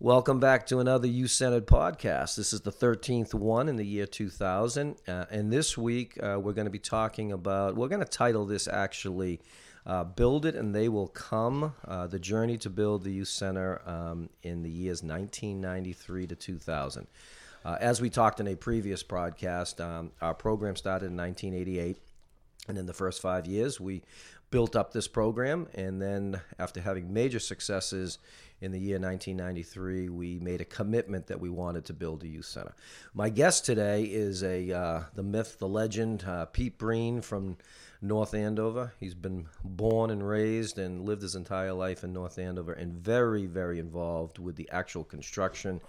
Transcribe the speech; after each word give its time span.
Welcome 0.00 0.38
back 0.38 0.64
to 0.68 0.78
another 0.78 1.08
You 1.08 1.26
Centered 1.26 1.66
podcast. 1.66 2.36
This 2.36 2.52
is 2.52 2.60
the 2.60 2.70
13th 2.70 3.34
one 3.34 3.68
in 3.68 3.74
the 3.74 3.84
year 3.84 4.06
2000. 4.06 4.94
Uh, 5.08 5.24
and 5.28 5.52
this 5.52 5.76
week, 5.76 6.16
uh, 6.22 6.38
we're 6.40 6.52
going 6.52 6.66
to 6.66 6.70
be 6.70 6.78
talking 6.78 7.32
about, 7.32 7.74
we're 7.74 7.88
going 7.88 7.98
to 7.98 8.06
title 8.06 8.46
this 8.46 8.68
actually 8.68 9.40
uh, 9.84 10.04
Build 10.04 10.46
It 10.46 10.54
and 10.54 10.72
They 10.72 10.88
Will 10.88 11.08
Come 11.08 11.74
uh, 11.84 12.06
The 12.06 12.20
Journey 12.20 12.56
to 12.58 12.70
Build 12.70 13.02
the 13.02 13.10
Youth 13.10 13.26
Center 13.26 13.82
um, 13.86 14.28
in 14.44 14.62
the 14.62 14.70
years 14.70 15.02
1993 15.02 16.28
to 16.28 16.36
2000. 16.36 17.08
Uh, 17.64 17.76
as 17.80 18.00
we 18.00 18.08
talked 18.08 18.38
in 18.38 18.46
a 18.46 18.54
previous 18.54 19.02
podcast, 19.02 19.84
um, 19.84 20.12
our 20.20 20.32
program 20.32 20.76
started 20.76 21.06
in 21.06 21.16
1988. 21.16 21.98
And 22.68 22.78
in 22.78 22.86
the 22.86 22.94
first 22.94 23.20
five 23.20 23.46
years, 23.46 23.80
we 23.80 24.02
built 24.50 24.76
up 24.76 24.92
this 24.92 25.08
program. 25.08 25.68
And 25.74 26.00
then, 26.00 26.40
after 26.58 26.80
having 26.80 27.12
major 27.12 27.38
successes 27.38 28.18
in 28.60 28.72
the 28.72 28.78
year 28.78 28.98
1993, 28.98 30.08
we 30.08 30.38
made 30.40 30.60
a 30.60 30.64
commitment 30.64 31.26
that 31.28 31.40
we 31.40 31.48
wanted 31.48 31.84
to 31.86 31.92
build 31.92 32.22
a 32.22 32.28
youth 32.28 32.46
center. 32.46 32.74
My 33.14 33.28
guest 33.28 33.64
today 33.64 34.04
is 34.04 34.42
a 34.42 34.72
uh, 34.72 35.02
the 35.14 35.22
myth, 35.22 35.58
the 35.58 35.68
legend, 35.68 36.24
uh, 36.24 36.46
Pete 36.46 36.78
Breen 36.78 37.20
from 37.20 37.56
North 38.00 38.34
Andover. 38.34 38.92
He's 38.98 39.14
been 39.14 39.46
born 39.62 40.10
and 40.10 40.26
raised 40.26 40.78
and 40.78 41.04
lived 41.04 41.22
his 41.22 41.34
entire 41.34 41.72
life 41.72 42.04
in 42.04 42.12
North 42.12 42.38
Andover, 42.38 42.72
and 42.72 42.92
very, 42.92 43.46
very 43.46 43.78
involved 43.78 44.38
with 44.38 44.56
the 44.56 44.68
actual 44.70 45.04
construction. 45.04 45.80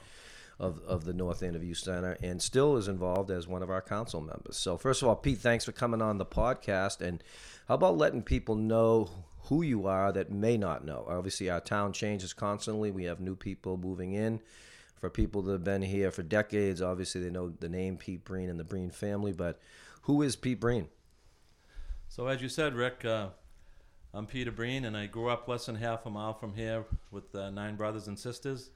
Of, 0.60 0.82
of 0.86 1.06
the 1.06 1.14
North 1.14 1.42
Youth 1.42 1.78
Center, 1.78 2.18
and 2.22 2.42
still 2.42 2.76
is 2.76 2.90
involved 2.90 3.32
as 3.32 3.48
one 3.48 3.64
of 3.64 3.70
our 3.70 3.82
council 3.82 4.20
members. 4.20 4.58
So, 4.58 4.78
first 4.78 5.02
of 5.02 5.08
all, 5.08 5.16
Pete, 5.16 5.38
thanks 5.38 5.64
for 5.64 5.72
coming 5.72 6.02
on 6.02 6.18
the 6.18 6.26
podcast. 6.26 7.00
And 7.00 7.24
how 7.70 7.76
about 7.76 7.98
letting 7.98 8.24
people 8.24 8.56
know 8.56 9.10
who 9.50 9.64
you 9.64 9.88
are 9.88 10.12
that 10.12 10.32
may 10.32 10.58
not 10.58 10.86
know. 10.86 11.06
Obviously, 11.10 11.50
our 11.50 11.60
town 11.60 11.92
changes 11.92 12.34
constantly. 12.34 12.92
We 12.92 13.06
have 13.06 13.20
new 13.20 13.36
people 13.36 13.78
moving 13.78 14.14
in. 14.14 14.42
For 15.00 15.10
people 15.10 15.42
that 15.44 15.54
have 15.54 15.64
been 15.64 15.82
here 15.82 16.12
for 16.12 16.24
decades, 16.24 16.82
obviously 16.82 17.22
they 17.22 17.30
know 17.30 17.50
the 17.50 17.70
name 17.70 17.98
Pete 17.98 18.26
Breen 18.26 18.50
and 18.50 18.60
the 18.60 18.66
Breen 18.66 18.92
family. 18.92 19.32
But 19.32 19.60
who 20.04 20.22
is 20.22 20.36
Pete 20.36 20.60
Breen? 20.60 20.90
So, 22.10 22.28
as 22.28 22.42
you 22.42 22.50
said, 22.50 22.76
Rick, 22.76 23.06
uh, 23.06 23.30
I'm 24.14 24.28
Peter 24.28 24.52
Breen, 24.52 24.86
and 24.86 24.98
I 24.98 25.06
grew 25.06 25.30
up 25.30 25.48
less 25.48 25.68
than 25.68 25.76
half 25.76 26.06
a 26.06 26.10
mile 26.10 26.34
from 26.34 26.54
here 26.54 26.86
with 27.12 27.34
uh, 27.34 27.50
nine 27.50 27.76
brothers 27.76 28.08
and 28.08 28.20
sisters. 28.20 28.72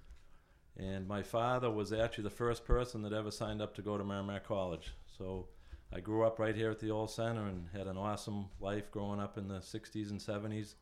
And 0.78 1.08
my 1.08 1.22
father 1.22 1.70
was 1.70 1.94
actually 1.94 2.24
the 2.24 2.32
first 2.32 2.66
person 2.66 3.04
that 3.04 3.14
ever 3.14 3.30
signed 3.30 3.62
up 3.62 3.76
to 3.76 3.82
go 3.82 3.98
to 3.98 4.04
Merrimack 4.04 4.44
College. 4.46 4.92
So 5.18 5.48
I 5.94 6.00
grew 6.00 6.24
up 6.24 6.40
right 6.40 6.56
here 6.56 6.72
at 6.72 6.80
the 6.80 6.90
old 6.90 7.12
center 7.12 7.46
and 7.46 7.68
had 7.72 7.86
an 7.86 7.98
awesome 7.98 8.48
life 8.60 8.90
growing 8.90 9.20
up 9.20 9.38
in 9.38 9.48
the 9.48 9.60
60s 9.60 10.10
and 10.10 10.20
70s. 10.20 10.74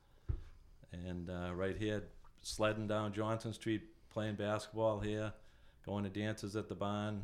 And 0.94 1.30
uh, 1.30 1.54
right 1.54 1.76
here, 1.76 2.04
sledding 2.42 2.88
down 2.88 3.12
Johnson 3.12 3.54
Street, 3.54 3.82
playing 4.10 4.36
basketball 4.36 5.00
here, 5.00 5.34
going 5.86 6.06
to 6.06 6.10
dances 6.10 6.56
at 6.56 6.70
the 6.70 6.76
barn, 6.76 7.24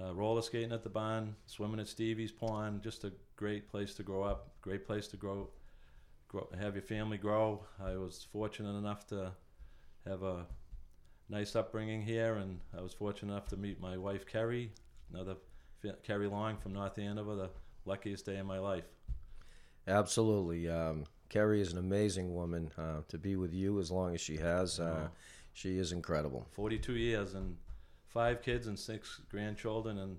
uh, 0.00 0.14
roller 0.14 0.42
skating 0.42 0.72
at 0.72 0.82
the 0.82 0.88
barn, 0.88 1.36
swimming 1.46 1.80
at 1.80 1.88
Stevie's 1.88 2.32
Pond. 2.32 2.82
Just 2.82 3.04
a 3.04 3.12
great 3.36 3.68
place 3.68 3.94
to 3.94 4.02
grow 4.02 4.22
up, 4.22 4.50
great 4.62 4.86
place 4.86 5.08
to 5.08 5.16
grow, 5.16 5.48
grow 6.28 6.48
have 6.58 6.74
your 6.74 6.82
family 6.82 7.18
grow. 7.18 7.62
I 7.82 7.96
was 7.96 8.26
fortunate 8.32 8.76
enough 8.76 9.06
to 9.08 9.32
have 10.06 10.22
a 10.22 10.46
nice 11.28 11.56
upbringing 11.56 12.02
here, 12.02 12.34
and 12.34 12.60
I 12.76 12.80
was 12.80 12.92
fortunate 12.92 13.32
enough 13.32 13.48
to 13.48 13.56
meet 13.56 13.80
my 13.80 13.96
wife, 13.96 14.26
Kerry, 14.26 14.72
another 15.12 15.36
Kerry 16.02 16.28
Long 16.28 16.56
from 16.56 16.72
North 16.72 16.98
Andover, 16.98 17.34
the 17.34 17.50
luckiest 17.84 18.26
day 18.26 18.38
of 18.38 18.46
my 18.46 18.58
life. 18.58 18.84
Absolutely. 19.86 20.68
Um, 20.68 21.04
Kerry 21.28 21.60
is 21.60 21.72
an 21.72 21.78
amazing 21.78 22.34
woman 22.34 22.70
uh, 22.78 23.02
to 23.08 23.18
be 23.18 23.36
with 23.36 23.52
you 23.52 23.78
as 23.78 23.90
long 23.90 24.14
as 24.14 24.20
she 24.20 24.36
has. 24.36 24.80
Uh, 24.80 25.08
she 25.52 25.78
is 25.78 25.92
incredible. 25.92 26.46
42 26.52 26.94
years 26.96 27.34
and 27.34 27.56
five 28.08 28.42
kids 28.42 28.66
and 28.66 28.78
six 28.78 29.20
grandchildren. 29.30 29.98
And 29.98 30.18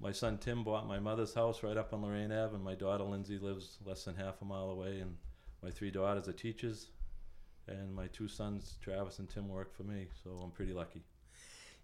my 0.00 0.12
son 0.12 0.38
Tim 0.38 0.64
bought 0.64 0.86
my 0.86 0.98
mother's 0.98 1.34
house 1.34 1.62
right 1.62 1.76
up 1.76 1.92
on 1.92 2.02
Lorraine 2.02 2.32
Ave, 2.32 2.54
and 2.54 2.64
my 2.64 2.74
daughter 2.74 3.04
Lindsay 3.04 3.38
lives 3.38 3.78
less 3.84 4.04
than 4.04 4.16
half 4.16 4.42
a 4.42 4.44
mile 4.44 4.70
away. 4.70 5.00
And 5.00 5.16
my 5.62 5.70
three 5.70 5.90
daughters 5.90 6.28
are 6.28 6.32
teachers, 6.32 6.88
and 7.68 7.94
my 7.94 8.06
two 8.08 8.28
sons, 8.28 8.78
Travis 8.82 9.18
and 9.18 9.28
Tim, 9.28 9.48
work 9.48 9.74
for 9.76 9.82
me. 9.82 10.06
So 10.22 10.30
I'm 10.42 10.50
pretty 10.50 10.72
lucky. 10.72 11.02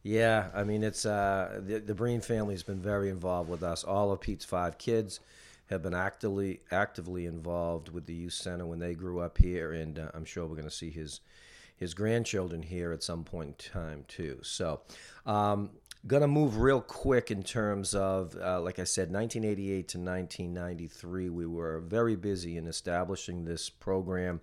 Yeah, 0.03 0.49
I 0.55 0.65
mean 0.65 0.83
it's 0.83 1.07
uh, 1.07 1.61
the 1.65 1.79
the 1.79 1.95
Breen 1.95 2.21
family 2.21 2.55
has 2.55 2.63
been 2.63 2.81
very 2.81 3.09
involved 3.09 3.49
with 3.49 3.63
us. 3.63 3.85
All 3.85 4.11
of 4.11 4.21
Pete's 4.21 4.45
five 4.45 4.79
kids 4.79 5.21
have 5.71 5.83
been 5.83 5.95
actively 5.95 6.61
actively 6.71 7.27
involved 7.27 7.89
with 7.89 8.07
the 8.07 8.15
youth 8.15 8.33
center 8.33 8.67
when 8.67 8.79
they 8.79 8.95
grew 8.95 9.21
up 9.21 9.39
here, 9.39 9.73
and 9.73 9.99
uh, 9.99 10.11
I'm 10.15 10.25
sure 10.25 10.45
we're 10.45 10.57
going 10.57 10.65
to 10.65 10.75
see 10.75 10.91
his 10.91 11.21
his 11.77 11.95
grandchildren 11.95 12.63
here 12.63 12.93
at 12.93 13.03
some 13.03 13.25
point 13.25 13.49
in 13.49 13.73
time 13.73 14.05
too. 14.09 14.39
So, 14.43 14.83
um, 15.27 15.71
gonna 16.07 16.29
move 16.29 16.59
real 16.59 16.81
quick 16.81 17.31
in 17.31 17.43
terms 17.43 17.95
of, 17.95 18.37
uh, 18.37 18.61
like 18.61 18.79
I 18.79 18.85
said, 18.85 19.13
1988 19.13 19.89
to 19.89 19.99
1993. 19.99 21.29
We 21.29 21.47
were 21.47 21.81
very 21.81 22.17
busy 22.17 22.57
in 22.57 22.67
establishing 22.67 23.45
this 23.45 23.69
program 23.69 24.41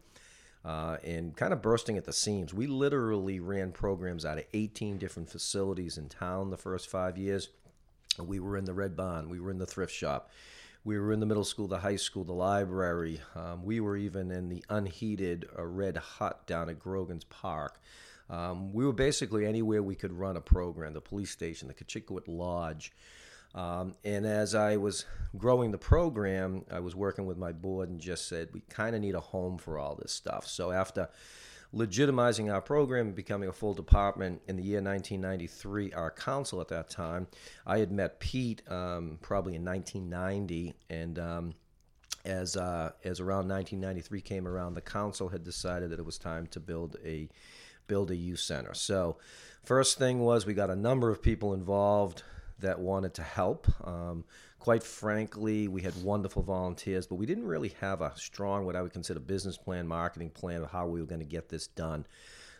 uh, 0.65 0.97
and 1.03 1.35
kind 1.35 1.53
of 1.53 1.61
bursting 1.61 1.97
at 1.97 2.05
the 2.05 2.13
seams. 2.13 2.53
We 2.53 2.67
literally 2.67 3.39
ran 3.39 3.71
programs 3.71 4.25
out 4.25 4.37
of 4.37 4.45
18 4.53 4.97
different 4.97 5.29
facilities 5.29 5.97
in 5.97 6.09
town 6.09 6.49
the 6.49 6.57
first 6.57 6.89
five 6.89 7.17
years. 7.17 7.49
We 8.19 8.39
were 8.39 8.57
in 8.57 8.65
the 8.65 8.73
Red 8.73 8.95
Barn, 8.95 9.29
we 9.29 9.39
were 9.39 9.51
in 9.51 9.59
the 9.59 9.65
thrift 9.65 9.93
shop, 9.93 10.29
we 10.83 10.97
were 10.97 11.13
in 11.13 11.19
the 11.19 11.25
middle 11.25 11.43
school, 11.43 11.67
the 11.67 11.79
high 11.79 11.95
school, 11.95 12.23
the 12.23 12.33
library. 12.33 13.21
Um, 13.35 13.63
we 13.63 13.79
were 13.79 13.95
even 13.95 14.31
in 14.31 14.49
the 14.49 14.63
unheated 14.69 15.45
uh, 15.57 15.63
Red 15.63 15.97
Hut 15.97 16.45
down 16.47 16.69
at 16.69 16.79
Grogan's 16.79 17.25
Park. 17.25 17.79
Um, 18.29 18.73
we 18.73 18.85
were 18.85 18.93
basically 18.93 19.45
anywhere 19.45 19.81
we 19.81 19.95
could 19.95 20.13
run 20.13 20.37
a 20.37 20.41
program 20.41 20.93
the 20.93 21.01
police 21.01 21.31
station, 21.31 21.67
the 21.67 21.73
Cochichewick 21.73 22.25
Lodge. 22.27 22.91
Um, 23.55 23.95
and 24.03 24.25
as 24.25 24.53
I 24.53 24.77
was 24.77 25.05
growing 25.37 25.71
the 25.71 25.77
program, 25.77 26.65
I 26.71 26.79
was 26.79 26.95
working 26.95 27.25
with 27.25 27.37
my 27.37 27.51
board 27.51 27.89
and 27.89 27.99
just 27.99 28.27
said, 28.27 28.49
we 28.53 28.61
kind 28.61 28.95
of 28.95 29.01
need 29.01 29.15
a 29.15 29.19
home 29.19 29.57
for 29.57 29.77
all 29.79 29.95
this 29.95 30.11
stuff. 30.11 30.45
So 30.45 30.71
after 30.71 31.09
legitimizing 31.73 32.51
our 32.51 32.61
program 32.61 33.07
and 33.07 33.15
becoming 33.15 33.49
a 33.49 33.53
full 33.53 33.73
department 33.73 34.41
in 34.47 34.55
the 34.55 34.63
year 34.63 34.81
1993, 34.81 35.93
our 35.93 36.11
council 36.11 36.61
at 36.61 36.67
that 36.69 36.89
time, 36.89 37.27
I 37.65 37.79
had 37.79 37.91
met 37.91 38.19
Pete 38.19 38.61
um, 38.69 39.17
probably 39.21 39.55
in 39.55 39.65
1990. 39.65 40.75
And 40.89 41.19
um, 41.19 41.53
as, 42.25 42.55
uh, 42.55 42.91
as 43.03 43.19
around 43.19 43.47
1993 43.47 44.21
came 44.21 44.47
around, 44.47 44.75
the 44.75 44.81
council 44.81 45.29
had 45.29 45.43
decided 45.43 45.89
that 45.91 45.99
it 45.99 46.05
was 46.05 46.17
time 46.17 46.47
to 46.47 46.59
build 46.59 46.97
a 47.03 47.29
build 47.87 48.11
a 48.11 48.15
youth 48.15 48.39
center. 48.39 48.75
So, 48.75 49.17
first 49.63 49.97
thing 49.97 50.19
was 50.19 50.45
we 50.45 50.53
got 50.53 50.69
a 50.69 50.75
number 50.75 51.09
of 51.09 51.23
people 51.23 51.55
involved 51.55 52.21
that 52.61 52.79
wanted 52.79 53.13
to 53.15 53.23
help. 53.23 53.67
Um, 53.85 54.23
quite 54.59 54.83
frankly, 54.83 55.67
we 55.67 55.81
had 55.81 56.01
wonderful 56.03 56.43
volunteers, 56.43 57.07
but 57.07 57.15
we 57.15 57.25
didn't 57.25 57.45
really 57.45 57.75
have 57.79 58.01
a 58.01 58.13
strong, 58.15 58.65
what 58.65 58.75
I 58.75 58.81
would 58.81 58.93
consider, 58.93 59.19
business 59.19 59.57
plan, 59.57 59.87
marketing 59.87 60.29
plan 60.31 60.63
of 60.63 60.71
how 60.71 60.87
we 60.87 61.01
were 61.01 61.07
going 61.07 61.19
to 61.19 61.25
get 61.25 61.49
this 61.49 61.67
done. 61.67 62.05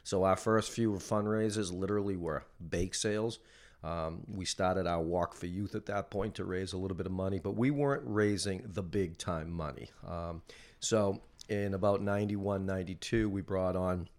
So 0.03 0.23
our 0.23 0.35
first 0.35 0.71
few 0.71 0.93
fundraisers 0.93 1.71
literally 1.71 2.15
were 2.15 2.43
bake 2.69 2.95
sales. 2.95 3.39
Um, 3.83 4.23
we 4.27 4.45
started 4.45 4.87
our 4.87 5.01
Walk 5.01 5.35
for 5.35 5.45
Youth 5.45 5.75
at 5.75 5.85
that 5.85 6.09
point 6.09 6.35
to 6.35 6.43
raise 6.43 6.73
a 6.73 6.77
little 6.77 6.97
bit 6.97 7.05
of 7.05 7.11
money, 7.11 7.39
but 7.39 7.55
we 7.55 7.71
weren't 7.71 8.03
raising 8.05 8.63
the 8.65 8.83
big 8.83 9.17
time 9.17 9.51
money. 9.51 9.89
Um, 10.07 10.41
so 10.79 11.21
in 11.47 11.73
about 11.73 12.01
91, 12.01 12.65
92, 12.65 13.29
we 13.29 13.41
brought 13.41 13.75
on 13.75 14.09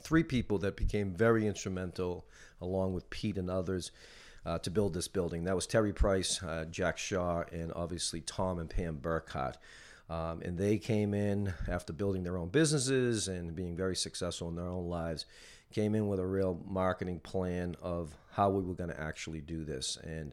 three 0.00 0.22
people 0.22 0.58
that 0.58 0.76
became 0.76 1.12
very 1.12 1.46
instrumental, 1.46 2.26
along 2.60 2.92
with 2.92 3.08
Pete 3.10 3.38
and 3.38 3.50
others 3.50 3.90
uh, 4.46 4.58
to 4.58 4.70
build 4.70 4.94
this 4.94 5.08
building. 5.08 5.44
That 5.44 5.54
was 5.54 5.66
Terry 5.66 5.92
Price, 5.92 6.42
uh, 6.42 6.64
Jack 6.70 6.98
Shaw, 6.98 7.44
and 7.52 7.72
obviously 7.74 8.20
Tom 8.20 8.58
and 8.58 8.68
Pam 8.68 8.96
Burkhardt. 8.96 9.58
Um, 10.08 10.42
and 10.42 10.58
they 10.58 10.78
came 10.78 11.14
in 11.14 11.54
after 11.68 11.92
building 11.92 12.24
their 12.24 12.36
own 12.36 12.48
businesses 12.48 13.28
and 13.28 13.54
being 13.54 13.76
very 13.76 13.94
successful 13.94 14.48
in 14.48 14.56
their 14.56 14.66
own 14.66 14.88
lives, 14.88 15.24
came 15.72 15.94
in 15.94 16.08
with 16.08 16.18
a 16.18 16.26
real 16.26 16.60
marketing 16.66 17.20
plan 17.20 17.76
of 17.80 18.16
how 18.32 18.50
we 18.50 18.62
were 18.62 18.74
going 18.74 18.90
to 18.90 19.00
actually 19.00 19.40
do 19.40 19.64
this. 19.64 19.98
And 20.02 20.32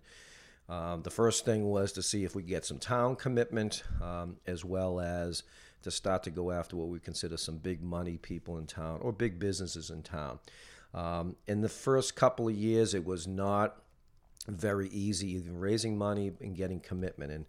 um, 0.67 1.03
the 1.03 1.11
first 1.11 1.45
thing 1.45 1.65
was 1.65 1.91
to 1.93 2.01
see 2.01 2.23
if 2.23 2.35
we 2.35 2.41
get 2.41 2.65
some 2.65 2.79
town 2.79 3.15
commitment, 3.15 3.83
um, 4.01 4.37
as 4.47 4.65
well 4.65 4.99
as 4.99 5.43
to 5.83 5.91
start 5.91 6.23
to 6.23 6.31
go 6.31 6.51
after 6.51 6.75
what 6.75 6.87
we 6.87 6.99
consider 6.99 7.37
some 7.37 7.57
big 7.57 7.83
money 7.83 8.17
people 8.17 8.57
in 8.57 8.65
town 8.65 8.99
or 9.01 9.13
big 9.13 9.37
businesses 9.37 9.91
in 9.91 10.01
town. 10.01 10.39
Um, 10.93 11.35
in 11.47 11.61
the 11.61 11.69
first 11.69 12.15
couple 12.15 12.47
of 12.47 12.55
years, 12.55 12.95
it 12.95 13.05
was 13.05 13.27
not 13.27 13.83
very 14.55 14.87
easy, 14.89 15.31
even 15.33 15.59
raising 15.59 15.97
money 15.97 16.31
and 16.39 16.55
getting 16.55 16.79
commitment. 16.79 17.31
And 17.31 17.45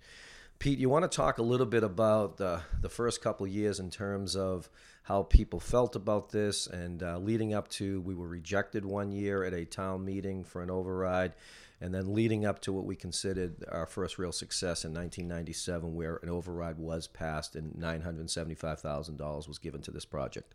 Pete, 0.59 0.79
you 0.81 0.89
want 0.89 1.11
to 1.11 1.17
talk 1.17 1.39
a 1.39 1.43
little 1.43 1.67
bit 1.67 1.85
about 1.85 2.37
the 2.37 2.63
the 2.81 2.89
first 2.89 3.23
couple 3.23 3.47
years 3.47 3.79
in 3.79 3.91
terms 3.91 4.35
of 4.35 4.69
how 5.05 5.23
people 5.23 5.61
felt 5.61 5.95
about 5.95 6.31
this, 6.31 6.67
and 6.67 7.03
uh, 7.03 7.19
leading 7.19 7.55
up 7.55 7.69
to 7.69 8.01
we 8.01 8.15
were 8.15 8.27
rejected 8.27 8.85
one 8.85 9.13
year 9.13 9.45
at 9.45 9.55
a 9.55 9.65
town 9.65 10.05
meeting 10.05 10.43
for 10.43 10.61
an 10.61 10.71
override, 10.71 11.35
and 11.81 11.95
then 11.95 12.13
leading 12.13 12.45
up 12.45 12.61
to 12.63 12.73
what 12.73 12.85
we 12.85 12.97
considered 12.97 13.65
our 13.71 13.87
first 13.87 14.19
real 14.19 14.33
success 14.33 14.85
in 14.85 14.93
1997, 14.93 15.95
where 15.95 16.19
an 16.23 16.29
override 16.29 16.79
was 16.79 17.07
passed 17.07 17.55
and 17.55 17.75
$975,000 17.75 19.49
was 19.49 19.59
given 19.59 19.81
to 19.81 19.93
this 19.93 20.05
project. 20.05 20.55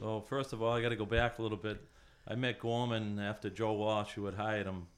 So 0.00 0.20
first 0.28 0.52
of 0.52 0.60
all, 0.60 0.72
I 0.72 0.82
got 0.82 0.88
to 0.88 0.96
go 0.96 1.06
back 1.06 1.38
a 1.38 1.42
little 1.42 1.56
bit. 1.56 1.80
I 2.26 2.34
met 2.34 2.58
Gorman 2.58 3.20
after 3.20 3.48
Joe 3.48 3.74
Walsh, 3.74 4.12
who 4.14 4.24
had 4.24 4.34
hired 4.34 4.66
him, 4.66 4.88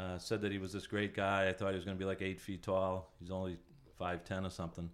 uh, 0.00 0.18
said 0.18 0.40
that 0.40 0.52
he 0.52 0.58
was 0.58 0.72
this 0.72 0.86
great 0.86 1.14
guy. 1.14 1.48
I 1.48 1.52
thought 1.52 1.70
he 1.70 1.76
was 1.76 1.84
going 1.84 1.96
to 1.96 1.98
be 1.98 2.06
like 2.06 2.22
eight 2.22 2.40
feet 2.40 2.62
tall. 2.62 3.12
He's 3.20 3.30
only 3.30 3.58
five 3.98 4.24
ten 4.24 4.46
or 4.46 4.50
something, 4.50 4.88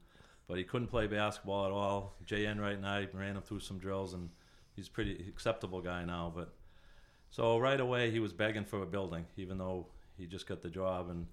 but 0.48 0.58
he 0.58 0.64
couldn't 0.64 0.88
play 0.88 1.06
basketball 1.06 1.66
at 1.66 1.72
all. 1.72 2.16
Jay 2.24 2.46
Enright 2.46 2.76
and 2.76 2.86
I 2.86 3.08
ran 3.12 3.36
him 3.36 3.42
through 3.42 3.60
some 3.60 3.78
drills, 3.78 4.14
and 4.14 4.30
he's 4.74 4.88
a 4.88 4.90
pretty 4.90 5.24
acceptable 5.28 5.80
guy 5.80 6.04
now. 6.04 6.32
But 6.34 6.52
so 7.30 7.58
right 7.58 7.80
away 7.80 8.10
he 8.10 8.20
was 8.20 8.32
begging 8.32 8.64
for 8.64 8.82
a 8.82 8.86
building, 8.86 9.26
even 9.36 9.58
though 9.58 9.86
he 10.18 10.26
just 10.26 10.46
got 10.46 10.62
the 10.62 10.70
job, 10.70 11.08
and 11.10 11.26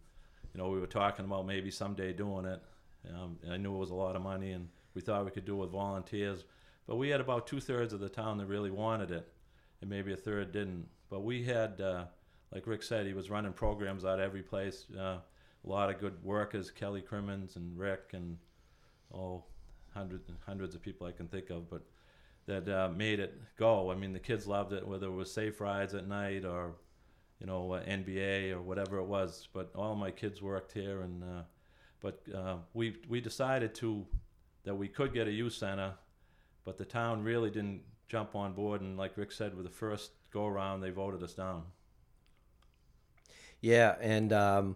you 0.53 0.61
know 0.61 0.69
we 0.69 0.79
were 0.79 0.87
talking 0.87 1.25
about 1.25 1.45
maybe 1.45 1.71
someday 1.71 2.13
doing 2.13 2.45
it. 2.45 2.61
Um, 3.09 3.37
I 3.49 3.57
knew 3.57 3.75
it 3.75 3.79
was 3.79 3.89
a 3.89 3.95
lot 3.95 4.15
of 4.15 4.21
money, 4.21 4.51
and 4.51 4.69
we 4.93 5.01
thought 5.01 5.25
we 5.25 5.31
could 5.31 5.45
do 5.45 5.55
it 5.55 5.61
with 5.61 5.71
volunteers. 5.71 6.45
But 6.85 6.97
we 6.97 7.09
had 7.09 7.21
about 7.21 7.47
two 7.47 7.59
thirds 7.59 7.93
of 7.93 8.01
the 8.01 8.09
town 8.09 8.37
that 8.37 8.45
really 8.45 8.71
wanted 8.71 9.11
it, 9.11 9.27
and 9.81 9.89
maybe 9.89 10.13
a 10.13 10.17
third 10.17 10.51
didn't. 10.51 10.87
But 11.09 11.21
we 11.21 11.43
had, 11.43 11.79
uh, 11.79 12.05
like 12.53 12.67
Rick 12.67 12.83
said, 12.83 13.05
he 13.07 13.13
was 13.13 13.29
running 13.29 13.53
programs 13.53 14.05
out 14.05 14.19
every 14.19 14.43
place. 14.43 14.85
Uh, 14.95 15.17
a 15.65 15.69
lot 15.69 15.89
of 15.89 15.99
good 15.99 16.23
workers, 16.23 16.69
Kelly 16.69 17.01
Crimmins 17.01 17.55
and 17.55 17.77
Rick, 17.77 18.11
and 18.13 18.37
oh, 19.13 19.43
hundreds 19.93 20.29
and 20.29 20.37
hundreds 20.45 20.75
of 20.75 20.81
people 20.81 21.07
I 21.07 21.11
can 21.11 21.27
think 21.27 21.49
of, 21.49 21.69
but 21.69 21.81
that 22.45 22.67
uh, 22.67 22.89
made 22.89 23.19
it 23.19 23.41
go. 23.57 23.91
I 23.91 23.95
mean, 23.95 24.13
the 24.13 24.19
kids 24.19 24.45
loved 24.45 24.73
it, 24.73 24.87
whether 24.87 25.07
it 25.07 25.13
was 25.13 25.31
safe 25.31 25.61
rides 25.61 25.93
at 25.93 26.07
night 26.07 26.43
or, 26.45 26.75
you 27.39 27.47
know, 27.47 27.73
uh, 27.73 27.83
NBA 27.83 28.51
or 28.51 28.61
whatever 28.61 28.97
it 28.97 29.05
was. 29.05 29.47
But 29.53 29.71
all 29.75 29.95
my 29.95 30.11
kids 30.11 30.41
worked 30.41 30.73
here, 30.73 31.01
and 31.01 31.23
uh, 31.23 31.43
but 32.01 32.21
uh, 32.35 32.57
we 32.73 32.97
we 33.07 33.21
decided 33.21 33.73
to 33.75 34.05
that 34.65 34.75
we 34.75 34.87
could 34.89 35.13
get 35.13 35.27
a 35.27 35.31
youth 35.31 35.53
center, 35.53 35.93
but 36.65 36.77
the 36.77 36.85
town 36.85 37.23
really 37.23 37.49
didn't 37.49 37.81
jump 38.07 38.35
on 38.35 38.53
board. 38.53 38.81
And 38.81 38.97
like 38.97 39.17
Rick 39.17 39.31
said, 39.31 39.55
with 39.55 39.65
the 39.65 39.71
first 39.71 40.11
go 40.31 40.45
around, 40.45 40.81
they 40.81 40.89
voted 40.89 41.23
us 41.23 41.33
down. 41.33 41.63
Yeah, 43.63 43.95
and 44.01 44.33
um, 44.33 44.75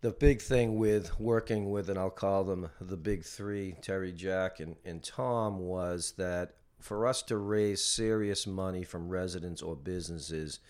the 0.00 0.10
big 0.10 0.40
thing 0.40 0.78
with 0.78 1.20
working 1.20 1.70
with, 1.70 1.90
and 1.90 1.98
I'll 1.98 2.08
call 2.08 2.44
them 2.44 2.70
the 2.80 2.96
big 2.96 3.24
three, 3.24 3.76
Terry, 3.82 4.10
Jack, 4.10 4.58
and, 4.58 4.76
and 4.86 5.02
Tom, 5.02 5.58
was 5.58 6.14
that 6.16 6.54
for 6.80 7.06
us 7.06 7.20
to 7.24 7.36
raise 7.36 7.84
serious 7.84 8.46
money 8.46 8.84
from 8.84 9.10
residents 9.10 9.60
or 9.60 9.76
businesses, 9.76 10.60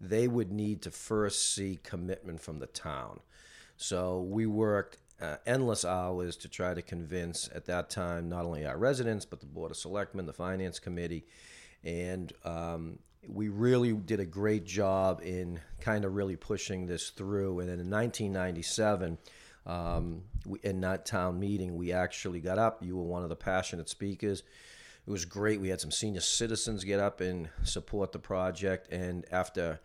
they 0.00 0.26
would 0.26 0.50
need 0.50 0.82
to 0.82 0.90
first 0.90 1.54
see 1.54 1.78
commitment 1.84 2.40
from 2.40 2.58
the 2.58 2.66
town. 2.66 3.20
So 3.76 4.20
we 4.22 4.46
worked 4.46 4.98
uh, 5.22 5.36
endless 5.46 5.84
hours 5.84 6.34
to 6.38 6.48
try 6.48 6.74
to 6.74 6.82
convince, 6.82 7.48
at 7.54 7.66
that 7.66 7.88
time, 7.88 8.28
not 8.28 8.44
only 8.44 8.66
our 8.66 8.76
residents, 8.76 9.24
but 9.24 9.38
the 9.38 9.46
Board 9.46 9.70
of 9.70 9.76
Selectmen, 9.76 10.26
the 10.26 10.32
Finance 10.32 10.80
Committee, 10.80 11.24
and 11.84 12.32
um, 12.44 12.98
we 13.28 13.48
really 13.48 13.92
did 13.92 14.20
a 14.20 14.26
great 14.26 14.64
job 14.64 15.20
in 15.22 15.60
kind 15.80 16.04
of 16.04 16.14
really 16.14 16.36
pushing 16.36 16.86
this 16.86 17.10
through. 17.10 17.60
And 17.60 17.68
then 17.68 17.80
in 17.80 17.90
1997, 17.90 19.18
um, 19.66 20.22
we, 20.46 20.58
in 20.62 20.80
that 20.80 21.06
town 21.06 21.38
meeting, 21.38 21.76
we 21.76 21.92
actually 21.92 22.40
got 22.40 22.58
up. 22.58 22.82
You 22.82 22.96
were 22.96 23.04
one 23.04 23.22
of 23.22 23.28
the 23.28 23.36
passionate 23.36 23.88
speakers. 23.88 24.42
It 25.06 25.10
was 25.10 25.24
great. 25.24 25.60
We 25.60 25.68
had 25.68 25.80
some 25.80 25.90
senior 25.90 26.20
citizens 26.20 26.84
get 26.84 27.00
up 27.00 27.20
and 27.20 27.48
support 27.62 28.12
the 28.12 28.18
project. 28.18 28.90
And 28.92 29.24
after 29.30 29.80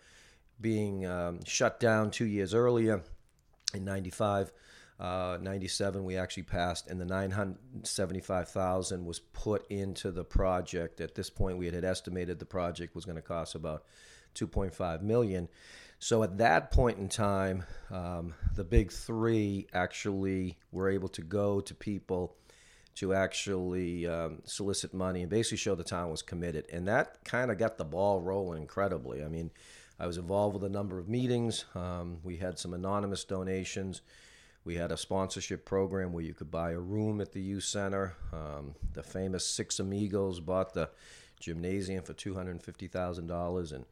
being 0.62 1.06
um, 1.06 1.44
shut 1.46 1.80
down 1.80 2.12
two 2.12 2.26
years 2.26 2.54
earlier 2.54 3.02
in 3.74 3.84
95, 3.84 4.52
uh, 5.00 5.38
97 5.42 6.06
we 6.06 6.16
actually 6.16 6.44
passed 6.44 6.88
and 6.88 7.02
the 7.02 7.06
975000 7.06 9.06
was 9.06 9.20
put 9.20 9.70
into 9.70 10.12
the 10.12 10.24
project. 10.24 11.02
At 11.02 11.16
this 11.16 11.30
point 11.30 11.58
we 11.58 11.70
had 11.70 11.84
estimated 11.84 12.40
the 12.40 12.46
project 12.46 12.96
was 12.96 13.04
going 13.04 13.18
to 13.18 13.22
cost 13.22 13.56
about 13.56 13.84
2.5 14.36 15.02
million. 15.02 15.50
So 16.00 16.24
at 16.24 16.38
that 16.38 16.72
point 16.72 16.98
in 16.98 17.10
time 17.10 17.66
um, 17.92 18.34
the 18.54 18.64
big 18.64 18.90
three 18.92 19.68
actually 19.74 20.58
were 20.72 20.90
able 20.90 21.10
to 21.10 21.22
go 21.22 21.60
to 21.60 21.76
people 21.76 22.38
to 22.96 23.14
actually 23.14 24.08
um, 24.08 24.42
solicit 24.46 24.94
money 24.94 25.22
and 25.22 25.30
basically 25.30 25.58
show 25.58 25.76
the 25.76 25.84
town 25.84 26.10
was 26.10 26.22
committed. 26.22 26.66
And 26.72 26.88
that 26.88 27.26
kind 27.26 27.52
of 27.52 27.58
got 27.58 27.78
the 27.78 27.84
ball 27.84 28.22
rolling 28.22 28.62
incredibly. 28.62 29.22
I 29.24 29.28
mean 29.28 29.52
i 29.98 30.06
was 30.06 30.18
involved 30.18 30.56
with 30.56 30.64
a 30.66 30.70
number 30.70 31.00
of 31.00 31.08
meetings. 31.08 31.64
Um, 31.74 32.18
we 32.24 32.36
had 32.38 32.60
some 32.60 32.74
anonymous 32.74 33.24
donations 33.24 34.02
we 34.66 34.76
had 34.76 34.92
a 34.92 34.98
sponsorship 34.98 35.64
program 35.64 36.12
where 36.12 36.24
you 36.24 36.34
could 36.34 36.50
buy 36.50 36.72
a 36.72 36.80
room 36.80 37.22
at 37.22 37.32
the 37.32 37.42
youth 37.42 37.64
center. 37.64 38.16
Um, 38.34 38.74
the 38.94 39.04
famous 39.04 39.46
Six 39.46 39.80
Amigos 39.80 40.40
bought 40.40 40.74
the 40.74 40.90
gymnasium 41.40 42.04
for 42.04 42.14
two 42.14 42.34
hundred 42.34 42.62
fifty 42.62 42.88
thousand 42.88 43.28
dollars, 43.28 43.72
and 43.72 43.86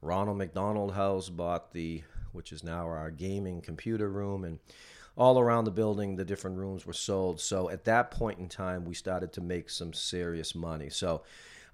Ronald 0.00 0.38
McDonald 0.38 0.94
House 0.94 1.28
bought 1.28 1.72
the, 1.72 2.02
which 2.32 2.52
is 2.52 2.64
now 2.64 2.86
our 2.86 3.10
gaming 3.10 3.60
computer 3.60 4.08
room, 4.08 4.44
and 4.44 4.58
all 5.16 5.38
around 5.38 5.64
the 5.64 5.70
building, 5.70 6.16
the 6.16 6.24
different 6.24 6.56
rooms 6.56 6.86
were 6.86 6.92
sold. 6.92 7.40
So 7.40 7.70
at 7.70 7.84
that 7.84 8.10
point 8.10 8.38
in 8.38 8.48
time, 8.48 8.84
we 8.84 8.94
started 8.94 9.32
to 9.34 9.40
make 9.40 9.70
some 9.70 9.92
serious 9.92 10.54
money. 10.54 10.90
So. 10.90 11.22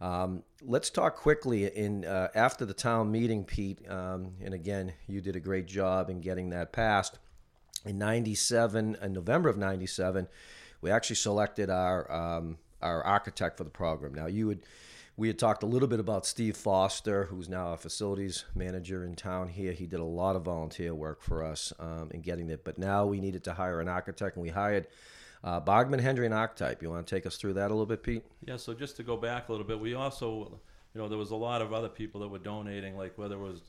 Um, 0.03 0.45
let's 0.63 0.89
talk 0.89 1.17
quickly 1.17 1.67
in 1.67 2.07
uh, 2.07 2.29
after 2.35 2.65
the 2.65 2.73
town 2.73 3.13
meeting, 3.13 3.45
Pete. 3.45 3.87
Um, 3.87 4.33
and 4.43 4.55
again, 4.55 4.95
you 5.07 5.21
did 5.21 5.37
a 5.37 5.41
great 5.41 5.67
job 5.67 6.09
in 6.09 6.23
getting 6.23 6.49
that 6.49 6.73
passed 6.73 7.19
in 7.85 7.99
97 7.99 8.97
in 9.01 9.13
november 9.13 9.49
of 9.49 9.57
97 9.57 10.29
we 10.81 10.91
actually 10.91 11.17
selected 11.17 11.71
our 11.71 12.11
um, 12.11 12.59
our 12.83 13.03
architect 13.05 13.57
for 13.57 13.65
the 13.65 13.71
program 13.71 14.15
now 14.15 14.27
you 14.27 14.47
would 14.47 14.63
we 15.17 15.29
had 15.29 15.39
talked 15.39 15.63
a 15.63 15.67
little 15.67 15.89
bit 15.89 16.01
about 16.01 16.27
steve 16.27 16.57
foster 16.57 17.25
who's 17.25 17.49
now 17.49 17.73
a 17.73 17.77
facilities 17.77 18.45
manager 18.55 19.05
in 19.05 19.15
town 19.15 19.49
here 19.49 19.73
he 19.73 19.87
did 19.87 20.01
a 20.01 20.05
lot 20.05 20.37
of 20.37 20.43
volunteer 20.43 20.95
work 20.95 21.23
for 21.23 21.45
us 21.45 21.73
um, 21.79 22.11
in 22.13 22.21
getting 22.21 22.51
it 22.51 22.65
but 22.65 22.79
now 22.79 23.05
we 23.07 23.21
needed 23.21 23.45
to 23.45 23.53
hire 23.53 23.81
an 23.81 23.89
architect 23.89 24.37
and 24.37 24.43
we 24.43 24.51
hired 24.51 24.87
uh, 25.43 25.61
Bargmann 25.61 26.01
Hendrie 26.01 26.27
and 26.27 26.35
Archetype. 26.35 26.83
You 26.83 26.91
want 26.91 27.07
to 27.07 27.15
take 27.15 27.27
us 27.27 27.37
through 27.37 27.55
that 27.55 27.71
a 27.71 27.75
little 27.75 27.87
bit, 27.87 28.03
Pete? 28.03 28.25
Yeah. 28.45 28.57
So 28.57 28.75
just 28.75 28.97
to 28.97 29.03
go 29.03 29.17
back 29.17 29.49
a 29.49 29.53
little 29.53 29.67
bit, 29.67 29.81
we 29.81 29.95
also, 29.95 30.61
you 30.95 31.01
know, 31.01 31.09
there 31.09 31.19
was 31.19 31.31
a 31.31 31.37
lot 31.37 31.63
of 31.63 31.73
other 31.73 31.89
people 31.89 32.21
that 32.21 32.29
were 32.29 32.39
donating, 32.39 32.97
like 32.97 33.17
whether 33.17 33.37
it 33.37 33.39
was 33.39 33.63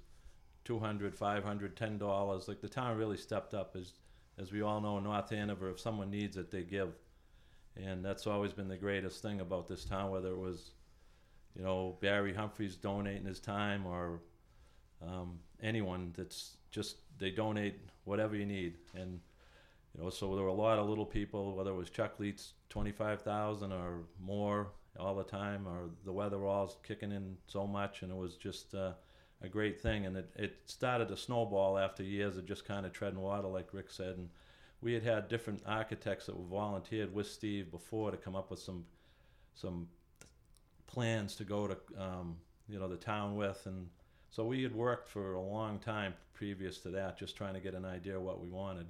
200 0.66 1.16
500 1.16 1.76
10 1.76 1.98
dollars. 1.98 2.48
Like 2.48 2.62
the 2.62 2.70
town 2.70 2.98
really 2.98 3.18
stepped 3.18 3.54
up 3.54 3.76
as 3.76 3.94
as 4.38 4.52
we 4.52 4.62
all 4.62 4.82
know 4.82 4.98
in 4.98 5.04
north 5.04 5.32
Andover 5.32 5.70
if 5.70 5.80
someone 5.80 6.10
needs 6.10 6.38
it 6.38 6.52
they 6.52 6.64
give. 6.64 6.94
And 7.76 8.04
that's 8.04 8.28
always 8.28 8.54
been 8.54 8.68
the 8.68 8.78
greatest 8.78 9.22
thing 9.22 9.40
about 9.40 9.68
this 9.68 9.86
town 9.86 10.12
whether 10.12 10.30
it 10.30 10.38
was 10.38 10.72
you 11.56 11.64
know 11.64 11.98
barry 12.02 12.34
humphreys 12.34 12.76
donating 12.76 13.26
his 13.26 13.40
time 13.40 13.86
or 13.86 14.22
um, 15.06 15.40
anyone 15.62 16.14
that's 16.16 16.58
just 16.70 16.98
they 17.18 17.32
donate 17.32 17.80
whatever 18.06 18.36
you 18.36 18.46
need. 18.46 18.78
And 18.96 19.20
you 19.96 20.04
know 20.04 20.10
so 20.10 20.36
there 20.36 20.44
were 20.44 20.50
a 20.50 20.54
lot 20.54 20.80
of 20.80 20.88
little 20.88 21.06
people 21.06 21.56
whether 21.56 21.72
it 21.72 21.76
was 21.76 21.90
chuck 21.90 22.20
leets 22.20 22.54
25000 22.70 23.72
or 23.72 24.04
more 24.20 24.68
all 25.00 25.16
the 25.16 25.24
time 25.24 25.68
or 25.68 25.90
the 26.06 26.14
Weatheralls 26.14 26.76
kicking 26.84 27.12
in 27.12 27.38
so 27.48 27.66
much 27.66 28.02
and 28.02 28.12
it 28.12 28.18
was 28.18 28.36
just 28.36 28.74
uh, 28.76 28.92
a 29.42 29.50
great 29.50 29.80
thing. 29.82 30.06
And 30.06 30.18
it, 30.18 30.32
it 30.36 30.56
started 30.66 31.08
to 31.10 31.18
snowball 31.18 31.78
after 31.78 32.04
years 32.04 32.38
of 32.38 32.46
just 32.46 32.66
kind 32.66 32.86
of 32.86 32.94
treading 32.94 33.20
water, 33.20 33.48
like 33.48 33.74
Rick 33.74 33.92
said. 33.92 34.18
And 34.18 34.30
we 34.82 34.94
had 34.94 35.04
had 35.04 35.28
different 35.30 35.62
architects 35.66 36.26
that 36.26 36.38
were 36.38 36.46
volunteered 36.46 37.14
with 37.14 37.28
Steve 37.28 37.72
before 37.72 38.12
to 38.12 38.18
come 38.18 38.36
up 38.36 38.50
with 38.50 38.60
some 38.60 38.86
some 39.54 39.88
plans 40.88 41.36
to 41.36 41.44
go 41.44 41.68
to 41.68 41.78
um, 41.98 42.38
you 42.68 42.80
know 42.80 42.88
the 42.88 42.98
town 42.98 43.36
with, 43.36 43.66
and 43.66 43.88
so 44.30 44.46
we 44.46 44.64
had 44.64 44.74
worked 44.74 45.08
for 45.08 45.34
a 45.34 45.42
long 45.42 45.78
time 45.80 46.14
previous 46.34 46.80
to 46.80 46.90
that, 46.90 47.18
just 47.18 47.36
trying 47.36 47.54
to 47.54 47.60
get 47.60 47.74
an 47.74 47.86
idea 47.86 48.20
what 48.20 48.42
we 48.42 48.50
wanted. 48.50 48.88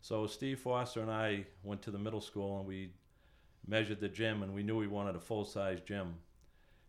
So 0.00 0.26
Steve 0.26 0.58
Foster 0.58 1.00
and 1.00 1.10
I 1.10 1.44
went 1.62 1.82
to 1.82 1.90
the 1.90 1.98
middle 1.98 2.20
school 2.20 2.58
and 2.58 2.66
we 2.66 2.90
measured 3.66 4.00
the 4.00 4.08
gym, 4.08 4.42
and 4.42 4.52
we 4.52 4.62
knew 4.62 4.76
we 4.76 4.88
wanted 4.88 5.14
a 5.14 5.20
full 5.20 5.44
size 5.44 5.80
gym 5.80 6.14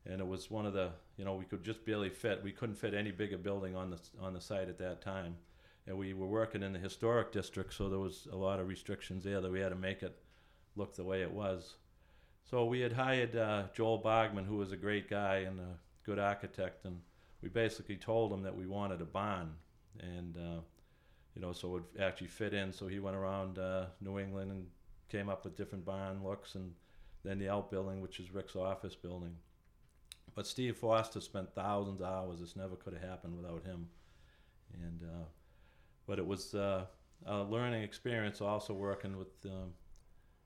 and 0.06 0.20
it 0.20 0.28
was 0.28 0.52
one 0.52 0.66
of 0.66 0.74
the 0.74 0.90
you 1.18 1.26
know 1.26 1.36
we 1.36 1.46
could 1.46 1.64
just 1.64 1.86
barely 1.86 2.10
fit. 2.10 2.44
We 2.44 2.52
couldn't 2.52 2.76
fit 2.76 2.94
any 2.94 3.12
bigger 3.12 3.38
building 3.38 3.76
on 3.76 3.90
the 3.90 4.00
on 4.22 4.34
the 4.34 4.42
site 4.42 4.70
at 4.70 4.78
that 4.80 5.02
time, 5.02 5.36
and 5.88 5.98
we 5.98 6.14
were 6.14 6.28
working 6.28 6.64
in 6.64 6.74
the 6.74 6.80
historic 6.80 7.32
district, 7.32 7.74
so 7.74 7.90
there 7.90 8.00
was 8.00 8.28
a 8.32 8.36
lot 8.36 8.60
of 8.60 8.68
restrictions 8.68 9.24
there 9.24 9.42
that 9.42 9.52
we 9.52 9.60
had 9.60 9.70
to 9.70 9.76
make 9.76 10.04
it 10.04 10.18
look 10.76 10.96
the 10.96 11.04
way 11.04 11.22
it 11.22 11.32
was. 11.32 11.76
So 12.50 12.66
we 12.66 12.82
had 12.82 12.94
hired 12.94 13.36
uh, 13.36 13.64
Joel 13.74 14.00
Bargmann, 14.00 14.46
who 14.46 14.58
was 14.58 14.72
a 14.72 14.78
great 14.78 15.10
guy 15.10 15.38
and 15.38 15.60
a 15.60 15.78
good 16.06 16.20
architect, 16.20 16.86
and 16.86 17.00
we 17.42 17.50
basically 17.50 17.96
told 17.96 18.32
him 18.32 18.44
that 18.44 18.56
we 18.56 18.68
wanted 18.68 19.02
a 19.02 19.06
barn, 19.06 19.54
and 20.00 20.38
uh, 20.38 20.62
you 21.36 21.42
know, 21.42 21.54
so 21.54 21.70
it 21.70 21.72
would 21.72 22.02
actually 22.02 22.28
fit 22.28 22.54
in. 22.54 22.72
So 22.72 22.88
he 22.88 23.00
went 23.00 23.16
around 23.16 23.58
uh, 23.58 23.86
New 24.02 24.20
England 24.20 24.52
and 24.52 24.66
came 25.10 25.30
up 25.30 25.44
with 25.44 25.56
different 25.56 25.86
barn 25.86 26.24
looks, 26.24 26.56
and 26.56 26.74
then 27.24 27.40
the 27.40 27.50
outbuilding, 27.50 28.02
which 28.02 28.20
is 28.20 28.34
Rick's 28.34 28.56
office 28.56 28.96
building. 28.96 29.36
But 30.36 30.48
Steve 30.48 30.78
Foster 30.78 31.22
spent 31.22 31.54
thousands 31.54 32.02
of 32.02 32.08
hours. 32.08 32.40
This 32.40 32.56
never 32.56 32.76
could 32.76 32.94
have 32.94 33.04
happened 33.04 33.36
without 33.36 33.64
him. 33.64 33.88
And 34.74 35.02
uh, 35.04 35.26
but 36.08 36.20
it 36.20 36.26
was 36.26 36.56
uh, 36.56 36.86
a 37.26 37.44
learning 37.44 37.84
experience 37.84 38.42
also 38.42 38.74
working 38.74 39.18
with 39.18 39.28
um, 39.46 39.74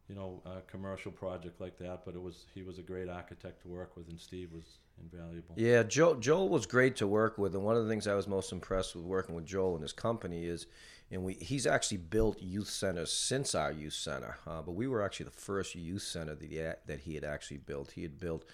you 0.07 0.15
know, 0.15 0.41
a 0.45 0.61
commercial 0.61 1.11
project 1.11 1.59
like 1.59 1.77
that. 1.79 2.03
But 2.05 2.15
it 2.15 2.21
was 2.21 2.45
he 2.53 2.63
was 2.63 2.79
a 2.79 2.81
great 2.81 3.09
architect 3.09 3.61
to 3.63 3.67
work 3.67 3.95
with, 3.97 4.07
and 4.09 4.19
Steve 4.19 4.51
was 4.53 4.79
invaluable. 5.01 5.55
Yeah, 5.57 5.83
Joel, 5.83 6.15
Joel 6.15 6.49
was 6.49 6.65
great 6.65 6.95
to 6.97 7.07
work 7.07 7.37
with, 7.37 7.55
and 7.55 7.63
one 7.63 7.75
of 7.75 7.83
the 7.83 7.89
things 7.89 8.07
I 8.07 8.15
was 8.15 8.27
most 8.27 8.51
impressed 8.51 8.95
with 8.95 9.03
working 9.03 9.35
with 9.35 9.45
Joel 9.45 9.73
and 9.73 9.81
his 9.81 9.93
company 9.93 10.45
is, 10.45 10.67
and 11.11 11.23
we 11.23 11.33
he's 11.33 11.67
actually 11.67 11.97
built 11.97 12.41
youth 12.41 12.69
centers 12.69 13.11
since 13.11 13.53
our 13.53 13.71
youth 13.71 13.93
center, 13.93 14.37
uh, 14.47 14.61
but 14.61 14.73
we 14.73 14.87
were 14.87 15.03
actually 15.03 15.25
the 15.25 15.31
first 15.31 15.75
youth 15.75 16.03
center 16.03 16.35
that 16.35 16.49
he, 16.49 16.57
that 16.57 16.99
he 17.01 17.15
had 17.15 17.25
actually 17.25 17.57
built. 17.57 17.91
He 17.91 18.03
had 18.03 18.17
built 18.19 18.45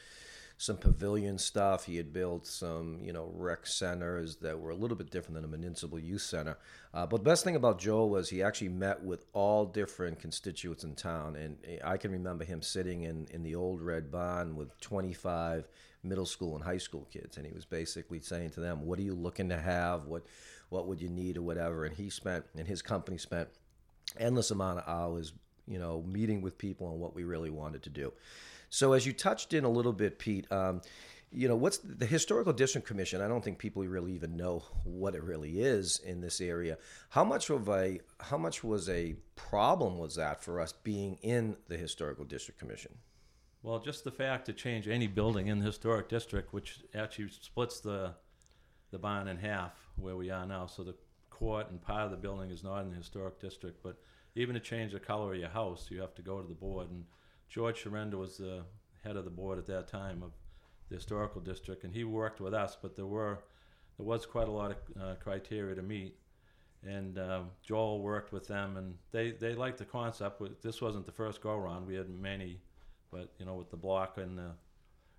some 0.63 0.77
pavilion 0.77 1.37
stuff. 1.37 1.83
He 1.83 1.97
had 1.97 2.13
built 2.13 2.47
some, 2.47 2.99
you 3.03 3.11
know, 3.11 3.29
rec 3.35 3.67
centers 3.67 4.37
that 4.37 4.57
were 4.57 4.69
a 4.69 4.75
little 4.75 4.95
bit 4.95 5.11
different 5.11 5.35
than 5.35 5.43
a 5.43 5.47
municipal 5.47 5.99
youth 5.99 6.21
center. 6.21 6.57
Uh, 6.93 7.05
but 7.05 7.17
the 7.17 7.29
best 7.29 7.43
thing 7.43 7.57
about 7.57 7.79
Joel 7.79 8.09
was 8.09 8.29
he 8.29 8.41
actually 8.41 8.69
met 8.69 9.03
with 9.03 9.25
all 9.33 9.65
different 9.65 10.19
constituents 10.19 10.85
in 10.85 10.95
town. 10.95 11.35
And 11.35 11.57
I 11.83 11.97
can 11.97 12.11
remember 12.11 12.45
him 12.45 12.61
sitting 12.61 13.03
in, 13.03 13.27
in 13.31 13.43
the 13.43 13.55
old 13.55 13.81
Red 13.81 14.09
Barn 14.09 14.55
with 14.55 14.79
25 14.79 15.67
middle 16.01 16.25
school 16.25 16.55
and 16.55 16.63
high 16.63 16.77
school 16.77 17.09
kids. 17.11 17.35
And 17.35 17.45
he 17.45 17.51
was 17.51 17.65
basically 17.65 18.21
saying 18.21 18.51
to 18.51 18.61
them, 18.61 18.85
what 18.85 18.97
are 18.99 19.03
you 19.03 19.15
looking 19.15 19.49
to 19.49 19.57
have? 19.57 20.05
What, 20.05 20.23
what 20.69 20.87
would 20.87 21.01
you 21.01 21.09
need 21.09 21.35
or 21.35 21.41
whatever? 21.41 21.83
And 21.83 21.93
he 21.93 22.09
spent, 22.09 22.45
and 22.57 22.65
his 22.65 22.81
company 22.81 23.17
spent 23.17 23.49
endless 24.17 24.49
amount 24.49 24.79
of 24.79 24.87
hours, 24.87 25.33
you 25.67 25.79
know, 25.79 26.03
meeting 26.07 26.41
with 26.41 26.57
people 26.57 26.87
on 26.87 26.99
what 26.99 27.13
we 27.13 27.25
really 27.25 27.49
wanted 27.49 27.83
to 27.83 27.89
do. 27.89 28.13
So 28.73 28.93
as 28.93 29.05
you 29.05 29.13
touched 29.13 29.53
in 29.53 29.65
a 29.65 29.69
little 29.69 29.93
bit, 29.93 30.17
Pete, 30.17 30.51
um, 30.51 30.81
you 31.31 31.47
know 31.47 31.55
what's 31.55 31.77
the 31.77 32.07
historical 32.07 32.53
district 32.53 32.87
commission 32.87 33.19
i 33.21 33.27
don't 33.27 33.43
think 33.43 33.57
people 33.57 33.83
really 33.83 34.13
even 34.13 34.35
know 34.35 34.63
what 34.83 35.15
it 35.15 35.23
really 35.23 35.61
is 35.61 35.99
in 36.03 36.21
this 36.21 36.41
area. 36.41 36.79
How 37.09 37.23
much 37.23 37.51
of 37.51 37.69
a 37.69 37.99
how 38.19 38.37
much 38.37 38.63
was 38.63 38.89
a 38.89 39.15
problem 39.35 39.99
was 39.99 40.15
that 40.15 40.43
for 40.43 40.59
us 40.59 40.73
being 40.73 41.19
in 41.21 41.55
the 41.67 41.77
historical 41.77 42.25
district 42.25 42.59
commission? 42.59 42.93
Well 43.61 43.77
just 43.77 44.03
the 44.03 44.11
fact 44.11 44.47
to 44.47 44.53
change 44.53 44.87
any 44.87 45.05
building 45.05 45.47
in 45.47 45.59
the 45.59 45.65
historic 45.65 46.09
district 46.09 46.51
which 46.51 46.79
actually 46.95 47.29
splits 47.29 47.79
the 47.79 48.15
the 48.89 48.97
barn 48.97 49.27
in 49.27 49.37
half 49.37 49.73
where 49.97 50.15
we 50.15 50.31
are 50.31 50.47
now. 50.47 50.65
So 50.65 50.83
the 50.83 50.95
court 51.29 51.69
and 51.69 51.79
part 51.79 52.05
of 52.05 52.11
the 52.11 52.17
building 52.17 52.49
is 52.49 52.63
not 52.63 52.81
in 52.81 52.89
the 52.89 52.97
historic 52.97 53.39
district 53.39 53.83
but 53.83 53.97
even 54.35 54.55
to 54.55 54.59
change 54.59 54.93
the 54.93 54.99
color 54.99 55.33
of 55.33 55.39
your 55.39 55.49
house 55.49 55.89
you 55.91 56.01
have 56.01 56.15
to 56.15 56.23
go 56.23 56.41
to 56.41 56.47
the 56.47 56.55
board 56.55 56.89
and 56.89 57.05
George 57.53 57.83
Sharenda 57.83 58.15
was 58.15 58.37
the 58.37 58.63
head 59.03 59.15
of 59.15 59.25
the 59.25 59.29
board 59.29 59.59
at 59.59 59.67
that 59.67 59.87
time 59.87 60.23
of 60.23 60.31
the 60.89 60.95
historical 60.95 61.39
district, 61.39 61.83
and 61.83 61.93
he 61.93 62.03
worked 62.03 62.41
with 62.41 62.51
us. 62.51 62.75
But 62.81 62.95
there 62.95 63.05
were 63.05 63.43
there 63.97 64.07
was 64.07 64.25
quite 64.25 64.47
a 64.47 64.51
lot 64.51 64.71
of 64.71 64.77
uh, 64.99 65.15
criteria 65.19 65.75
to 65.75 65.83
meet, 65.83 66.15
and 66.83 67.19
um, 67.19 67.51
Joel 67.61 68.01
worked 68.01 68.33
with 68.33 68.47
them, 68.47 68.77
and 68.77 68.95
they 69.11 69.31
they 69.31 69.53
liked 69.53 69.77
the 69.77 69.85
concept. 69.85 70.41
This 70.63 70.81
wasn't 70.81 71.05
the 71.05 71.11
first 71.11 71.41
go 71.41 71.55
round. 71.55 71.85
We 71.85 71.93
had 71.93 72.09
many, 72.09 72.59
but 73.11 73.31
you 73.37 73.45
know, 73.45 73.53
with 73.53 73.69
the 73.69 73.77
block 73.77 74.17
and 74.17 74.35
the 74.35 74.53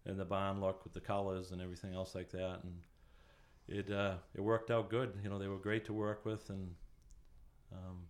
and 0.04 0.18
the 0.18 0.24
barn 0.24 0.60
look 0.60 0.82
with 0.82 0.92
the 0.92 1.00
colors 1.00 1.52
and 1.52 1.62
everything 1.62 1.94
else 1.94 2.16
like 2.16 2.30
that, 2.30 2.58
and 2.64 2.74
it 3.68 3.92
uh, 3.92 4.14
it 4.34 4.40
worked 4.40 4.72
out 4.72 4.90
good. 4.90 5.12
You 5.22 5.30
know, 5.30 5.38
they 5.38 5.46
were 5.46 5.58
great 5.58 5.84
to 5.84 5.92
work 5.92 6.24
with, 6.26 6.50
and 6.50 6.74
um, 7.72 8.06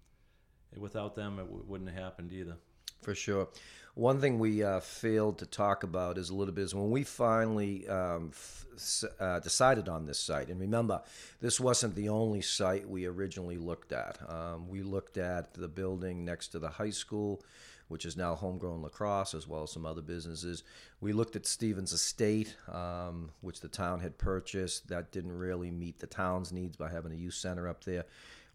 without 0.78 1.14
them, 1.14 1.38
it 1.38 1.44
w- 1.44 1.64
wouldn't 1.66 1.90
have 1.90 2.02
happened 2.02 2.32
either. 2.32 2.56
For 3.04 3.14
sure. 3.14 3.48
One 3.96 4.18
thing 4.18 4.38
we 4.38 4.64
uh, 4.64 4.80
failed 4.80 5.38
to 5.38 5.46
talk 5.46 5.82
about 5.82 6.16
is 6.16 6.30
a 6.30 6.34
little 6.34 6.54
bit 6.54 6.64
is 6.64 6.74
when 6.74 6.90
we 6.90 7.04
finally 7.04 7.86
um, 7.86 8.32
uh, 9.20 9.40
decided 9.40 9.90
on 9.90 10.06
this 10.06 10.18
site. 10.18 10.48
And 10.48 10.58
remember, 10.58 11.02
this 11.38 11.60
wasn't 11.60 11.96
the 11.96 12.08
only 12.08 12.40
site 12.40 12.88
we 12.88 13.04
originally 13.04 13.58
looked 13.58 13.92
at. 13.92 14.18
Um, 14.26 14.68
we 14.70 14.82
looked 14.82 15.18
at 15.18 15.52
the 15.52 15.68
building 15.68 16.24
next 16.24 16.48
to 16.48 16.58
the 16.58 16.70
high 16.70 16.90
school, 16.90 17.44
which 17.88 18.06
is 18.06 18.16
now 18.16 18.34
homegrown 18.34 18.80
lacrosse, 18.80 19.34
as 19.34 19.46
well 19.46 19.64
as 19.64 19.72
some 19.72 19.84
other 19.84 20.02
businesses. 20.02 20.64
We 21.02 21.12
looked 21.12 21.36
at 21.36 21.46
Stevens 21.46 21.92
Estate, 21.92 22.56
um, 22.72 23.32
which 23.42 23.60
the 23.60 23.68
town 23.68 24.00
had 24.00 24.16
purchased. 24.16 24.88
That 24.88 25.12
didn't 25.12 25.36
really 25.36 25.70
meet 25.70 25.98
the 25.98 26.06
town's 26.06 26.52
needs 26.52 26.78
by 26.78 26.88
having 26.88 27.12
a 27.12 27.16
youth 27.16 27.34
center 27.34 27.68
up 27.68 27.84
there. 27.84 28.06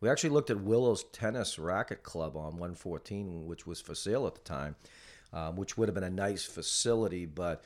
We 0.02 0.10
actually 0.10 0.32
looked 0.32 0.50
at 0.50 0.62
Willow's 0.62 1.04
Tennis 1.12 1.60
Racket 1.60 2.04
Club 2.04 2.38
on 2.38 2.58
114, 2.58 3.46
which 3.46 3.68
was 3.68 3.82
for 3.82 3.96
sale 3.96 4.28
at 4.28 4.36
the 4.36 4.42
time 4.42 4.76
um, 5.34 5.56
which 5.56 5.78
would 5.78 5.88
have 5.88 5.96
been 5.96 6.04
a 6.04 6.10
nice 6.10 6.46
facility, 6.46 7.26
but 7.26 7.64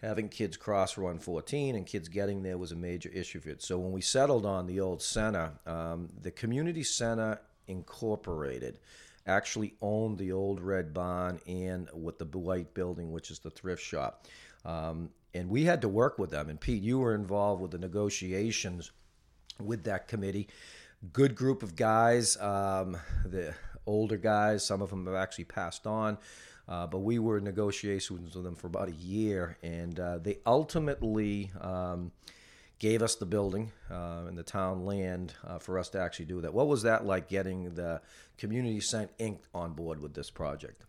having 0.00 0.28
kids 0.28 0.56
cross 0.56 0.96
114 0.96 1.74
and 1.74 1.86
kids 1.86 2.08
getting 2.08 2.42
there 2.42 2.58
was 2.58 2.72
a 2.72 2.76
major 2.76 3.08
issue 3.10 3.40
for 3.40 3.50
it. 3.50 3.62
So 3.62 3.78
when 3.78 3.92
we 3.92 4.00
settled 4.00 4.46
on 4.46 4.66
the 4.66 4.80
old 4.80 5.02
center, 5.02 5.52
um, 5.66 6.08
the 6.20 6.30
community 6.30 6.82
center 6.82 7.40
incorporated 7.66 8.78
actually 9.26 9.74
owned 9.80 10.18
the 10.18 10.32
old 10.32 10.60
red 10.60 10.92
barn 10.92 11.40
and 11.46 11.88
with 11.94 12.18
the 12.18 12.24
white 12.24 12.74
building, 12.74 13.12
which 13.12 13.30
is 13.30 13.38
the 13.38 13.50
thrift 13.50 13.82
shop. 13.82 14.26
Um, 14.64 15.10
and 15.34 15.48
we 15.48 15.64
had 15.64 15.80
to 15.82 15.88
work 15.88 16.18
with 16.18 16.30
them. 16.30 16.50
And 16.50 16.60
Pete, 16.60 16.82
you 16.82 16.98
were 16.98 17.14
involved 17.14 17.62
with 17.62 17.70
the 17.70 17.78
negotiations 17.78 18.90
with 19.60 19.84
that 19.84 20.08
committee. 20.08 20.48
Good 21.10 21.34
group 21.34 21.64
of 21.64 21.74
guys, 21.74 22.36
um, 22.36 22.96
the 23.24 23.54
older 23.86 24.16
guys. 24.16 24.64
Some 24.64 24.82
of 24.82 24.90
them 24.90 25.06
have 25.06 25.16
actually 25.16 25.44
passed 25.44 25.86
on. 25.86 26.18
Uh, 26.68 26.86
but 26.86 27.00
we 27.00 27.18
were 27.18 27.38
in 27.38 27.44
negotiations 27.44 28.34
with 28.36 28.44
them 28.44 28.54
for 28.54 28.68
about 28.68 28.88
a 28.88 28.92
year, 28.92 29.58
and 29.62 29.98
uh, 29.98 30.18
they 30.18 30.38
ultimately 30.46 31.50
um, 31.60 32.12
gave 32.78 33.02
us 33.02 33.16
the 33.16 33.26
building 33.26 33.72
uh, 33.90 34.22
and 34.28 34.38
the 34.38 34.44
town 34.44 34.84
land 34.84 35.34
uh, 35.44 35.58
for 35.58 35.78
us 35.78 35.88
to 35.88 36.00
actually 36.00 36.24
do 36.24 36.40
that. 36.40 36.54
What 36.54 36.68
was 36.68 36.82
that 36.82 37.04
like 37.04 37.28
getting 37.28 37.74
the 37.74 38.00
Community 38.38 38.80
Center 38.80 39.12
Inc. 39.18 39.38
on 39.52 39.72
board 39.72 40.00
with 40.00 40.14
this 40.14 40.30
project? 40.30 40.84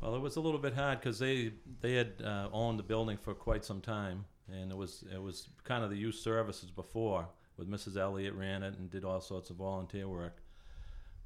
Well, 0.00 0.14
it 0.14 0.20
was 0.20 0.36
a 0.36 0.40
little 0.40 0.60
bit 0.60 0.74
hard 0.74 1.00
because 1.00 1.18
they 1.18 1.52
they 1.80 1.94
had 1.94 2.12
uh, 2.22 2.48
owned 2.52 2.78
the 2.78 2.82
building 2.84 3.16
for 3.16 3.34
quite 3.34 3.64
some 3.64 3.80
time, 3.80 4.26
and 4.52 4.70
it 4.70 4.76
was 4.76 5.04
it 5.12 5.20
was 5.20 5.48
kind 5.64 5.82
of 5.82 5.90
the 5.90 5.96
youth 5.96 6.16
services 6.16 6.70
before. 6.70 7.28
With 7.58 7.68
Mrs. 7.68 7.96
Elliott 7.96 8.34
ran 8.34 8.62
it 8.62 8.78
and 8.78 8.88
did 8.90 9.04
all 9.04 9.20
sorts 9.20 9.50
of 9.50 9.56
volunteer 9.56 10.08
work. 10.08 10.38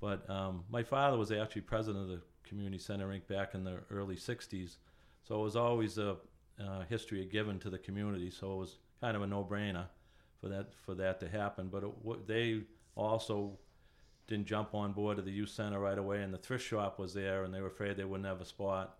But 0.00 0.28
um, 0.28 0.64
my 0.70 0.82
father 0.82 1.16
was 1.16 1.30
actually 1.30 1.62
president 1.62 2.04
of 2.04 2.08
the 2.08 2.22
Community 2.42 2.78
Center 2.78 3.06
back 3.28 3.54
in 3.54 3.62
the 3.62 3.78
early 3.90 4.16
'60s, 4.16 4.76
so 5.22 5.40
it 5.40 5.44
was 5.44 5.56
always 5.56 5.98
a 5.98 6.16
uh, 6.60 6.82
history 6.88 7.24
given 7.24 7.58
to 7.60 7.70
the 7.70 7.78
community. 7.78 8.30
So 8.30 8.52
it 8.54 8.56
was 8.56 8.78
kind 9.00 9.16
of 9.16 9.22
a 9.22 9.26
no-brainer 9.26 9.86
for 10.40 10.48
that 10.48 10.74
for 10.74 10.94
that 10.94 11.20
to 11.20 11.28
happen. 11.28 11.68
But 11.68 11.84
it, 11.84 12.26
they 12.26 12.62
also 12.96 13.58
didn't 14.26 14.46
jump 14.46 14.74
on 14.74 14.92
board 14.92 15.16
to 15.16 15.22
the 15.22 15.30
youth 15.30 15.50
center 15.50 15.78
right 15.78 15.98
away, 15.98 16.22
and 16.22 16.32
the 16.32 16.38
thrift 16.38 16.66
shop 16.66 16.98
was 16.98 17.14
there, 17.14 17.44
and 17.44 17.54
they 17.54 17.60
were 17.60 17.68
afraid 17.68 17.96
they 17.96 18.04
wouldn't 18.04 18.26
have 18.26 18.40
a 18.40 18.46
spot. 18.46 18.98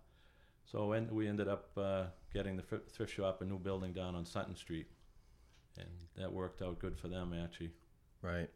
So 0.65 0.95
we 1.11 1.27
ended 1.27 1.47
up 1.47 1.69
uh, 1.77 2.03
getting 2.33 2.55
the 2.55 2.63
thrift 2.63 3.13
shop 3.13 3.41
a 3.41 3.45
new 3.45 3.59
building 3.59 3.93
down 3.93 4.15
on 4.15 4.25
Sutton 4.25 4.55
Street, 4.55 4.87
and 5.77 5.89
that 6.17 6.31
worked 6.31 6.61
out 6.61 6.79
good 6.79 6.97
for 6.97 7.07
them 7.07 7.33
actually. 7.33 7.71
Right. 8.21 8.49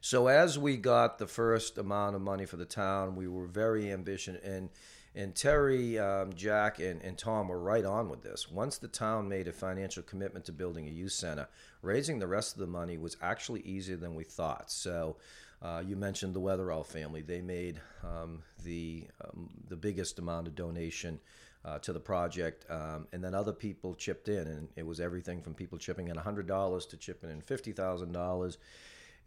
So 0.00 0.28
as 0.28 0.58
we 0.58 0.76
got 0.76 1.18
the 1.18 1.26
first 1.26 1.76
amount 1.76 2.16
of 2.16 2.22
money 2.22 2.46
for 2.46 2.56
the 2.56 2.64
town, 2.64 3.16
we 3.16 3.28
were 3.28 3.46
very 3.46 3.92
ambitious 3.92 4.40
and 4.42 4.70
and 5.14 5.34
Terry, 5.34 5.98
um, 5.98 6.32
Jack, 6.34 6.78
and, 6.78 7.02
and 7.02 7.18
Tom 7.18 7.48
were 7.48 7.58
right 7.58 7.84
on 7.84 8.08
with 8.08 8.22
this. 8.22 8.48
Once 8.48 8.78
the 8.78 8.86
town 8.86 9.28
made 9.28 9.48
a 9.48 9.52
financial 9.52 10.04
commitment 10.04 10.44
to 10.44 10.52
building 10.52 10.86
a 10.86 10.92
youth 10.92 11.12
center, 11.12 11.48
raising 11.82 12.20
the 12.20 12.28
rest 12.28 12.54
of 12.54 12.60
the 12.60 12.68
money 12.68 12.96
was 12.96 13.16
actually 13.20 13.60
easier 13.62 13.96
than 13.96 14.14
we 14.14 14.22
thought. 14.22 14.70
So, 14.70 15.16
uh, 15.62 15.82
you 15.84 15.96
mentioned 15.96 16.32
the 16.32 16.40
Weatherall 16.40 16.86
family; 16.86 17.22
they 17.22 17.40
made 17.40 17.80
um, 18.04 18.42
the 18.62 19.08
um, 19.22 19.50
the 19.68 19.76
biggest 19.76 20.18
amount 20.18 20.46
of 20.46 20.54
donation. 20.54 21.20
Uh, 21.62 21.78
to 21.78 21.92
the 21.92 22.00
project, 22.00 22.64
um, 22.70 23.06
and 23.12 23.22
then 23.22 23.34
other 23.34 23.52
people 23.52 23.94
chipped 23.94 24.30
in, 24.30 24.48
and 24.48 24.68
it 24.76 24.86
was 24.86 24.98
everything 24.98 25.42
from 25.42 25.52
people 25.52 25.76
chipping 25.76 26.08
in 26.08 26.16
hundred 26.16 26.46
dollars 26.46 26.86
to 26.86 26.96
chipping 26.96 27.28
in 27.28 27.42
fifty 27.42 27.70
thousand 27.70 28.12
dollars, 28.12 28.56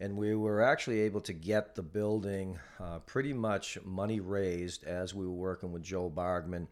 and 0.00 0.16
we 0.16 0.34
were 0.34 0.60
actually 0.60 1.02
able 1.02 1.20
to 1.20 1.32
get 1.32 1.76
the 1.76 1.82
building 1.82 2.58
uh, 2.80 2.98
pretty 3.06 3.32
much 3.32 3.78
money 3.84 4.18
raised 4.18 4.82
as 4.82 5.14
we 5.14 5.24
were 5.24 5.32
working 5.32 5.70
with 5.70 5.84
Joel 5.84 6.10
Bargmann 6.10 6.66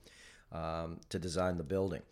um, 0.51 0.99
to 1.11 1.19
design 1.21 1.59
the 1.59 1.63
building. 1.63 2.03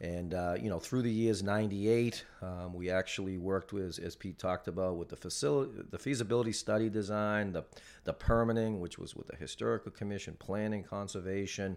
And 0.00 0.32
uh, 0.32 0.54
you 0.58 0.70
know, 0.70 0.78
through 0.78 1.02
the 1.02 1.10
years 1.12 1.42
'98, 1.42 2.24
um, 2.40 2.72
we 2.72 2.90
actually 2.90 3.36
worked 3.38 3.72
with, 3.72 3.98
as 3.98 4.16
Pete 4.16 4.38
talked 4.38 4.66
about, 4.68 4.96
with 4.96 5.08
the 5.08 5.16
facility, 5.16 5.72
the 5.90 5.98
feasibility 5.98 6.52
study 6.52 6.88
design, 6.88 7.52
the 7.52 7.64
the 8.04 8.12
permitting, 8.14 8.80
which 8.80 8.98
was 8.98 9.14
with 9.14 9.26
the 9.26 9.36
historical 9.36 9.90
commission, 9.90 10.36
planning, 10.38 10.84
conservation, 10.84 11.76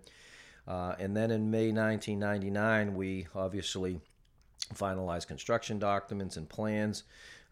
uh, 0.68 0.96
and 1.00 1.16
then 1.16 1.32
in 1.32 1.52
May 1.52 1.72
1999, 1.72 2.96
we 2.96 3.28
obviously 3.36 4.00
finalized 4.74 5.28
construction 5.28 5.80
documents 5.80 6.38
and 6.38 6.48
plans. 6.48 7.04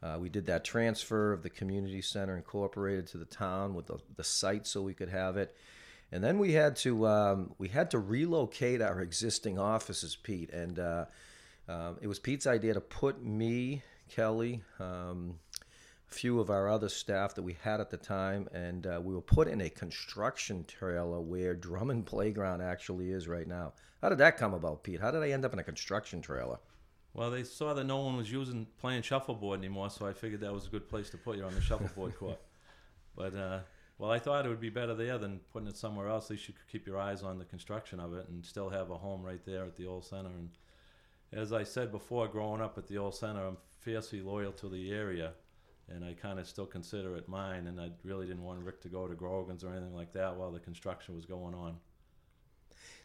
Uh, 0.02 0.18
we 0.20 0.30
did 0.30 0.46
that 0.48 0.64
transfer 0.64 1.32
of 1.32 1.44
the 1.44 1.50
community 1.50 2.02
center 2.02 2.36
incorporated 2.36 3.06
to 3.08 3.18
the 3.18 3.26
town 3.26 3.76
with 3.76 3.88
the, 3.88 4.00
the 4.16 4.24
site 4.24 4.66
so 4.66 4.82
we 4.82 4.94
could 4.94 5.10
have 5.10 5.38
it. 5.38 5.56
And 6.12 6.24
then 6.24 6.40
we 6.40 6.54
had 6.54 6.76
to 6.78 7.08
um, 7.08 7.54
we 7.58 7.70
had 7.70 7.92
to 7.92 8.00
relocate 8.00 8.82
our 8.82 9.00
existing 9.02 9.58
offices, 9.58 10.16
Pete. 10.16 10.52
And 10.52 10.80
uh, 10.80 11.06
uh, 11.70 11.94
it 12.02 12.08
was 12.08 12.20
Pete's 12.20 12.48
idea 12.48 12.74
to 12.74 12.82
put 12.82 13.24
me, 13.24 13.84
Kelly, 14.10 14.62
um, 14.80 15.40
few 16.12 16.40
of 16.40 16.50
our 16.50 16.70
other 16.70 16.90
staff 16.90 17.36
that 17.36 17.42
we 17.42 17.58
had 17.64 17.80
at 17.80 17.90
the 17.90 17.98
time, 17.98 18.48
and 18.54 18.86
uh, 18.86 19.00
we 19.02 19.14
were 19.14 19.22
put 19.22 19.48
in 19.48 19.62
a 19.62 19.70
construction 19.70 20.66
trailer 20.68 21.20
where 21.20 21.54
Drummond 21.54 22.06
Playground 22.06 22.62
actually 22.62 23.12
is 23.12 23.28
right 23.28 23.48
now. 23.48 23.74
How 24.02 24.10
did 24.10 24.18
that 24.18 24.38
come 24.38 24.54
about, 24.54 24.84
Pete? 24.84 25.00
How 25.00 25.12
did 25.12 25.24
I 25.24 25.30
end 25.30 25.46
up 25.46 25.54
in 25.54 25.60
a 25.60 25.64
construction 25.64 26.22
trailer? 26.22 26.60
Well, 27.14 27.32
they 27.32 27.44
saw 27.44 27.74
that 27.74 27.84
no 27.84 28.00
one 28.00 28.18
was 28.18 28.32
using 28.32 28.68
playing 28.80 29.02
shuffleboard 29.02 29.60
anymore, 29.60 29.90
so 29.90 30.08
I 30.08 30.14
figured 30.14 30.42
that 30.42 30.54
was 30.54 30.68
a 30.68 30.70
good 30.70 30.88
place 30.88 31.10
to 31.12 31.18
put 31.18 31.38
you 31.38 31.44
on 31.44 31.54
the 31.54 31.62
shuffleboard 31.62 32.18
court. 32.18 32.40
But 33.14 33.36
uh, 33.36 33.60
well, 33.98 34.10
I 34.10 34.20
thought 34.20 34.46
it 34.46 34.50
would 34.50 34.62
be 34.62 34.70
better 34.70 34.96
there 34.96 35.18
than 35.18 35.42
putting 35.52 35.68
it 35.68 35.76
somewhere 35.76 36.08
else. 36.08 36.26
At 36.26 36.32
least 36.32 36.48
you 36.48 36.54
could 36.54 36.68
keep 36.68 36.88
your 36.88 36.98
eyes 36.98 37.24
on 37.24 37.38
the 37.38 37.44
construction 37.46 38.00
of 38.00 38.14
it 38.14 38.28
and 38.30 38.44
still 38.44 38.70
have 38.70 38.90
a 38.90 38.98
home 38.98 39.22
right 39.22 39.46
there 39.46 39.64
at 39.64 39.76
the 39.76 39.86
old 39.86 40.06
center. 40.06 40.30
And 40.30 40.50
as 41.34 41.54
I 41.54 41.64
said 41.64 41.92
before, 41.92 42.28
growing 42.28 42.62
up 42.62 42.78
at 42.78 42.88
the 42.88 42.98
old 42.98 43.16
center, 43.16 43.46
I'm 43.46 43.58
fiercely 43.80 44.22
loyal 44.22 44.54
to 44.54 44.70
the 44.70 44.92
area, 44.92 45.34
and 45.94 46.04
I 46.04 46.14
kind 46.14 46.40
of 46.40 46.48
still 46.48 46.66
consider 46.66 47.16
it 47.16 47.28
mine. 47.28 47.68
And 47.68 47.80
I 47.80 47.90
really 48.04 48.26
didn't 48.26 48.44
want 48.44 48.60
Rick 48.64 48.82
to 48.82 48.90
go 48.90 49.08
to 49.08 49.16
Grogan's 49.16 49.64
or 49.64 49.72
anything 49.72 49.96
like 49.96 50.12
that 50.14 50.36
while 50.36 50.52
the 50.52 50.60
construction 50.60 51.16
was 51.16 51.26
going 51.26 51.54
on. 51.54 51.76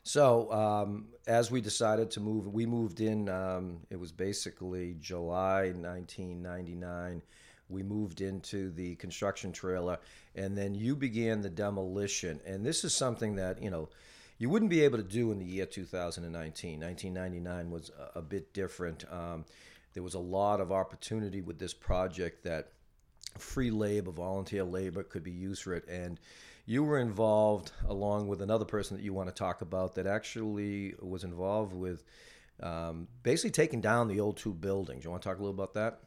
So, 0.02 0.52
um, 0.52 1.06
as 1.26 1.50
we 1.50 1.60
decided 1.60 2.12
to 2.12 2.20
move, 2.20 2.46
we 2.46 2.64
moved 2.64 3.00
in, 3.00 3.28
um, 3.28 3.80
it 3.90 3.98
was 3.98 4.12
basically 4.12 4.96
July 5.00 5.72
1999. 5.72 7.22
We 7.68 7.82
moved 7.82 8.20
into 8.20 8.70
the 8.70 8.94
construction 8.94 9.50
trailer, 9.50 9.98
and 10.36 10.56
then 10.56 10.76
you 10.76 10.94
began 10.94 11.40
the 11.40 11.50
demolition. 11.50 12.40
And 12.46 12.64
this 12.64 12.84
is 12.84 12.94
something 12.94 13.34
that, 13.34 13.60
you 13.60 13.68
know, 13.68 13.88
you 14.38 14.48
wouldn't 14.48 14.70
be 14.70 14.82
able 14.82 14.98
to 14.98 15.04
do 15.04 15.32
in 15.32 15.40
the 15.40 15.44
year 15.44 15.66
2019. 15.66 16.78
1999 16.80 17.70
was 17.72 17.90
a, 18.14 18.20
a 18.20 18.22
bit 18.22 18.52
different. 18.52 19.04
Um, 19.10 19.44
there 19.94 20.02
was 20.02 20.14
a 20.14 20.20
lot 20.20 20.60
of 20.60 20.70
opportunity 20.70 21.40
with 21.40 21.58
this 21.58 21.74
project 21.74 22.44
that 22.44 22.68
free 23.38 23.70
labor, 23.70 24.10
volunteer 24.10 24.64
labor 24.64 25.02
could 25.02 25.22
be 25.22 25.32
used 25.32 25.62
for 25.62 25.74
it. 25.74 25.86
And 25.88 26.18
you 26.66 26.82
were 26.82 26.98
involved 26.98 27.72
along 27.88 28.28
with 28.28 28.42
another 28.42 28.64
person 28.64 28.96
that 28.96 29.02
you 29.02 29.12
want 29.12 29.28
to 29.28 29.34
talk 29.34 29.62
about 29.62 29.94
that 29.94 30.06
actually 30.06 30.94
was 31.00 31.24
involved 31.24 31.72
with 31.72 32.02
um, 32.62 33.08
basically 33.22 33.50
taking 33.50 33.80
down 33.80 34.08
the 34.08 34.20
old 34.20 34.36
two 34.36 34.52
buildings. 34.52 35.04
You 35.04 35.10
want 35.10 35.22
to 35.22 35.28
talk 35.28 35.38
a 35.38 35.42
little 35.42 35.54
about 35.54 35.74
that? 35.74 36.00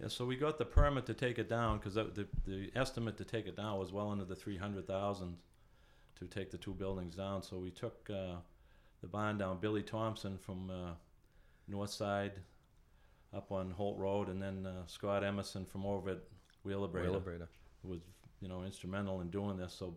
Yeah, 0.00 0.08
so 0.08 0.26
we 0.26 0.36
got 0.36 0.58
the 0.58 0.64
permit 0.66 1.06
to 1.06 1.14
take 1.14 1.38
it 1.38 1.48
down 1.48 1.78
because 1.78 1.94
the 1.94 2.26
the 2.46 2.70
estimate 2.74 3.16
to 3.16 3.24
take 3.24 3.46
it 3.46 3.56
down 3.56 3.78
was 3.78 3.92
well 3.92 4.10
under 4.10 4.26
the 4.26 4.36
three 4.36 4.58
hundred 4.58 4.86
thousand 4.86 5.36
to 6.18 6.26
take 6.26 6.50
the 6.50 6.58
two 6.58 6.74
buildings 6.74 7.14
down. 7.14 7.42
So 7.42 7.56
we 7.56 7.70
took 7.70 8.10
uh, 8.10 8.36
the 9.00 9.06
bond 9.06 9.38
down. 9.38 9.58
Billy 9.58 9.82
Thompson 9.82 10.36
from 10.36 10.70
uh, 10.70 10.90
North 11.66 11.90
Side 11.90 12.32
up 13.34 13.50
on 13.52 13.70
Holt 13.70 13.98
Road, 13.98 14.28
and 14.28 14.42
then 14.42 14.66
uh, 14.66 14.86
Scott 14.86 15.24
Emerson 15.24 15.64
from 15.64 15.86
over 15.86 16.10
at 16.10 16.18
Wheeler 16.66 16.88
Wheelabrator. 16.88 17.48
who 17.82 17.88
was 17.88 18.00
you 18.40 18.48
know 18.48 18.62
instrumental 18.64 19.20
in 19.20 19.30
doing 19.30 19.56
this. 19.56 19.72
So 19.72 19.94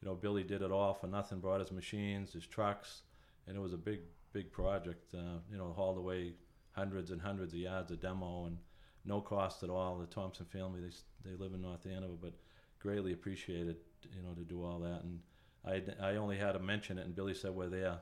you 0.00 0.08
know 0.08 0.14
Billy 0.14 0.42
did 0.44 0.62
it 0.62 0.70
all 0.70 0.94
for 0.94 1.06
nothing. 1.06 1.40
Brought 1.40 1.60
his 1.60 1.72
machines, 1.72 2.32
his 2.32 2.46
trucks, 2.46 3.02
and 3.46 3.56
it 3.56 3.60
was 3.60 3.72
a 3.72 3.78
big 3.78 4.00
big 4.32 4.52
project. 4.52 5.14
Uh, 5.14 5.38
you 5.50 5.58
know, 5.58 5.72
hauled 5.76 5.98
away 5.98 6.34
hundreds 6.72 7.10
and 7.10 7.20
hundreds 7.20 7.52
of 7.52 7.60
yards 7.60 7.90
of 7.90 8.00
demo 8.00 8.46
and 8.46 8.56
no 9.04 9.20
cost 9.20 9.62
at 9.62 9.70
all. 9.70 9.98
The 9.98 10.06
Thompson 10.06 10.46
family 10.46 10.80
they 10.80 11.30
they 11.30 11.36
live 11.36 11.54
in 11.54 11.62
North 11.62 11.86
Andover, 11.86 12.14
but 12.20 12.34
greatly 12.78 13.12
appreciated 13.12 13.76
you 14.14 14.22
know 14.22 14.34
to 14.34 14.42
do 14.44 14.64
all 14.64 14.78
that. 14.80 15.02
And 15.02 15.20
I 15.64 15.82
I 16.10 16.16
only 16.16 16.36
had 16.36 16.52
to 16.52 16.58
mention 16.58 16.98
it, 16.98 17.06
and 17.06 17.14
Billy 17.14 17.34
said 17.34 17.52
we're 17.52 17.68
there, 17.68 17.98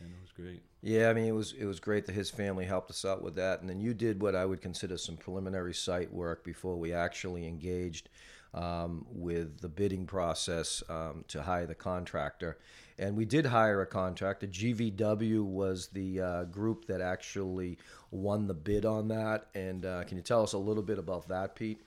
and 0.00 0.10
it 0.10 0.20
was 0.20 0.32
great. 0.32 0.62
Yeah, 0.82 1.10
I 1.10 1.12
mean 1.12 1.26
it 1.26 1.34
was 1.34 1.52
it 1.52 1.66
was 1.66 1.80
great 1.80 2.06
that 2.06 2.14
his 2.14 2.30
family 2.30 2.64
helped 2.64 2.90
us 2.90 3.04
out 3.04 3.22
with 3.22 3.34
that, 3.36 3.60
and 3.60 3.68
then 3.68 3.80
you 3.80 3.94
did 3.94 4.22
what 4.22 4.34
I 4.34 4.44
would 4.44 4.60
consider 4.60 4.96
some 4.96 5.16
preliminary 5.16 5.74
site 5.74 6.12
work 6.12 6.44
before 6.44 6.76
we 6.76 6.92
actually 6.92 7.46
engaged 7.46 8.08
um, 8.54 9.06
with 9.10 9.60
the 9.60 9.68
bidding 9.68 10.06
process 10.06 10.82
um, 10.88 11.24
to 11.28 11.42
hire 11.42 11.66
the 11.66 11.74
contractor, 11.74 12.58
and 12.98 13.16
we 13.16 13.24
did 13.24 13.46
hire 13.46 13.82
a 13.82 13.86
contractor. 13.86 14.46
GVW 14.46 15.44
was 15.44 15.88
the 15.88 16.20
uh, 16.20 16.44
group 16.44 16.86
that 16.86 17.00
actually 17.00 17.78
won 18.10 18.46
the 18.46 18.54
bid 18.54 18.84
on 18.84 19.08
that, 19.08 19.48
and 19.54 19.84
uh, 19.84 20.04
can 20.04 20.16
you 20.16 20.22
tell 20.22 20.42
us 20.42 20.54
a 20.54 20.58
little 20.58 20.82
bit 20.82 20.98
about 20.98 21.28
that, 21.28 21.54
Pete? 21.54 21.82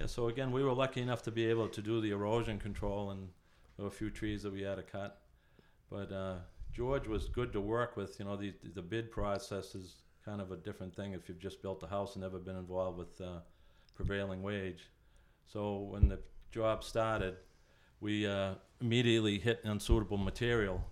Yeah, 0.00 0.06
so 0.06 0.28
again, 0.28 0.50
we 0.50 0.64
were 0.64 0.72
lucky 0.72 1.00
enough 1.00 1.22
to 1.22 1.30
be 1.30 1.46
able 1.46 1.68
to 1.68 1.80
do 1.80 2.00
the 2.00 2.10
erosion 2.10 2.58
control, 2.58 3.10
and 3.10 3.28
there 3.76 3.84
were 3.84 3.90
a 3.90 3.94
few 3.94 4.10
trees 4.10 4.42
that 4.42 4.52
we 4.52 4.62
had 4.62 4.76
to 4.76 4.82
cut. 4.82 5.20
But 5.90 6.10
uh, 6.10 6.34
George 6.74 7.06
was 7.06 7.28
good 7.28 7.52
to 7.52 7.60
work 7.60 7.96
with. 7.96 8.18
You 8.18 8.24
know, 8.24 8.36
the 8.36 8.52
the 8.74 8.82
bid 8.82 9.10
process 9.10 9.74
is 9.74 10.02
kind 10.24 10.40
of 10.40 10.50
a 10.50 10.56
different 10.56 10.94
thing 10.96 11.12
if 11.12 11.28
you've 11.28 11.38
just 11.38 11.62
built 11.62 11.82
a 11.82 11.86
house 11.86 12.14
and 12.14 12.22
never 12.22 12.38
been 12.38 12.56
involved 12.56 12.98
with 12.98 13.20
uh, 13.20 13.38
prevailing 13.94 14.42
wage. 14.42 14.90
So 15.46 15.88
when 15.92 16.08
the 16.08 16.18
job 16.50 16.82
started, 16.82 17.36
we 18.00 18.26
uh, 18.26 18.54
immediately 18.80 19.38
hit 19.38 19.60
unsuitable 19.64 20.16
material, 20.16 20.82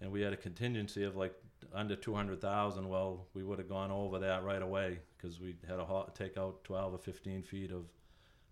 and 0.00 0.10
we 0.10 0.20
had 0.20 0.32
a 0.32 0.36
contingency 0.36 1.04
of 1.04 1.14
like 1.16 1.34
under 1.72 1.94
two 1.94 2.14
hundred 2.14 2.40
thousand. 2.40 2.88
Well, 2.88 3.28
we 3.34 3.44
would 3.44 3.58
have 3.58 3.68
gone 3.68 3.92
over 3.92 4.18
that 4.18 4.42
right 4.42 4.62
away 4.62 4.98
because 5.16 5.38
we 5.40 5.54
had 5.68 5.76
to 5.76 6.04
take 6.14 6.38
out 6.38 6.64
twelve 6.64 6.92
or 6.92 6.98
fifteen 6.98 7.42
feet 7.42 7.70
of 7.70 7.84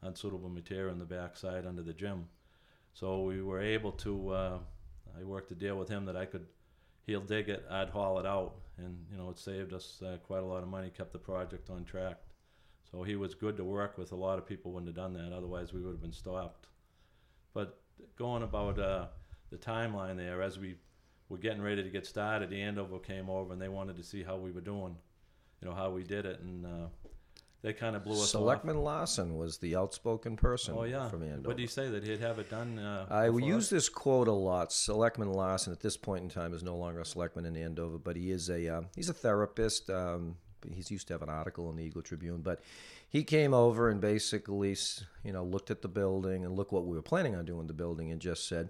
unsuitable 0.02 0.48
material 0.48 0.92
in 0.92 0.98
the 1.00 1.04
backside 1.04 1.66
under 1.66 1.82
the 1.82 1.92
gym. 1.92 2.28
So 2.94 3.22
we 3.22 3.42
were 3.42 3.60
able 3.60 3.92
to. 3.92 4.28
Uh, 4.28 4.58
I 5.18 5.24
worked 5.24 5.50
a 5.50 5.56
deal 5.56 5.76
with 5.76 5.88
him 5.88 6.04
that 6.04 6.16
I 6.16 6.24
could. 6.24 6.46
He'll 7.08 7.22
dig 7.22 7.48
it. 7.48 7.64
I'd 7.70 7.88
haul 7.88 8.18
it 8.18 8.26
out, 8.26 8.56
and 8.76 9.06
you 9.10 9.16
know 9.16 9.30
it 9.30 9.38
saved 9.38 9.72
us 9.72 10.02
uh, 10.04 10.18
quite 10.18 10.42
a 10.42 10.46
lot 10.46 10.62
of 10.62 10.68
money. 10.68 10.90
Kept 10.94 11.14
the 11.14 11.18
project 11.18 11.70
on 11.70 11.82
track. 11.84 12.18
So 12.90 13.02
he 13.02 13.16
was 13.16 13.34
good 13.34 13.56
to 13.56 13.64
work 13.64 13.96
with. 13.96 14.12
A 14.12 14.14
lot 14.14 14.38
of 14.38 14.46
people 14.46 14.72
wouldn't 14.72 14.88
have 14.88 14.96
done 14.96 15.14
that. 15.14 15.34
Otherwise, 15.34 15.72
we 15.72 15.80
would 15.80 15.92
have 15.92 16.02
been 16.02 16.12
stopped. 16.12 16.66
But 17.54 17.80
going 18.16 18.42
about 18.42 18.78
uh, 18.78 19.06
the 19.48 19.56
timeline 19.56 20.18
there, 20.18 20.42
as 20.42 20.58
we 20.58 20.76
were 21.30 21.38
getting 21.38 21.62
ready 21.62 21.82
to 21.82 21.88
get 21.88 22.04
started, 22.04 22.50
the 22.50 22.60
Andover 22.60 22.98
came 22.98 23.30
over 23.30 23.54
and 23.54 23.60
they 23.60 23.70
wanted 23.70 23.96
to 23.96 24.02
see 24.02 24.22
how 24.22 24.36
we 24.36 24.50
were 24.50 24.60
doing. 24.60 24.94
You 25.62 25.68
know 25.68 25.74
how 25.74 25.90
we 25.90 26.02
did 26.02 26.26
it, 26.26 26.40
and 26.40 26.66
uh, 26.66 26.88
they 27.62 27.72
kind 27.72 27.96
of 27.96 28.04
blew 28.04 28.14
us 28.14 28.20
off. 28.22 28.28
Selectman 28.28 28.78
Larson 28.78 29.36
was 29.36 29.58
the 29.58 29.74
outspoken 29.76 30.36
person 30.36 30.74
Oh 30.78 30.84
yeah. 30.84 31.08
from 31.08 31.22
Andover. 31.22 31.48
What 31.48 31.56
did 31.56 31.62
he 31.62 31.68
say 31.68 31.88
that 31.90 32.04
he'd 32.04 32.20
have 32.20 32.38
it 32.38 32.48
done? 32.50 32.78
Uh, 32.78 33.06
I 33.10 33.26
use 33.28 33.68
this 33.68 33.88
quote 33.88 34.28
a 34.28 34.32
lot. 34.32 34.72
Selectman 34.72 35.32
Larson, 35.32 35.72
at 35.72 35.80
this 35.80 35.96
point 35.96 36.22
in 36.22 36.28
time, 36.30 36.54
is 36.54 36.62
no 36.62 36.76
longer 36.76 37.00
a 37.00 37.04
selectman 37.04 37.46
in 37.46 37.56
Andover, 37.56 37.98
but 37.98 38.16
he 38.16 38.30
is 38.30 38.48
a 38.48 38.68
uh, 38.68 38.82
he's 38.94 39.08
a 39.08 39.14
therapist. 39.14 39.90
Um, 39.90 40.36
he's 40.72 40.90
used 40.90 41.08
to 41.08 41.14
have 41.14 41.22
an 41.22 41.28
article 41.28 41.68
in 41.70 41.76
the 41.76 41.82
Eagle 41.84 42.02
Tribune, 42.02 42.42
but 42.42 42.60
he 43.08 43.24
came 43.24 43.54
over 43.54 43.88
and 43.88 44.00
basically, 44.00 44.76
you 45.24 45.32
know, 45.32 45.42
looked 45.44 45.70
at 45.70 45.82
the 45.82 45.88
building 45.88 46.44
and 46.44 46.54
looked 46.56 46.72
what 46.72 46.84
we 46.86 46.94
were 46.96 47.02
planning 47.02 47.34
on 47.34 47.44
doing 47.44 47.58
with 47.58 47.68
the 47.68 47.74
building, 47.74 48.10
and 48.12 48.20
just 48.20 48.46
said, 48.48 48.68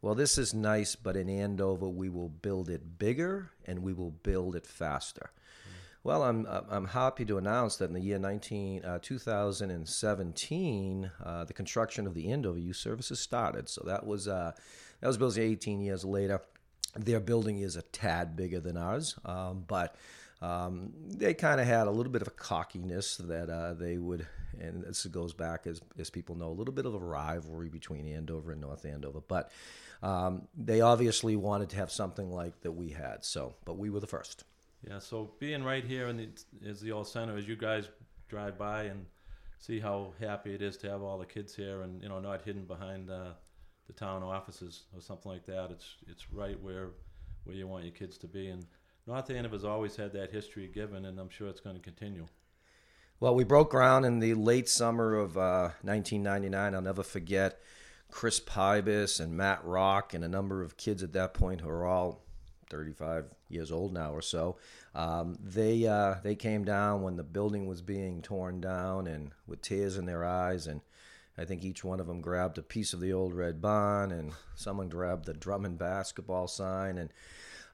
"Well, 0.00 0.14
this 0.14 0.38
is 0.38 0.54
nice, 0.54 0.94
but 0.94 1.16
in 1.16 1.28
Andover, 1.28 1.88
we 1.88 2.08
will 2.08 2.28
build 2.28 2.68
it 2.70 2.98
bigger 2.98 3.50
and 3.66 3.80
we 3.82 3.92
will 3.92 4.10
build 4.12 4.54
it 4.54 4.66
faster." 4.66 5.30
Well, 6.04 6.22
I'm 6.22 6.46
I'm 6.46 6.86
happy 6.86 7.24
to 7.24 7.38
announce 7.38 7.76
that 7.76 7.86
in 7.86 7.94
the 7.94 8.00
year 8.00 8.18
19, 8.18 8.84
uh, 8.84 8.98
2017, 9.02 11.10
uh, 11.24 11.44
the 11.44 11.52
construction 11.52 12.06
of 12.06 12.14
the 12.14 12.30
Andover 12.30 12.58
Youth 12.58 12.76
Services 12.76 13.20
started. 13.20 13.68
So 13.68 13.82
that 13.84 14.06
was 14.06 14.28
uh, 14.28 14.52
that 15.00 15.06
was 15.06 15.18
built 15.18 15.38
18 15.38 15.80
years 15.80 16.04
later. 16.04 16.40
Their 16.96 17.20
building 17.20 17.58
is 17.58 17.76
a 17.76 17.82
tad 17.82 18.36
bigger 18.36 18.60
than 18.60 18.76
ours, 18.76 19.16
um, 19.24 19.64
but 19.66 19.96
um, 20.40 20.92
they 21.04 21.34
kind 21.34 21.60
of 21.60 21.66
had 21.66 21.88
a 21.88 21.90
little 21.90 22.12
bit 22.12 22.22
of 22.22 22.28
a 22.28 22.32
cockiness 22.32 23.16
that 23.16 23.50
uh, 23.50 23.74
they 23.74 23.98
would, 23.98 24.26
and 24.58 24.84
this 24.84 25.04
goes 25.06 25.32
back 25.32 25.66
as 25.66 25.80
as 25.98 26.10
people 26.10 26.36
know, 26.36 26.48
a 26.48 26.54
little 26.54 26.74
bit 26.74 26.86
of 26.86 26.94
a 26.94 26.98
rivalry 26.98 27.68
between 27.68 28.06
Andover 28.06 28.52
and 28.52 28.60
North 28.60 28.84
Andover. 28.84 29.20
But 29.26 29.50
um, 30.02 30.46
they 30.56 30.80
obviously 30.80 31.34
wanted 31.34 31.70
to 31.70 31.76
have 31.76 31.90
something 31.90 32.30
like 32.30 32.60
that 32.60 32.72
we 32.72 32.90
had. 32.90 33.24
So, 33.24 33.56
but 33.64 33.78
we 33.78 33.90
were 33.90 34.00
the 34.00 34.06
first. 34.06 34.44
Yeah, 34.86 34.98
so 34.98 35.30
being 35.38 35.64
right 35.64 35.84
here 35.84 36.08
in 36.08 36.16
the 36.16 36.28
is 36.62 36.80
the 36.80 36.92
old 36.92 37.08
center, 37.08 37.36
as 37.36 37.48
you 37.48 37.56
guys 37.56 37.88
drive 38.28 38.56
by 38.56 38.84
and 38.84 39.06
see 39.58 39.80
how 39.80 40.12
happy 40.20 40.54
it 40.54 40.62
is 40.62 40.76
to 40.78 40.90
have 40.90 41.02
all 41.02 41.18
the 41.18 41.26
kids 41.26 41.54
here, 41.54 41.82
and 41.82 42.02
you 42.02 42.08
know, 42.08 42.20
not 42.20 42.42
hidden 42.42 42.64
behind 42.64 43.10
uh, 43.10 43.30
the 43.86 43.92
town 43.92 44.22
offices 44.22 44.84
or 44.94 45.00
something 45.00 45.32
like 45.32 45.46
that. 45.46 45.70
It's 45.70 45.96
it's 46.06 46.32
right 46.32 46.60
where 46.62 46.90
where 47.44 47.56
you 47.56 47.66
want 47.66 47.84
your 47.84 47.92
kids 47.92 48.18
to 48.18 48.28
be, 48.28 48.48
and 48.48 48.64
North 49.06 49.30
Andover's 49.30 49.64
always 49.64 49.96
had 49.96 50.12
that 50.12 50.30
history 50.30 50.68
given, 50.68 51.06
and 51.06 51.18
I'm 51.18 51.30
sure 51.30 51.48
it's 51.48 51.60
going 51.60 51.76
to 51.76 51.82
continue. 51.82 52.26
Well, 53.20 53.34
we 53.34 53.42
broke 53.42 53.70
ground 53.70 54.06
in 54.06 54.20
the 54.20 54.34
late 54.34 54.68
summer 54.68 55.14
of 55.14 55.36
uh, 55.36 55.70
1999. 55.82 56.74
I'll 56.74 56.80
never 56.80 57.02
forget 57.02 57.58
Chris 58.12 58.38
Pybus 58.38 59.18
and 59.18 59.36
Matt 59.36 59.64
Rock 59.64 60.14
and 60.14 60.22
a 60.22 60.28
number 60.28 60.62
of 60.62 60.76
kids 60.76 61.02
at 61.02 61.12
that 61.14 61.34
point 61.34 61.62
who 61.62 61.68
are 61.68 61.84
all 61.84 62.22
35 62.70 63.26
years 63.48 63.72
old 63.72 63.92
now 63.92 64.12
or 64.12 64.22
so. 64.22 64.56
Um, 64.94 65.36
they 65.42 65.86
uh, 65.86 66.16
they 66.22 66.34
came 66.34 66.64
down 66.64 67.02
when 67.02 67.16
the 67.16 67.22
building 67.22 67.66
was 67.66 67.82
being 67.82 68.22
torn 68.22 68.60
down 68.60 69.06
and 69.06 69.32
with 69.46 69.62
tears 69.62 69.96
in 69.96 70.06
their 70.06 70.24
eyes 70.24 70.66
and. 70.66 70.80
I 71.40 71.44
think 71.44 71.64
each 71.64 71.84
one 71.84 72.00
of 72.00 72.08
them 72.08 72.20
grabbed 72.20 72.58
a 72.58 72.62
piece 72.62 72.92
of 72.92 72.98
the 72.98 73.12
old 73.12 73.32
red 73.32 73.62
barn, 73.62 74.10
and 74.10 74.32
someone 74.56 74.88
grabbed 74.88 75.24
the 75.24 75.34
Drummond 75.34 75.78
basketball 75.78 76.48
sign, 76.48 76.98
and 76.98 77.12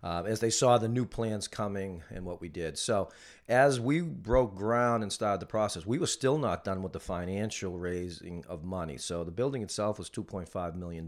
uh, 0.05 0.23
as 0.27 0.41
they 0.41 0.51
saw 0.51 0.77
the 0.77 0.87
new 0.87 1.07
plans 1.07 1.49
coming 1.49 2.03
and 2.11 2.27
what 2.27 2.39
we 2.39 2.51
did. 2.51 2.77
So, 2.77 3.09
as 3.49 3.81
we 3.81 4.03
broke 4.03 4.55
ground 4.55 5.03
and 5.03 5.11
started 5.11 5.41
the 5.41 5.47
process, 5.47 5.87
we 5.87 5.99
were 5.99 6.07
still 6.07 6.37
not 6.37 6.63
done 6.63 6.83
with 6.83 6.93
the 6.93 7.01
financial 7.01 7.79
raising 7.79 8.45
of 8.47 8.65
money. 8.65 8.99
So, 8.99 9.25
the 9.25 9.31
building 9.31 9.63
itself 9.63 9.99
was 9.99 10.11
$2.5 10.11 10.75
million. 10.75 11.07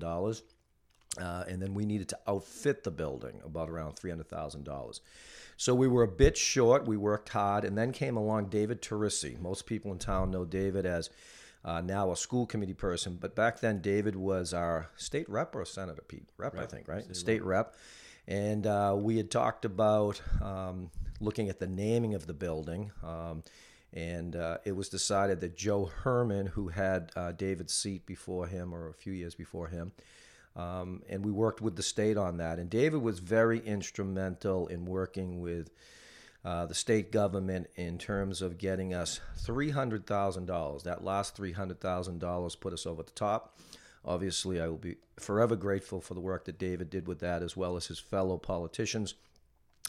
Uh, 1.19 1.45
and 1.49 1.61
then 1.61 1.75
we 1.75 1.85
needed 1.85 2.09
to 2.09 2.19
outfit 2.27 2.85
the 2.85 2.91
building 2.91 3.41
about 3.45 3.71
around 3.71 3.97
$300,000. 3.97 5.01
So 5.57 5.75
we 5.75 5.89
were 5.89 6.03
a 6.03 6.09
bit 6.09 6.37
short. 6.37 6.87
We 6.87 6.97
worked 6.97 7.31
hard. 7.31 7.65
And 7.65 7.77
then 7.77 7.93
came 7.93 8.17
along 8.17 8.47
David 8.47 8.83
Torrisi. 8.83 9.41
Most 9.41 9.67
people 9.67 9.93
in 9.93 9.99
town 9.99 10.31
know 10.31 10.45
David 10.45 10.85
as 10.87 11.11
uh, 11.65 11.81
now 11.81 12.13
a 12.13 12.17
school 12.17 12.47
committee 12.47 12.75
person. 12.75 13.19
But 13.21 13.35
back 13.35 13.61
then, 13.61 13.81
David 13.81 14.17
was 14.17 14.55
our 14.55 14.91
state 14.97 15.29
rep 15.29 15.55
or 15.57 15.65
senator, 15.65 16.03
Pete? 16.07 16.29
Rep, 16.37 16.55
rep 16.55 16.63
I 16.63 16.67
think, 16.67 16.89
right? 16.89 17.05
State, 17.05 17.17
state 17.17 17.45
rep. 17.45 17.67
rep. 17.67 17.77
And 18.29 18.67
uh, 18.67 18.95
we 18.99 19.17
had 19.17 19.31
talked 19.31 19.65
about 19.65 20.21
um, 20.43 20.91
looking 21.21 21.49
at 21.49 21.59
the 21.59 21.67
naming 21.67 22.15
of 22.15 22.27
the 22.27 22.35
building. 22.35 22.93
Um, 23.03 23.43
and 23.93 24.37
uh, 24.37 24.59
it 24.65 24.77
was 24.77 24.89
decided 24.89 25.41
that 25.41 25.57
Joe 25.57 25.87
Hermann, 25.87 26.47
who 26.47 26.69
had 26.69 27.11
uh, 27.17 27.33
David's 27.33 27.73
seat 27.73 28.05
before 28.05 28.47
him 28.47 28.75
or 28.75 28.89
a 28.89 28.95
few 28.95 29.13
years 29.13 29.35
before 29.35 29.69
him, 29.69 29.93
um, 30.57 31.03
and 31.09 31.25
we 31.25 31.31
worked 31.31 31.61
with 31.61 31.77
the 31.77 31.83
state 31.83 32.17
on 32.17 32.39
that. 32.39 32.59
And 32.59 32.71
David 32.71 33.03
was 33.03 33.19
very 33.19 33.61
instrumental 33.61 34.67
in 34.69 34.87
working 34.87 35.41
with 35.41 35.71
uh, 36.45 36.65
the 36.65 36.75
state 36.75 37.13
government 37.13 37.67
in 37.77 37.99
terms 37.99 38.41
of 38.41 38.57
getting 38.57 38.95
us 38.95 39.21
$300,000. 39.45 40.83
That 40.83 41.05
last 41.05 41.37
$300,000 41.37 42.61
put 42.61 42.73
us 42.73 42.87
over 42.87 43.03
the 43.03 43.11
top. 43.11 43.59
Obviously, 44.05 44.61
I 44.61 44.69
will 44.69 44.77
be 44.77 44.97
forever 45.19 45.57
grateful 45.57 46.01
for 46.01 46.15
the 46.15 46.21
work 46.21 46.45
that 46.45 46.59
David 46.59 46.89
did 46.89 47.07
with 47.09 47.19
that, 47.19 47.43
as 47.43 47.57
well 47.57 47.77
as 47.77 47.87
his 47.87 47.99
fellow 47.99 48.39
politicians. 48.39 49.15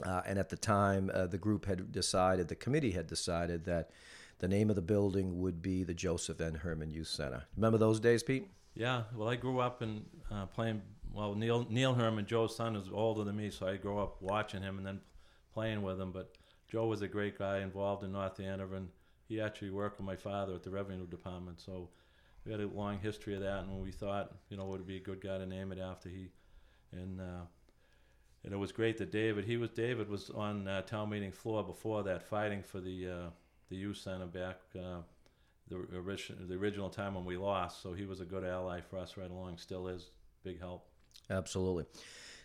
Uh, 0.03 0.21
and 0.25 0.37
at 0.37 0.49
the 0.49 0.57
time, 0.57 1.09
uh, 1.13 1.27
the 1.27 1.37
group 1.37 1.65
had 1.65 1.91
decided, 1.91 2.47
the 2.47 2.55
committee 2.55 2.91
had 2.91 3.07
decided 3.07 3.65
that 3.65 3.91
the 4.39 4.47
name 4.47 4.69
of 4.69 4.75
the 4.75 4.81
building 4.81 5.39
would 5.39 5.61
be 5.61 5.83
the 5.83 5.93
Joseph 5.93 6.41
N. 6.41 6.55
Hermann 6.55 6.91
Youth 6.91 7.07
Center. 7.07 7.45
Remember 7.55 7.77
those 7.77 7.99
days, 7.99 8.23
Pete? 8.23 8.49
Yeah. 8.77 9.03
Well, 9.15 9.27
I 9.27 9.35
grew 9.35 9.59
up 9.59 9.81
in 9.81 10.05
uh, 10.31 10.45
playing. 10.45 10.83
Well, 11.11 11.33
Neil 11.33 11.65
Neil 11.69 11.95
Hermann, 11.95 12.27
Joe's 12.27 12.55
son, 12.55 12.75
is 12.75 12.89
older 12.93 13.23
than 13.23 13.35
me, 13.35 13.49
so 13.49 13.67
I 13.67 13.77
grew 13.77 13.97
up 13.97 14.21
watching 14.21 14.61
him 14.61 14.77
and 14.77 14.85
then 14.85 14.99
playing 15.51 15.81
with 15.81 15.99
him. 15.99 16.11
But 16.11 16.37
Joe 16.67 16.85
was 16.85 17.01
a 17.01 17.07
great 17.07 17.39
guy 17.39 17.59
involved 17.59 18.03
in 18.03 18.11
North 18.11 18.39
Andover, 18.39 18.75
and 18.75 18.89
he 19.27 19.41
actually 19.41 19.71
worked 19.71 19.97
with 19.97 20.05
my 20.05 20.15
father 20.15 20.53
at 20.53 20.61
the 20.61 20.69
revenue 20.69 21.07
department. 21.07 21.59
So 21.59 21.89
we 22.45 22.51
had 22.51 22.61
a 22.61 22.67
long 22.67 22.99
history 22.99 23.33
of 23.33 23.41
that, 23.41 23.63
and 23.63 23.81
we 23.81 23.91
thought, 23.91 24.35
you 24.49 24.57
know, 24.57 24.65
would 24.65 24.85
be 24.85 24.97
a 24.97 25.01
good 25.01 25.21
guy 25.21 25.39
to 25.39 25.45
name 25.47 25.71
it 25.71 25.79
after 25.79 26.09
he, 26.09 26.29
and 26.91 27.19
uh, 27.19 27.45
and 28.43 28.53
it 28.53 28.57
was 28.57 28.71
great 28.71 28.99
that 28.99 29.11
David, 29.11 29.45
he 29.45 29.57
was 29.57 29.71
David 29.71 30.07
was 30.07 30.29
on 30.29 30.67
uh, 30.67 30.83
town 30.83 31.09
meeting 31.09 31.31
floor 31.31 31.63
before 31.63 32.03
that, 32.03 32.21
fighting 32.21 32.61
for 32.61 32.79
the 32.79 33.09
uh, 33.09 33.29
the 33.69 33.75
youth 33.75 33.97
center 33.97 34.27
back 34.27 34.59
uh, 34.75 34.99
the 35.69 35.97
original 35.97 36.47
the 36.47 36.55
original 36.55 36.89
time 36.89 37.15
when 37.15 37.25
we 37.25 37.37
lost. 37.37 37.81
So 37.81 37.93
he 37.93 38.05
was 38.05 38.19
a 38.19 38.25
good 38.25 38.43
ally 38.43 38.81
for 38.81 38.97
us 38.97 39.17
right 39.17 39.29
along. 39.29 39.57
Still 39.57 39.87
is 39.87 40.09
big 40.43 40.59
help. 40.59 40.85
Absolutely. 41.29 41.85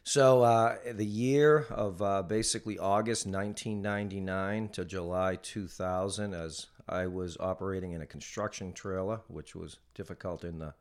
So 0.04 0.42
uh, 0.42 0.78
the 0.92 1.06
year 1.06 1.66
of 1.70 2.02
uh, 2.02 2.22
basically 2.22 2.76
August 2.78 3.24
1999 3.26 4.70
to 4.70 4.85
July 4.85 5.38
2000, 5.40 6.35
as 6.35 6.66
I 6.88 7.06
was 7.06 7.37
operating 7.38 7.92
in 7.92 8.02
a 8.02 8.06
construction 8.06 8.72
trailer, 8.72 9.20
which 9.28 9.54
was 9.54 9.78
difficult 9.94 10.44
in 10.44 10.58
the 10.58 10.74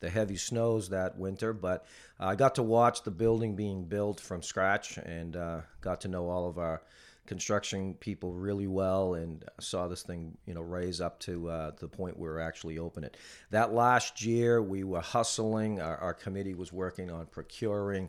the 0.00 0.10
heavy 0.10 0.36
snows 0.36 0.90
that 0.90 1.16
winter. 1.16 1.52
But 1.52 1.86
I 2.18 2.34
got 2.34 2.56
to 2.56 2.62
watch 2.62 3.02
the 3.02 3.10
building 3.10 3.56
being 3.56 3.84
built 3.84 4.20
from 4.20 4.42
scratch 4.42 4.98
and 4.98 5.36
uh, 5.36 5.60
got 5.80 6.02
to 6.02 6.08
know 6.08 6.28
all 6.28 6.48
of 6.48 6.58
our 6.58 6.82
construction 7.26 7.94
people 7.94 8.32
really 8.32 8.66
well 8.66 9.14
and 9.14 9.44
saw 9.60 9.88
this 9.88 10.02
thing 10.02 10.36
you 10.46 10.54
know 10.54 10.62
raise 10.62 11.00
up 11.00 11.18
to 11.20 11.48
uh, 11.48 11.70
the 11.78 11.88
point 11.88 12.18
where 12.18 12.32
we're 12.32 12.40
actually 12.40 12.78
open 12.78 13.04
it. 13.04 13.16
That 13.50 13.72
last 13.72 14.24
year 14.24 14.62
we 14.62 14.84
were 14.84 15.00
hustling. 15.00 15.80
Our, 15.80 15.96
our 15.98 16.14
committee 16.14 16.54
was 16.54 16.72
working 16.72 17.10
on 17.10 17.26
procuring 17.26 18.08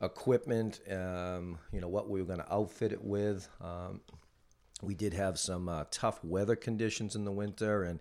equipment 0.00 0.80
um, 0.90 1.58
you 1.72 1.80
know 1.80 1.88
what 1.88 2.10
we 2.10 2.20
were 2.20 2.26
going 2.26 2.40
to 2.40 2.52
outfit 2.52 2.92
it 2.92 3.02
with 3.02 3.48
um, 3.60 4.00
we 4.82 4.94
did 4.94 5.14
have 5.14 5.38
some 5.38 5.68
uh, 5.68 5.84
tough 5.90 6.22
weather 6.24 6.56
conditions 6.56 7.14
in 7.16 7.24
the 7.24 7.32
winter 7.32 7.84
and 7.84 8.00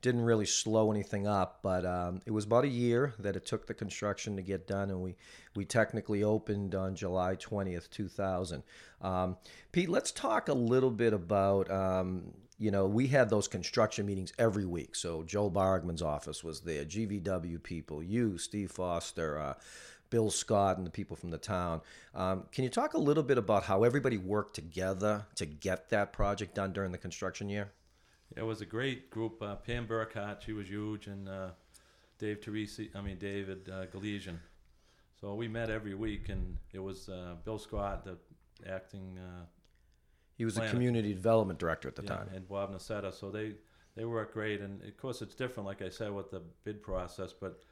didn't 0.00 0.22
really 0.22 0.46
slow 0.46 0.90
anything 0.90 1.28
up, 1.28 1.60
but 1.62 1.86
um, 1.86 2.20
it 2.26 2.32
was 2.32 2.44
about 2.44 2.64
a 2.64 2.68
year 2.68 3.14
that 3.20 3.36
it 3.36 3.46
took 3.46 3.66
the 3.66 3.74
construction 3.74 4.34
to 4.34 4.42
get 4.42 4.66
done, 4.66 4.90
and 4.90 5.00
we, 5.00 5.14
we 5.54 5.64
technically 5.64 6.24
opened 6.24 6.74
on 6.74 6.96
July 6.96 7.36
20th, 7.36 7.88
2000. 7.88 8.64
Um, 9.00 9.36
Pete, 9.70 9.88
let's 9.88 10.10
talk 10.10 10.48
a 10.48 10.54
little 10.54 10.90
bit 10.90 11.12
about. 11.12 11.70
Um, 11.70 12.32
you 12.58 12.70
know, 12.70 12.86
we 12.86 13.08
had 13.08 13.28
those 13.28 13.48
construction 13.48 14.06
meetings 14.06 14.32
every 14.38 14.64
week. 14.64 14.94
So 14.94 15.24
Joe 15.24 15.50
Bargmann's 15.50 16.02
office 16.02 16.44
was 16.44 16.60
there, 16.60 16.84
GVW 16.84 17.60
people, 17.60 18.04
you, 18.04 18.38
Steve 18.38 18.70
Foster, 18.70 19.36
uh, 19.36 19.54
Bill 20.12 20.30
Scott, 20.30 20.76
and 20.76 20.86
the 20.86 20.90
people 20.90 21.16
from 21.16 21.30
the 21.30 21.38
town. 21.38 21.80
Um, 22.14 22.44
can 22.52 22.64
you 22.64 22.70
talk 22.70 22.92
a 22.92 22.98
little 22.98 23.22
bit 23.22 23.38
about 23.38 23.64
how 23.64 23.82
everybody 23.82 24.18
worked 24.18 24.54
together 24.54 25.24
to 25.36 25.46
get 25.46 25.88
that 25.88 26.12
project 26.12 26.54
done 26.54 26.74
during 26.74 26.92
the 26.92 26.98
construction 26.98 27.48
year? 27.48 27.72
It 28.36 28.42
was 28.42 28.60
a 28.60 28.66
great 28.66 29.10
group. 29.10 29.42
Uh, 29.42 29.56
Pam 29.56 29.86
Burkhardt, 29.86 30.42
she 30.42 30.52
was 30.52 30.68
huge, 30.68 31.06
and 31.06 31.30
uh, 31.30 31.48
Dave 32.18 32.40
Torrisi, 32.42 32.94
I 32.94 33.00
mean 33.00 33.16
David 33.18 33.70
uh, 33.70 33.86
Galesian. 33.86 34.36
So 35.18 35.34
we 35.34 35.48
met 35.48 35.70
every 35.70 35.94
week, 35.94 36.28
and 36.28 36.58
it 36.74 36.80
was 36.80 37.08
uh, 37.08 37.36
Bill 37.42 37.58
Scott, 37.58 38.04
the 38.04 38.18
acting. 38.70 39.18
Uh, 39.18 39.46
he 40.34 40.44
was 40.44 40.58
a 40.58 40.68
community 40.68 41.14
development 41.14 41.58
director 41.58 41.88
at 41.88 41.96
the 41.96 42.02
yeah, 42.02 42.16
time, 42.16 42.28
and 42.34 42.46
Bob 42.46 42.74
Nicetta. 42.74 43.18
So 43.18 43.30
they 43.30 43.54
they 43.96 44.04
work 44.04 44.34
great, 44.34 44.60
and 44.60 44.82
of 44.82 44.94
course 44.98 45.22
it's 45.22 45.34
different, 45.34 45.66
like 45.66 45.80
I 45.80 45.88
said, 45.88 46.12
with 46.12 46.30
the 46.30 46.42
bid 46.64 46.82
process. 46.82 47.32
But 47.32 47.62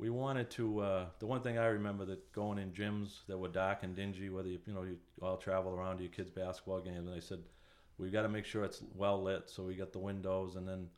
we 0.00 0.08
wanted 0.08 0.50
to. 0.52 0.80
Uh, 0.80 1.06
the 1.18 1.26
one 1.26 1.42
thing 1.42 1.58
I 1.58 1.66
remember 1.66 2.06
that 2.06 2.32
going 2.32 2.58
in 2.58 2.70
gyms 2.72 3.26
that 3.28 3.36
were 3.36 3.48
dark 3.48 3.82
and 3.82 3.94
dingy, 3.94 4.30
whether 4.30 4.48
you 4.48 4.58
you 4.66 4.72
know 4.72 4.82
you 4.82 4.96
all 5.20 5.36
travel 5.36 5.72
around 5.72 5.98
to 5.98 6.02
your 6.02 6.12
kids' 6.12 6.30
basketball 6.30 6.80
games, 6.80 7.06
and 7.06 7.14
they 7.14 7.20
said 7.20 7.40
we've 7.98 8.10
got 8.10 8.22
to 8.22 8.28
make 8.28 8.46
sure 8.46 8.64
it's 8.64 8.82
well 8.94 9.22
lit. 9.22 9.50
So 9.50 9.62
we 9.62 9.74
got 9.74 9.92
the 9.92 9.98
windows, 9.98 10.56
and 10.56 10.66
then 10.66 10.88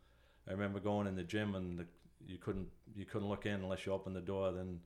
I 0.49 0.53
remember 0.53 0.79
going 0.79 1.09
in 1.09 1.17
the 1.17 1.25
gym 1.25 1.57
and 1.57 1.81
the, 1.81 1.87
you 2.27 2.39
couldn't 2.39 2.69
you 2.95 3.05
couldn't 3.05 3.29
look 3.29 3.45
in 3.45 3.55
unless 3.55 3.85
you 3.85 3.93
opened 3.93 4.15
the 4.15 4.21
door. 4.21 4.53
Then, 4.53 4.79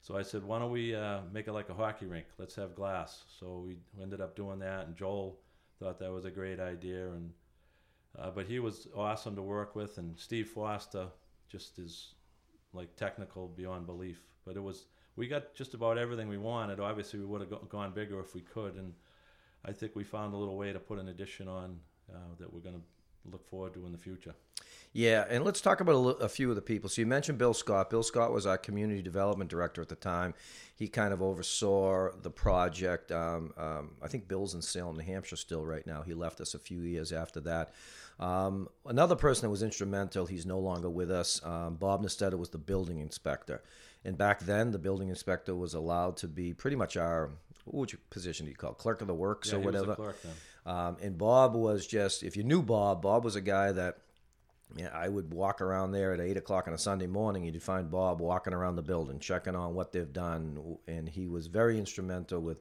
so 0.00 0.16
I 0.16 0.22
said, 0.22 0.42
why 0.42 0.58
don't 0.58 0.72
we 0.72 0.94
uh, 0.94 1.20
make 1.30 1.46
it 1.46 1.52
like 1.52 1.68
a 1.68 1.74
hockey 1.74 2.06
rink? 2.06 2.26
Let's 2.38 2.54
have 2.54 2.74
glass. 2.74 3.24
So 3.38 3.62
we 3.66 3.76
ended 4.00 4.22
up 4.22 4.34
doing 4.34 4.60
that, 4.60 4.86
and 4.86 4.96
Joel 4.96 5.38
thought 5.78 5.98
that 5.98 6.10
was 6.10 6.24
a 6.24 6.30
great 6.30 6.58
idea, 6.58 7.10
and 7.10 7.30
uh, 8.18 8.30
but 8.30 8.46
he 8.46 8.60
was 8.60 8.88
awesome 8.96 9.36
to 9.36 9.42
work 9.42 9.76
with, 9.76 9.98
and 9.98 10.18
Steve 10.18 10.48
Foster 10.48 11.08
just 11.50 11.78
is 11.78 12.14
like 12.72 12.96
technical 12.96 13.48
beyond 13.48 13.86
belief. 13.86 14.22
But 14.44 14.56
it 14.56 14.62
was 14.62 14.86
we 15.16 15.28
got 15.28 15.54
just 15.54 15.74
about 15.74 15.98
everything 15.98 16.28
we 16.28 16.38
wanted. 16.38 16.80
Obviously, 16.80 17.20
we 17.20 17.26
would 17.26 17.40
have 17.40 17.68
gone 17.68 17.92
bigger 17.92 18.20
if 18.20 18.34
we 18.34 18.40
could, 18.40 18.74
and 18.76 18.94
I 19.64 19.72
think 19.72 19.94
we 19.94 20.04
found 20.04 20.34
a 20.34 20.36
little 20.36 20.56
way 20.56 20.72
to 20.72 20.78
put 20.78 20.98
an 20.98 21.08
addition 21.08 21.48
on 21.48 21.78
uh, 22.12 22.18
that 22.38 22.52
we're 22.52 22.60
going 22.60 22.76
to 22.76 23.30
look 23.30 23.46
forward 23.48 23.74
to 23.74 23.86
in 23.86 23.92
the 23.92 23.98
future. 23.98 24.34
Yeah, 24.94 25.24
and 25.30 25.42
let's 25.42 25.62
talk 25.62 25.80
about 25.80 26.18
a, 26.20 26.28
few 26.28 26.50
of 26.50 26.56
the 26.56 26.62
people. 26.62 26.90
So 26.90 27.00
you 27.00 27.06
mentioned 27.06 27.38
Bill 27.38 27.54
Scott. 27.54 27.88
Bill 27.88 28.02
Scott 28.02 28.30
was 28.30 28.44
our 28.44 28.58
community 28.58 29.00
development 29.00 29.48
director 29.48 29.80
at 29.80 29.88
the 29.88 29.94
time. 29.94 30.34
He 30.76 30.86
kind 30.86 31.14
of 31.14 31.22
oversaw 31.22 32.10
the 32.20 32.30
project. 32.30 33.10
Um, 33.10 33.54
um, 33.56 33.92
I 34.02 34.08
think 34.08 34.28
Bill's 34.28 34.54
in 34.54 34.60
Salem, 34.60 34.96
New 34.96 35.04
Hampshire 35.04 35.36
still 35.36 35.64
right 35.64 35.86
now. 35.86 36.02
He 36.02 36.12
left 36.12 36.42
us 36.42 36.52
a 36.52 36.58
few 36.58 36.82
years 36.82 37.10
after 37.10 37.40
that. 37.40 37.72
Um, 38.22 38.68
another 38.86 39.16
person 39.16 39.46
that 39.46 39.50
was 39.50 39.64
instrumental, 39.64 40.26
he's 40.26 40.46
no 40.46 40.60
longer 40.60 40.88
with 40.88 41.10
us. 41.10 41.44
Um, 41.44 41.74
Bob 41.74 42.04
Nicetta 42.04 42.38
was 42.38 42.50
the 42.50 42.58
building 42.58 43.00
inspector. 43.00 43.62
And 44.04 44.16
back 44.16 44.40
then, 44.40 44.70
the 44.70 44.78
building 44.78 45.08
inspector 45.08 45.54
was 45.54 45.74
allowed 45.74 46.16
to 46.18 46.28
be 46.28 46.54
pretty 46.54 46.76
much 46.76 46.96
our 46.96 47.30
which 47.64 47.96
position 48.10 48.46
do 48.46 48.50
you 48.50 48.56
call 48.56 48.72
it? 48.72 48.78
clerk 48.78 49.00
of 49.00 49.06
the 49.06 49.14
works 49.14 49.50
yeah, 49.50 49.58
or 49.58 49.60
whatever. 49.60 49.94
clerk 49.94 50.16
um, 50.66 50.96
and 51.00 51.16
Bob 51.16 51.54
was 51.54 51.86
just 51.86 52.22
if 52.22 52.36
you 52.36 52.42
knew 52.42 52.62
Bob, 52.62 53.02
Bob 53.02 53.24
was 53.24 53.36
a 53.36 53.40
guy 53.40 53.72
that 53.72 53.98
yeah, 54.76 54.88
I 54.92 55.08
would 55.08 55.32
walk 55.32 55.60
around 55.60 55.92
there 55.92 56.12
at 56.12 56.20
eight 56.20 56.36
o'clock 56.36 56.66
on 56.66 56.74
a 56.74 56.78
Sunday 56.78 57.06
morning. 57.06 57.44
You'd 57.44 57.62
find 57.62 57.90
Bob 57.90 58.20
walking 58.20 58.52
around 58.52 58.76
the 58.76 58.82
building, 58.82 59.18
checking 59.18 59.54
on 59.54 59.74
what 59.74 59.92
they've 59.92 60.12
done, 60.12 60.78
and 60.86 61.08
he 61.08 61.26
was 61.26 61.46
very 61.46 61.78
instrumental 61.78 62.40
with 62.40 62.58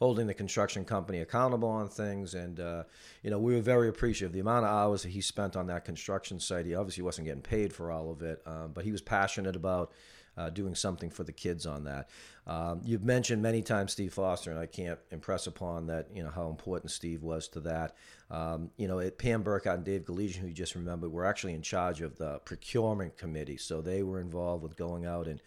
holding 0.00 0.26
the 0.26 0.34
construction 0.34 0.84
company 0.84 1.20
accountable 1.20 1.68
on 1.68 1.88
things. 1.88 2.34
And 2.34 2.58
uh, 2.58 2.84
you 3.22 3.30
know, 3.30 3.38
we 3.38 3.54
were 3.54 3.60
very 3.60 3.88
appreciative 3.88 4.30
of 4.30 4.32
the 4.32 4.40
amount 4.40 4.64
of 4.64 4.72
hours 4.72 5.02
that 5.02 5.10
he 5.10 5.20
spent 5.20 5.54
on 5.54 5.66
that 5.68 5.84
construction 5.84 6.40
site. 6.40 6.66
He 6.66 6.74
obviously 6.74 7.04
wasn't 7.04 7.26
getting 7.26 7.42
paid 7.42 7.72
for 7.72 7.92
all 7.92 8.10
of 8.10 8.22
it, 8.22 8.42
um, 8.46 8.72
but 8.72 8.84
he 8.84 8.92
was 8.92 9.02
passionate 9.02 9.54
about 9.54 9.92
uh, 10.38 10.48
doing 10.48 10.74
something 10.74 11.10
for 11.10 11.22
the 11.22 11.32
kids 11.32 11.66
on 11.66 11.84
that. 11.84 12.08
Um, 12.46 12.80
you've 12.82 13.04
mentioned 13.04 13.42
many 13.42 13.60
times 13.60 13.92
Steve 13.92 14.14
Foster, 14.14 14.50
and 14.50 14.58
I 14.58 14.66
can't 14.66 14.98
impress 15.10 15.46
upon 15.46 15.86
that 15.88 16.08
you 16.14 16.22
know 16.22 16.30
how 16.30 16.48
important 16.48 16.90
Steve 16.90 17.22
was 17.22 17.46
to 17.48 17.60
that. 17.60 17.94
Um, 18.30 18.70
you 18.78 18.88
know, 18.88 19.00
it, 19.00 19.18
Pam 19.18 19.42
Burkhardt 19.42 19.76
and 19.76 19.84
Dave 19.84 20.04
Galesian, 20.04 20.36
who 20.36 20.46
you 20.46 20.54
just 20.54 20.74
remembered, 20.74 21.12
were 21.12 21.26
actually 21.26 21.52
in 21.52 21.62
charge 21.62 22.00
of 22.00 22.16
the 22.16 22.38
procurement 22.46 23.18
committee, 23.18 23.58
so 23.58 23.82
they 23.82 24.02
were 24.02 24.20
involved 24.20 24.62
with 24.62 24.76
going 24.76 25.04
out 25.04 25.26
and 25.26 25.42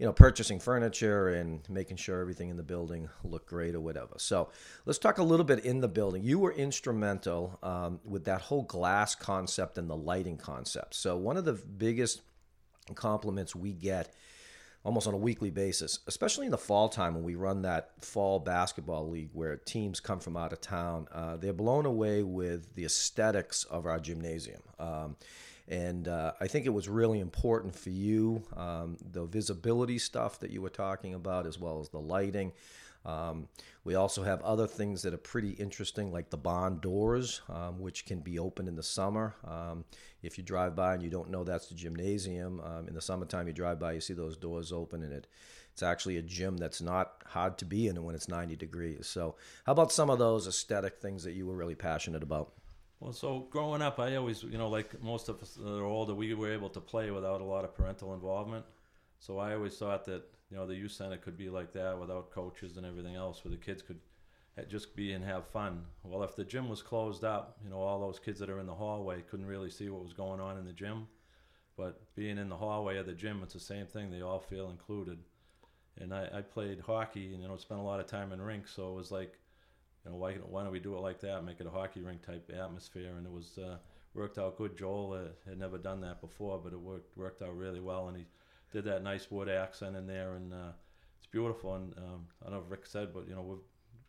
you 0.00 0.06
know, 0.06 0.14
purchasing 0.14 0.58
furniture 0.58 1.28
and 1.28 1.60
making 1.68 1.98
sure 1.98 2.22
everything 2.22 2.48
in 2.48 2.56
the 2.56 2.62
building 2.62 3.10
looked 3.22 3.46
great 3.46 3.74
or 3.74 3.80
whatever. 3.80 4.14
So 4.16 4.48
let's 4.86 4.98
talk 4.98 5.18
a 5.18 5.22
little 5.22 5.44
bit 5.44 5.62
in 5.62 5.82
the 5.82 5.88
building. 5.88 6.24
You 6.24 6.38
were 6.38 6.52
instrumental 6.52 7.58
um, 7.62 8.00
with 8.02 8.24
that 8.24 8.40
whole 8.40 8.62
glass 8.62 9.14
concept 9.14 9.76
and 9.76 9.90
the 9.90 9.96
lighting 9.96 10.38
concept. 10.38 10.94
So 10.94 11.18
one 11.18 11.36
of 11.36 11.44
the 11.44 11.52
biggest 11.52 12.22
compliments 12.94 13.54
we 13.54 13.74
get 13.74 14.14
almost 14.84 15.06
on 15.06 15.12
a 15.12 15.18
weekly 15.18 15.50
basis, 15.50 15.98
especially 16.06 16.46
in 16.46 16.50
the 16.50 16.56
fall 16.56 16.88
time 16.88 17.14
when 17.14 17.22
we 17.22 17.34
run 17.34 17.60
that 17.60 17.90
fall 18.00 18.38
basketball 18.38 19.06
league 19.06 19.28
where 19.34 19.56
teams 19.56 20.00
come 20.00 20.18
from 20.18 20.34
out 20.34 20.54
of 20.54 20.62
town. 20.62 21.08
Uh, 21.12 21.36
they're 21.36 21.52
blown 21.52 21.84
away 21.84 22.22
with 22.22 22.74
the 22.74 22.86
aesthetics 22.86 23.64
of 23.64 23.84
our 23.84 24.00
gymnasium. 24.00 24.62
Um, 24.78 25.16
and 25.70 26.08
uh, 26.08 26.32
I 26.40 26.48
think 26.48 26.66
it 26.66 26.70
was 26.70 26.88
really 26.88 27.20
important 27.20 27.76
for 27.76 27.90
you, 27.90 28.42
um, 28.56 28.96
the 29.12 29.24
visibility 29.24 29.98
stuff 29.98 30.40
that 30.40 30.50
you 30.50 30.60
were 30.60 30.70
talking 30.70 31.14
about, 31.14 31.46
as 31.46 31.58
well 31.58 31.78
as 31.80 31.88
the 31.88 32.00
lighting. 32.00 32.52
Um, 33.06 33.48
we 33.84 33.94
also 33.94 34.22
have 34.24 34.42
other 34.42 34.66
things 34.66 35.00
that 35.02 35.14
are 35.14 35.18
pretty 35.18 35.50
interesting, 35.50 36.12
like 36.12 36.28
the 36.28 36.36
bond 36.36 36.80
doors, 36.80 37.40
um, 37.48 37.78
which 37.78 38.04
can 38.04 38.20
be 38.20 38.38
open 38.38 38.68
in 38.68 38.76
the 38.76 38.82
summer. 38.82 39.36
Um, 39.46 39.84
if 40.22 40.36
you 40.36 40.44
drive 40.44 40.74
by 40.76 40.94
and 40.94 41.02
you 41.02 41.08
don't 41.08 41.30
know 41.30 41.44
that's 41.44 41.68
the 41.68 41.74
gymnasium, 41.76 42.60
um, 42.60 42.88
in 42.88 42.94
the 42.94 43.00
summertime 43.00 43.46
you 43.46 43.54
drive 43.54 43.78
by, 43.78 43.92
you 43.92 44.00
see 44.00 44.12
those 44.12 44.36
doors 44.36 44.72
open, 44.72 45.02
and 45.02 45.12
it 45.12 45.28
it's 45.72 45.84
actually 45.84 46.16
a 46.16 46.22
gym 46.22 46.56
that's 46.56 46.82
not 46.82 47.22
hard 47.26 47.56
to 47.58 47.64
be 47.64 47.86
in 47.86 48.02
when 48.02 48.14
it's 48.14 48.28
90 48.28 48.56
degrees. 48.56 49.06
So, 49.06 49.36
how 49.64 49.72
about 49.72 49.92
some 49.92 50.10
of 50.10 50.18
those 50.18 50.46
aesthetic 50.46 50.98
things 50.98 51.22
that 51.24 51.32
you 51.32 51.46
were 51.46 51.54
really 51.54 51.76
passionate 51.76 52.22
about? 52.22 52.52
Well, 53.00 53.14
so 53.14 53.46
growing 53.50 53.80
up, 53.80 53.98
I 53.98 54.16
always, 54.16 54.42
you 54.42 54.58
know, 54.58 54.68
like 54.68 55.02
most 55.02 55.30
of 55.30 55.42
us 55.42 55.54
that 55.54 55.66
are 55.66 55.84
older, 55.84 56.14
we 56.14 56.34
were 56.34 56.52
able 56.52 56.68
to 56.68 56.80
play 56.80 57.10
without 57.10 57.40
a 57.40 57.44
lot 57.44 57.64
of 57.64 57.74
parental 57.74 58.12
involvement. 58.12 58.66
So 59.18 59.38
I 59.38 59.54
always 59.54 59.76
thought 59.76 60.04
that, 60.04 60.24
you 60.50 60.56
know, 60.56 60.66
the 60.66 60.74
youth 60.74 60.92
center 60.92 61.16
could 61.16 61.36
be 61.38 61.48
like 61.48 61.72
that 61.72 61.98
without 61.98 62.30
coaches 62.30 62.76
and 62.76 62.84
everything 62.84 63.16
else, 63.16 63.42
where 63.42 63.50
the 63.50 63.56
kids 63.56 63.82
could 63.82 64.00
just 64.68 64.94
be 64.94 65.12
and 65.12 65.24
have 65.24 65.46
fun. 65.46 65.84
Well, 66.02 66.22
if 66.22 66.36
the 66.36 66.44
gym 66.44 66.68
was 66.68 66.82
closed 66.82 67.24
up, 67.24 67.56
you 67.64 67.70
know, 67.70 67.78
all 67.78 68.00
those 68.00 68.18
kids 68.18 68.38
that 68.40 68.50
are 68.50 68.60
in 68.60 68.66
the 68.66 68.74
hallway 68.74 69.22
couldn't 69.22 69.46
really 69.46 69.70
see 69.70 69.88
what 69.88 70.02
was 70.02 70.12
going 70.12 70.40
on 70.40 70.58
in 70.58 70.66
the 70.66 70.72
gym. 70.72 71.06
But 71.78 72.14
being 72.14 72.36
in 72.36 72.50
the 72.50 72.56
hallway 72.56 72.98
of 72.98 73.06
the 73.06 73.14
gym, 73.14 73.40
it's 73.42 73.54
the 73.54 73.60
same 73.60 73.86
thing. 73.86 74.10
They 74.10 74.20
all 74.20 74.40
feel 74.40 74.68
included. 74.68 75.18
And 75.98 76.12
I, 76.12 76.28
I 76.34 76.42
played 76.42 76.80
hockey 76.80 77.32
and, 77.32 77.42
you 77.42 77.48
know, 77.48 77.56
spent 77.56 77.80
a 77.80 77.84
lot 77.84 78.00
of 78.00 78.06
time 78.06 78.32
in 78.32 78.42
rinks. 78.42 78.74
So 78.74 78.90
it 78.90 78.96
was 78.96 79.10
like, 79.10 79.38
you 80.04 80.10
know, 80.10 80.16
why, 80.16 80.34
why 80.34 80.62
don't 80.62 80.72
we 80.72 80.80
do 80.80 80.96
it 80.96 81.00
like 81.00 81.20
that? 81.20 81.44
Make 81.44 81.60
it 81.60 81.66
a 81.66 81.70
hockey 81.70 82.00
rink 82.00 82.24
type 82.24 82.50
atmosphere. 82.54 83.14
And 83.16 83.26
it 83.26 83.32
was 83.32 83.58
uh, 83.58 83.76
worked 84.14 84.38
out 84.38 84.56
good. 84.56 84.76
Joel 84.76 85.12
uh, 85.12 85.48
had 85.48 85.58
never 85.58 85.78
done 85.78 86.00
that 86.02 86.20
before, 86.20 86.58
but 86.62 86.72
it 86.72 86.80
worked 86.80 87.16
worked 87.16 87.42
out 87.42 87.56
really 87.56 87.80
well. 87.80 88.08
And 88.08 88.16
he 88.16 88.24
did 88.72 88.84
that 88.84 89.02
nice 89.02 89.30
wood 89.30 89.48
accent 89.48 89.96
in 89.96 90.06
there, 90.06 90.34
and 90.34 90.52
uh, 90.52 90.72
it's 91.18 91.26
beautiful. 91.26 91.74
And 91.74 91.92
um, 91.98 92.26
I 92.40 92.46
don't 92.46 92.54
know 92.54 92.64
if 92.64 92.70
Rick 92.70 92.86
said, 92.86 93.12
but 93.12 93.28
you 93.28 93.34
know, 93.34 93.58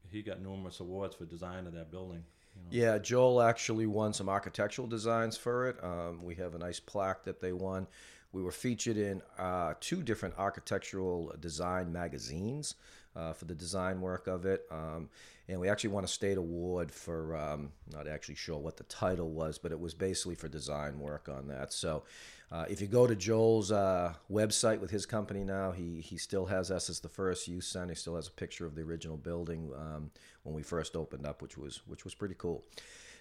he 0.09 0.21
got 0.21 0.41
numerous 0.41 0.79
awards 0.79 1.15
for 1.15 1.25
design 1.25 1.67
of 1.67 1.73
that 1.73 1.91
building. 1.91 2.23
You 2.55 2.61
know. 2.61 2.93
Yeah, 2.93 2.97
Joel 2.97 3.41
actually 3.41 3.85
won 3.85 4.13
some 4.13 4.29
architectural 4.29 4.87
designs 4.87 5.37
for 5.37 5.69
it. 5.69 5.83
Um, 5.83 6.23
we 6.23 6.35
have 6.35 6.55
a 6.55 6.59
nice 6.59 6.79
plaque 6.79 7.23
that 7.23 7.41
they 7.41 7.53
won. 7.53 7.87
We 8.33 8.43
were 8.43 8.51
featured 8.51 8.97
in 8.97 9.21
uh, 9.37 9.73
two 9.81 10.01
different 10.01 10.35
architectural 10.37 11.35
design 11.39 11.91
magazines 11.91 12.75
uh, 13.15 13.33
for 13.33 13.45
the 13.45 13.55
design 13.55 14.01
work 14.01 14.27
of 14.27 14.45
it. 14.45 14.65
Um, 14.71 15.09
and 15.47 15.59
we 15.59 15.67
actually 15.67 15.89
won 15.89 16.03
a 16.03 16.07
state 16.07 16.37
award 16.37 16.91
for, 16.91 17.35
um, 17.35 17.71
not 17.91 18.07
actually 18.07 18.35
sure 18.35 18.57
what 18.57 18.77
the 18.77 18.83
title 18.85 19.29
was, 19.29 19.57
but 19.57 19.71
it 19.71 19.79
was 19.79 19.93
basically 19.93 20.35
for 20.35 20.47
design 20.47 20.99
work 20.99 21.27
on 21.27 21.47
that. 21.49 21.73
So 21.73 22.03
uh, 22.51 22.65
if 22.69 22.81
you 22.81 22.87
go 22.87 23.07
to 23.07 23.15
Joel's 23.15 23.71
uh, 23.71 24.13
website 24.31 24.79
with 24.79 24.91
his 24.91 25.05
company 25.05 25.43
now, 25.43 25.71
he, 25.71 26.01
he 26.01 26.17
still 26.17 26.45
has 26.45 26.71
us 26.71 26.89
as 26.89 26.99
the 26.99 27.09
first 27.09 27.47
youth 27.47 27.63
center. 27.63 27.89
He 27.89 27.95
still 27.95 28.15
has 28.15 28.27
a 28.27 28.31
picture 28.31 28.65
of 28.65 28.75
the 28.75 28.81
original 28.81 29.17
building 29.17 29.71
um, 29.75 30.11
when 30.43 30.55
we 30.55 30.63
first 30.63 30.95
opened 30.95 31.25
up, 31.25 31.41
which 31.41 31.57
was 31.57 31.81
which 31.87 32.03
was 32.03 32.13
pretty 32.13 32.35
cool. 32.37 32.63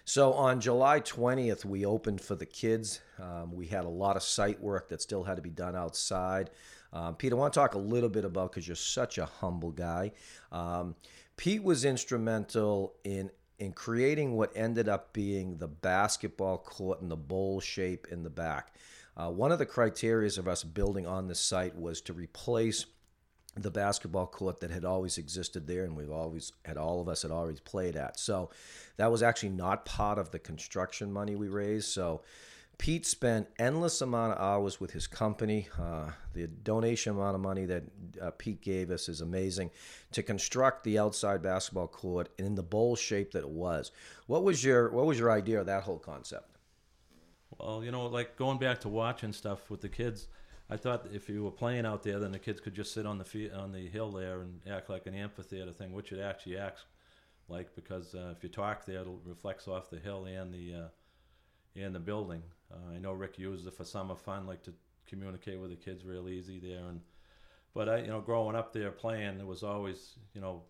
So 0.05 0.33
on 0.33 0.59
July 0.59 0.99
20th, 0.99 1.63
we 1.65 1.85
opened 1.85 2.21
for 2.21 2.35
the 2.35 2.45
kids. 2.45 3.01
Um, 3.19 3.53
we 3.53 3.67
had 3.67 3.85
a 3.85 3.89
lot 3.89 4.15
of 4.15 4.23
site 4.23 4.59
work 4.59 4.89
that 4.89 5.01
still 5.01 5.23
had 5.23 5.35
to 5.35 5.41
be 5.41 5.49
done 5.49 5.75
outside. 5.75 6.49
Um, 6.93 7.15
Pete, 7.15 7.31
I 7.31 7.35
want 7.35 7.53
to 7.53 7.59
talk 7.59 7.75
a 7.75 7.79
little 7.79 8.09
bit 8.09 8.25
about 8.25 8.51
because 8.51 8.67
you're 8.67 8.75
such 8.75 9.17
a 9.17 9.25
humble 9.25 9.71
guy. 9.71 10.11
Um, 10.51 10.95
Pete 11.37 11.63
was 11.63 11.85
instrumental 11.85 12.95
in 13.03 13.31
in 13.59 13.71
creating 13.71 14.35
what 14.35 14.51
ended 14.55 14.89
up 14.89 15.13
being 15.13 15.55
the 15.57 15.67
basketball 15.67 16.57
court 16.57 16.99
and 16.99 17.11
the 17.11 17.15
bowl 17.15 17.59
shape 17.59 18.07
in 18.09 18.23
the 18.23 18.29
back. 18.29 18.73
Uh, 19.15 19.29
one 19.29 19.51
of 19.51 19.59
the 19.59 19.65
criteria 19.67 20.31
of 20.39 20.47
us 20.47 20.63
building 20.63 21.05
on 21.05 21.27
the 21.27 21.35
site 21.35 21.75
was 21.75 22.01
to 22.01 22.11
replace 22.11 22.85
the 23.55 23.71
basketball 23.71 24.27
court 24.27 24.61
that 24.61 24.71
had 24.71 24.85
always 24.85 25.17
existed 25.17 25.67
there 25.67 25.83
and 25.83 25.95
we've 25.95 26.11
always 26.11 26.53
had 26.63 26.77
all 26.77 27.01
of 27.01 27.09
us 27.09 27.23
had 27.23 27.31
always 27.31 27.59
played 27.59 27.95
at. 27.95 28.19
So 28.19 28.49
that 28.97 29.11
was 29.11 29.21
actually 29.21 29.49
not 29.49 29.85
part 29.85 30.17
of 30.17 30.31
the 30.31 30.39
construction 30.39 31.11
money 31.11 31.35
we 31.35 31.49
raised. 31.49 31.89
So 31.89 32.21
Pete 32.81 33.05
spent 33.05 33.47
endless 33.59 34.01
amount 34.01 34.33
of 34.33 34.39
hours 34.39 34.79
with 34.79 34.91
his 34.91 35.05
company. 35.05 35.67
Uh, 35.79 36.09
the 36.33 36.47
donation 36.47 37.13
amount 37.13 37.35
of 37.35 37.41
money 37.41 37.65
that 37.65 37.83
uh, 38.19 38.31
Pete 38.31 38.61
gave 38.61 38.89
us 38.89 39.07
is 39.07 39.21
amazing 39.21 39.69
to 40.13 40.23
construct 40.23 40.83
the 40.83 40.97
outside 40.97 41.43
basketball 41.43 41.87
court 41.87 42.29
in 42.39 42.55
the 42.55 42.63
bowl 42.63 42.95
shape 42.95 43.33
that 43.33 43.43
it 43.43 43.49
was. 43.49 43.91
What 44.25 44.43
was 44.43 44.63
your 44.63 44.89
What 44.89 45.05
was 45.05 45.19
your 45.19 45.29
idea 45.29 45.59
of 45.59 45.67
that 45.67 45.83
whole 45.83 45.99
concept? 45.99 46.57
Well, 47.59 47.83
you 47.83 47.91
know, 47.91 48.07
like 48.07 48.35
going 48.35 48.57
back 48.57 48.79
to 48.81 48.89
watching 48.89 49.33
stuff 49.33 49.69
with 49.69 49.81
the 49.81 49.89
kids. 49.89 50.27
I 50.71 50.77
thought 50.77 51.07
if 51.13 51.27
you 51.27 51.43
were 51.43 51.51
playing 51.51 51.85
out 51.85 52.01
there, 52.01 52.17
then 52.17 52.31
the 52.31 52.39
kids 52.39 52.61
could 52.61 52.73
just 52.73 52.93
sit 52.93 53.05
on 53.05 53.17
the 53.17 53.25
fee- 53.25 53.51
on 53.51 53.73
the 53.73 53.89
hill 53.89 54.09
there 54.09 54.39
and 54.39 54.61
act 54.71 54.89
like 54.89 55.05
an 55.05 55.13
amphitheater 55.13 55.73
thing, 55.73 55.91
which 55.91 56.13
it 56.13 56.21
actually 56.21 56.57
acts 56.57 56.85
like 57.49 57.75
because 57.75 58.15
uh, 58.15 58.33
if 58.35 58.41
you 58.41 58.47
talk 58.47 58.85
there, 58.85 59.01
it 59.01 59.07
reflects 59.25 59.67
off 59.67 59.89
the 59.89 59.99
hill 59.99 60.23
and 60.23 60.53
the 60.53 60.73
uh, 60.73 60.87
and 61.75 61.93
the 61.93 61.99
building. 61.99 62.41
Uh, 62.71 62.95
I 62.95 62.99
know 62.99 63.11
Rick 63.11 63.37
used 63.37 63.67
it 63.67 63.73
for 63.73 63.83
summer 63.83 64.15
fun, 64.15 64.47
like 64.47 64.63
to 64.63 64.73
communicate 65.05 65.59
with 65.59 65.71
the 65.71 65.75
kids 65.75 66.05
real 66.05 66.29
easy 66.29 66.57
there. 66.57 66.85
And 66.87 67.01
but 67.73 67.89
I, 67.89 67.97
you 67.97 68.07
know, 68.07 68.21
growing 68.21 68.55
up 68.55 68.71
there 68.71 68.91
playing, 68.91 69.39
there 69.39 69.47
was 69.47 69.63
always 69.63 70.15
you 70.33 70.39
know 70.39 70.63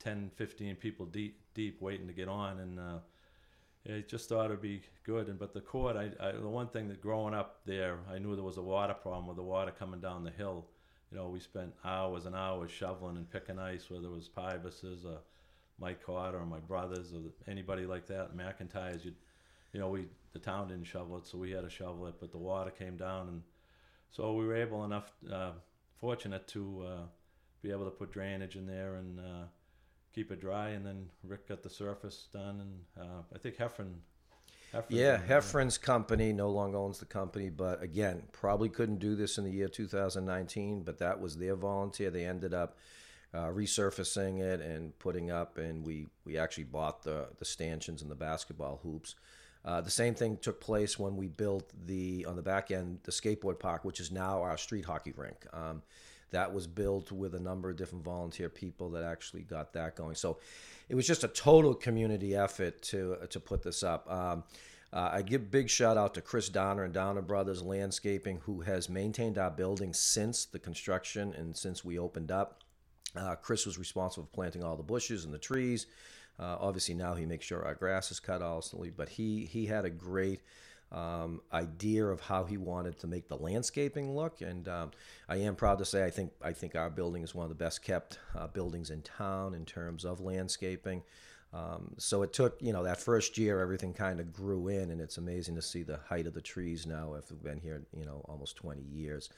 10, 0.00 0.32
15 0.36 0.76
people 0.76 1.06
deep 1.06 1.40
deep 1.54 1.80
waiting 1.80 2.08
to 2.08 2.12
get 2.12 2.28
on, 2.28 2.58
and 2.58 2.78
uh, 2.78 2.98
it 3.84 4.08
just 4.08 4.28
thought 4.28 4.46
it'd 4.46 4.62
be 4.62 4.82
good. 5.04 5.28
And 5.28 5.38
but 5.38 5.52
the 5.52 5.60
court, 5.60 5.96
I, 5.96 6.10
I 6.20 6.32
the 6.32 6.48
one 6.48 6.68
thing 6.68 6.88
that 6.88 7.00
growing 7.00 7.34
up 7.34 7.60
there, 7.66 7.98
I 8.10 8.18
knew 8.18 8.34
there 8.34 8.44
was 8.44 8.58
a 8.58 8.62
water 8.62 8.94
problem 8.94 9.26
with 9.26 9.36
the 9.36 9.42
water 9.42 9.72
coming 9.78 10.00
down 10.00 10.24
the 10.24 10.30
hill. 10.30 10.66
You 11.10 11.18
know, 11.18 11.28
we 11.28 11.40
spent 11.40 11.72
hours 11.84 12.26
and 12.26 12.34
hours 12.34 12.70
shoveling 12.70 13.16
and 13.16 13.30
picking 13.30 13.58
ice, 13.58 13.90
whether 13.90 14.06
it 14.06 14.12
was 14.12 14.28
Pybus's 14.28 15.04
or 15.04 15.18
Mike 15.78 16.04
Carter 16.04 16.38
or 16.38 16.46
my 16.46 16.60
brothers 16.60 17.12
or 17.12 17.20
anybody 17.50 17.86
like 17.86 18.06
that, 18.06 18.36
McIntyre's. 18.36 19.04
You'd 19.04 19.16
you 19.74 19.80
know, 19.80 19.88
we 19.88 20.06
the 20.32 20.38
town 20.38 20.68
didn't 20.68 20.84
shovel 20.84 21.18
it, 21.18 21.26
so 21.26 21.36
we 21.36 21.50
had 21.50 21.64
to 21.64 21.70
shovel 21.70 22.06
it. 22.06 22.14
But 22.18 22.30
the 22.30 22.38
water 22.38 22.70
came 22.70 22.96
down, 22.96 23.28
and 23.28 23.42
so 24.10 24.32
we 24.34 24.46
were 24.46 24.56
able 24.56 24.84
enough, 24.84 25.12
uh, 25.30 25.50
fortunate 25.98 26.46
to 26.48 26.84
uh, 26.86 27.02
be 27.60 27.70
able 27.70 27.84
to 27.84 27.90
put 27.90 28.12
drainage 28.12 28.56
in 28.56 28.66
there 28.66 28.96
and 28.96 29.18
uh, 29.18 29.44
keep 30.14 30.30
it 30.30 30.40
dry. 30.40 30.70
And 30.70 30.84
then 30.84 31.06
Rick 31.22 31.48
got 31.48 31.62
the 31.62 31.70
surface 31.70 32.28
done, 32.32 32.60
and 32.60 33.06
uh, 33.06 33.22
I 33.34 33.38
think 33.38 33.56
Heffron. 33.56 33.94
Heffron 34.72 34.84
yeah, 34.88 35.18
Heffron's 35.18 35.78
company 35.78 36.32
no 36.32 36.50
longer 36.50 36.78
owns 36.78 36.98
the 36.98 37.04
company, 37.04 37.48
but 37.48 37.82
again, 37.82 38.24
probably 38.32 38.68
couldn't 38.68 38.98
do 38.98 39.14
this 39.14 39.38
in 39.38 39.44
the 39.44 39.50
year 39.50 39.68
2019. 39.68 40.82
But 40.82 40.98
that 40.98 41.20
was 41.20 41.36
their 41.36 41.56
volunteer. 41.56 42.10
They 42.10 42.24
ended 42.24 42.54
up. 42.54 42.76
Uh, 43.32 43.48
resurfacing 43.48 44.40
it 44.40 44.60
and 44.60 44.96
putting 45.00 45.28
up, 45.28 45.58
and 45.58 45.84
we, 45.84 46.06
we 46.24 46.38
actually 46.38 46.62
bought 46.62 47.02
the 47.02 47.26
the 47.40 47.44
stanchions 47.44 48.00
and 48.00 48.08
the 48.08 48.14
basketball 48.14 48.78
hoops. 48.84 49.16
Uh, 49.64 49.80
the 49.80 49.90
same 49.90 50.14
thing 50.14 50.36
took 50.36 50.60
place 50.60 50.98
when 50.98 51.16
we 51.16 51.26
built 51.26 51.72
the 51.86 52.24
on 52.26 52.36
the 52.36 52.42
back 52.42 52.70
end 52.70 52.98
the 53.04 53.10
skateboard 53.10 53.58
park, 53.58 53.84
which 53.84 53.98
is 53.98 54.12
now 54.12 54.42
our 54.42 54.58
street 54.58 54.84
hockey 54.84 55.12
rink. 55.16 55.46
Um, 55.52 55.82
that 56.34 56.52
was 56.52 56.66
built 56.66 57.12
with 57.12 57.36
a 57.36 57.40
number 57.40 57.70
of 57.70 57.76
different 57.76 58.04
volunteer 58.04 58.48
people 58.48 58.90
that 58.90 59.04
actually 59.04 59.42
got 59.42 59.72
that 59.72 59.94
going. 59.94 60.16
So 60.16 60.38
it 60.88 60.96
was 60.96 61.06
just 61.06 61.22
a 61.22 61.28
total 61.28 61.74
community 61.74 62.34
effort 62.34 62.82
to 62.82 63.18
to 63.30 63.40
put 63.40 63.62
this 63.62 63.82
up. 63.84 64.10
Um, 64.10 64.42
uh, 64.92 65.10
I 65.12 65.22
give 65.22 65.50
big 65.50 65.70
shout 65.70 65.96
out 65.96 66.14
to 66.14 66.20
Chris 66.20 66.48
Donner 66.48 66.84
and 66.84 66.92
Donner 66.92 67.22
Brothers 67.22 67.62
Landscaping, 67.62 68.40
who 68.44 68.60
has 68.62 68.88
maintained 68.88 69.38
our 69.38 69.50
building 69.50 69.92
since 69.92 70.44
the 70.44 70.58
construction 70.58 71.32
and 71.34 71.56
since 71.56 71.84
we 71.84 71.98
opened 71.98 72.30
up. 72.30 72.62
Uh, 73.16 73.36
Chris 73.36 73.64
was 73.64 73.78
responsible 73.78 74.26
for 74.26 74.34
planting 74.34 74.64
all 74.64 74.76
the 74.76 74.82
bushes 74.82 75.24
and 75.24 75.32
the 75.32 75.38
trees. 75.38 75.86
Uh, 76.38 76.56
obviously, 76.60 76.94
now 76.96 77.14
he 77.14 77.26
makes 77.26 77.46
sure 77.46 77.64
our 77.64 77.76
grass 77.76 78.10
is 78.10 78.18
cut 78.18 78.40
constantly, 78.40 78.90
but 78.90 79.08
he 79.08 79.44
he 79.46 79.66
had 79.66 79.84
a 79.84 79.90
great 79.90 80.40
um, 80.94 81.40
idea 81.52 82.06
of 82.06 82.20
how 82.20 82.44
he 82.44 82.56
wanted 82.56 82.98
to 83.00 83.08
make 83.08 83.28
the 83.28 83.36
landscaping 83.36 84.14
look, 84.14 84.40
and 84.40 84.68
um, 84.68 84.92
I 85.28 85.36
am 85.36 85.56
proud 85.56 85.78
to 85.78 85.84
say 85.84 86.04
I 86.04 86.10
think 86.10 86.32
I 86.40 86.52
think 86.52 86.76
our 86.76 86.88
building 86.88 87.22
is 87.22 87.34
one 87.34 87.44
of 87.44 87.48
the 87.48 87.56
best 87.56 87.82
kept 87.82 88.20
uh, 88.36 88.46
buildings 88.46 88.90
in 88.90 89.02
town 89.02 89.54
in 89.54 89.64
terms 89.64 90.04
of 90.04 90.20
landscaping. 90.20 91.02
Um, 91.52 91.94
so 91.98 92.22
it 92.22 92.32
took 92.32 92.62
you 92.62 92.72
know 92.72 92.84
that 92.84 93.00
first 93.00 93.36
year 93.36 93.60
everything 93.60 93.92
kind 93.92 94.20
of 94.20 94.32
grew 94.32 94.68
in, 94.68 94.90
and 94.90 95.00
it's 95.00 95.18
amazing 95.18 95.56
to 95.56 95.62
see 95.62 95.82
the 95.82 95.98
height 96.08 96.28
of 96.28 96.34
the 96.34 96.40
trees 96.40 96.86
now. 96.86 97.14
If 97.14 97.30
we've 97.30 97.42
been 97.42 97.58
here 97.58 97.82
you 97.96 98.04
know 98.04 98.24
almost 98.28 98.56
20 98.56 98.80
years. 98.82 99.30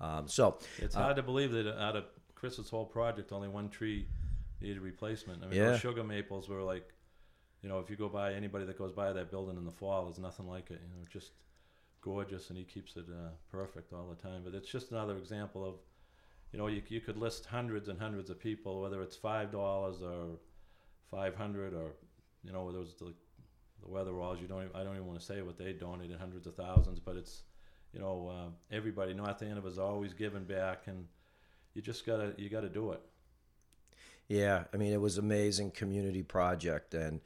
Um, 0.00 0.28
so 0.28 0.58
It's 0.78 0.94
hard 0.94 1.16
to 1.16 1.22
believe 1.22 1.52
that 1.52 1.78
out 1.78 1.94
of 1.94 2.04
Chris's 2.34 2.70
whole 2.70 2.86
project, 2.86 3.32
only 3.32 3.48
one 3.48 3.68
tree 3.68 4.06
needed 4.60 4.80
replacement. 4.80 5.42
I 5.42 5.46
mean, 5.46 5.58
Yeah. 5.58 5.70
those 5.72 5.80
sugar 5.80 6.04
maples 6.04 6.48
were 6.48 6.62
like, 6.62 6.88
you 7.62 7.68
know, 7.68 7.78
if 7.78 7.90
you 7.90 7.96
go 7.96 8.08
by 8.08 8.32
anybody 8.32 8.64
that 8.64 8.78
goes 8.78 8.92
by 8.92 9.12
that 9.12 9.30
building 9.30 9.56
in 9.56 9.64
the 9.64 9.70
fall, 9.70 10.04
there's 10.04 10.18
nothing 10.18 10.46
like 10.46 10.70
it. 10.70 10.80
You 10.82 10.88
know, 10.88 11.06
just 11.12 11.32
gorgeous, 12.00 12.48
and 12.48 12.58
he 12.58 12.64
keeps 12.64 12.96
it 12.96 13.04
uh, 13.10 13.30
perfect 13.50 13.92
all 13.92 14.08
the 14.08 14.22
time. 14.22 14.42
But 14.44 14.54
it's 14.54 14.70
just 14.70 14.90
another 14.90 15.16
example 15.16 15.64
of, 15.64 15.74
you 16.52 16.58
know, 16.58 16.66
you 16.68 16.82
you 16.88 17.00
could 17.00 17.16
list 17.16 17.46
hundreds 17.46 17.88
and 17.88 18.00
hundreds 18.00 18.30
of 18.30 18.40
people, 18.40 18.80
whether 18.80 19.02
it's 19.02 19.16
five 19.16 19.52
dollars 19.52 20.02
or 20.02 20.38
five 21.10 21.34
hundred 21.34 21.74
or, 21.74 21.92
you 22.42 22.52
know, 22.52 22.64
was 22.64 22.94
the 22.98 23.12
the 23.82 23.88
Weatheralls. 23.88 24.40
You 24.40 24.48
don't. 24.48 24.64
Even, 24.64 24.76
I 24.76 24.82
don't 24.82 24.94
even 24.94 25.06
want 25.06 25.20
to 25.20 25.24
say 25.24 25.42
what 25.42 25.58
they 25.58 25.72
donated, 25.72 26.18
hundreds 26.18 26.46
of 26.46 26.54
thousands, 26.54 26.98
but 26.98 27.16
it's, 27.16 27.42
you 27.92 28.00
know, 28.00 28.30
uh, 28.32 28.74
everybody. 28.74 29.12
North 29.14 29.42
Andover's 29.42 29.78
always 29.78 30.14
giving 30.14 30.44
back, 30.44 30.84
and 30.86 31.06
you 31.74 31.82
just 31.82 32.06
gotta 32.06 32.34
you 32.38 32.48
gotta 32.48 32.68
do 32.68 32.92
it. 32.92 33.00
Yeah, 34.30 34.62
I 34.72 34.76
mean, 34.76 34.92
it 34.92 35.00
was 35.00 35.18
amazing 35.18 35.72
community 35.72 36.22
project, 36.22 36.94
and 36.94 37.20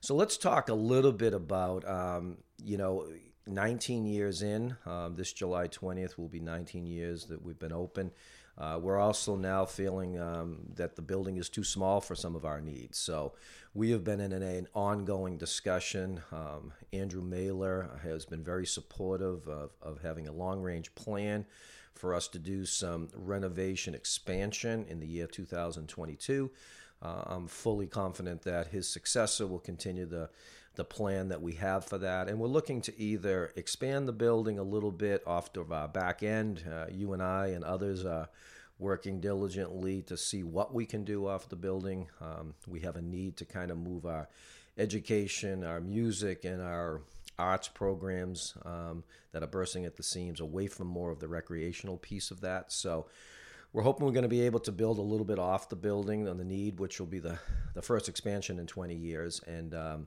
so 0.00 0.14
let's 0.14 0.38
talk 0.38 0.70
a 0.70 0.74
little 0.74 1.12
bit 1.12 1.34
about, 1.34 1.86
um, 1.86 2.38
you 2.64 2.78
know, 2.78 3.06
19 3.46 4.06
years 4.06 4.40
in. 4.40 4.74
Um, 4.86 5.16
this 5.16 5.34
July 5.34 5.68
20th 5.68 6.16
will 6.16 6.28
be 6.28 6.40
19 6.40 6.86
years 6.86 7.26
that 7.26 7.42
we've 7.42 7.58
been 7.58 7.74
open. 7.74 8.10
Uh, 8.56 8.78
we're 8.80 8.98
also 8.98 9.36
now 9.36 9.66
feeling 9.66 10.18
um, 10.18 10.60
that 10.76 10.96
the 10.96 11.02
building 11.02 11.36
is 11.36 11.50
too 11.50 11.62
small 11.62 12.00
for 12.00 12.14
some 12.14 12.34
of 12.34 12.46
our 12.46 12.62
needs. 12.62 12.96
So 12.96 13.34
we 13.74 13.90
have 13.90 14.02
been 14.02 14.20
in 14.20 14.32
an, 14.32 14.42
an 14.42 14.66
ongoing 14.74 15.36
discussion. 15.36 16.22
Um, 16.32 16.72
Andrew 16.90 17.20
Maylor 17.20 18.00
has 18.02 18.24
been 18.24 18.42
very 18.42 18.64
supportive 18.64 19.46
of, 19.46 19.72
of 19.82 20.00
having 20.00 20.26
a 20.26 20.32
long 20.32 20.62
range 20.62 20.94
plan 20.94 21.44
for 21.96 22.14
us 22.14 22.28
to 22.28 22.38
do 22.38 22.64
some 22.64 23.08
renovation 23.14 23.94
expansion 23.94 24.84
in 24.88 25.00
the 25.00 25.06
year 25.06 25.26
2022. 25.26 26.50
Uh, 27.02 27.22
I'm 27.26 27.46
fully 27.46 27.86
confident 27.86 28.42
that 28.42 28.68
his 28.68 28.88
successor 28.88 29.46
will 29.46 29.58
continue 29.58 30.06
the 30.06 30.30
the 30.76 30.84
plan 30.84 31.28
that 31.28 31.40
we 31.40 31.54
have 31.54 31.86
for 31.86 31.96
that, 31.98 32.28
and 32.28 32.38
we're 32.38 32.48
looking 32.48 32.82
to 32.82 33.00
either 33.00 33.50
expand 33.56 34.06
the 34.06 34.12
building 34.12 34.58
a 34.58 34.62
little 34.62 34.90
bit 34.90 35.22
off 35.26 35.56
of 35.56 35.72
our 35.72 35.88
back 35.88 36.22
end. 36.22 36.62
Uh, 36.70 36.84
you 36.92 37.14
and 37.14 37.22
I 37.22 37.48
and 37.48 37.64
others 37.64 38.04
are 38.04 38.28
working 38.78 39.20
diligently 39.20 40.02
to 40.02 40.16
see 40.16 40.42
what 40.42 40.74
we 40.74 40.84
can 40.84 41.02
do 41.02 41.26
off 41.26 41.48
the 41.48 41.56
building. 41.56 42.08
Um, 42.20 42.54
we 42.66 42.80
have 42.80 42.96
a 42.96 43.02
need 43.02 43.38
to 43.38 43.46
kind 43.46 43.70
of 43.70 43.78
move 43.78 44.04
our 44.04 44.28
education, 44.76 45.64
our 45.64 45.80
music, 45.80 46.44
and 46.44 46.60
our 46.60 47.00
arts 47.38 47.68
programs 47.68 48.54
um, 48.64 49.04
that 49.32 49.42
are 49.42 49.48
bursting 49.48 49.84
at 49.84 49.96
the 49.96 50.02
seams 50.02 50.40
away 50.40 50.66
from 50.66 50.86
more 50.86 51.10
of 51.10 51.20
the 51.20 51.28
recreational 51.28 51.96
piece 51.96 52.30
of 52.30 52.40
that. 52.40 52.72
So 52.72 53.06
we're 53.72 53.82
hoping 53.82 54.06
we're 54.06 54.12
going 54.12 54.22
to 54.22 54.28
be 54.28 54.42
able 54.42 54.60
to 54.60 54.72
build 54.72 54.98
a 54.98 55.02
little 55.02 55.26
bit 55.26 55.38
off 55.38 55.68
the 55.68 55.76
building 55.76 56.28
on 56.28 56.38
the 56.38 56.44
need, 56.44 56.78
which 56.78 56.98
will 56.98 57.06
be 57.06 57.18
the, 57.18 57.38
the 57.74 57.82
first 57.82 58.08
expansion 58.08 58.58
in 58.58 58.66
20 58.66 58.94
years. 58.94 59.40
And 59.46 59.74
um, 59.74 60.06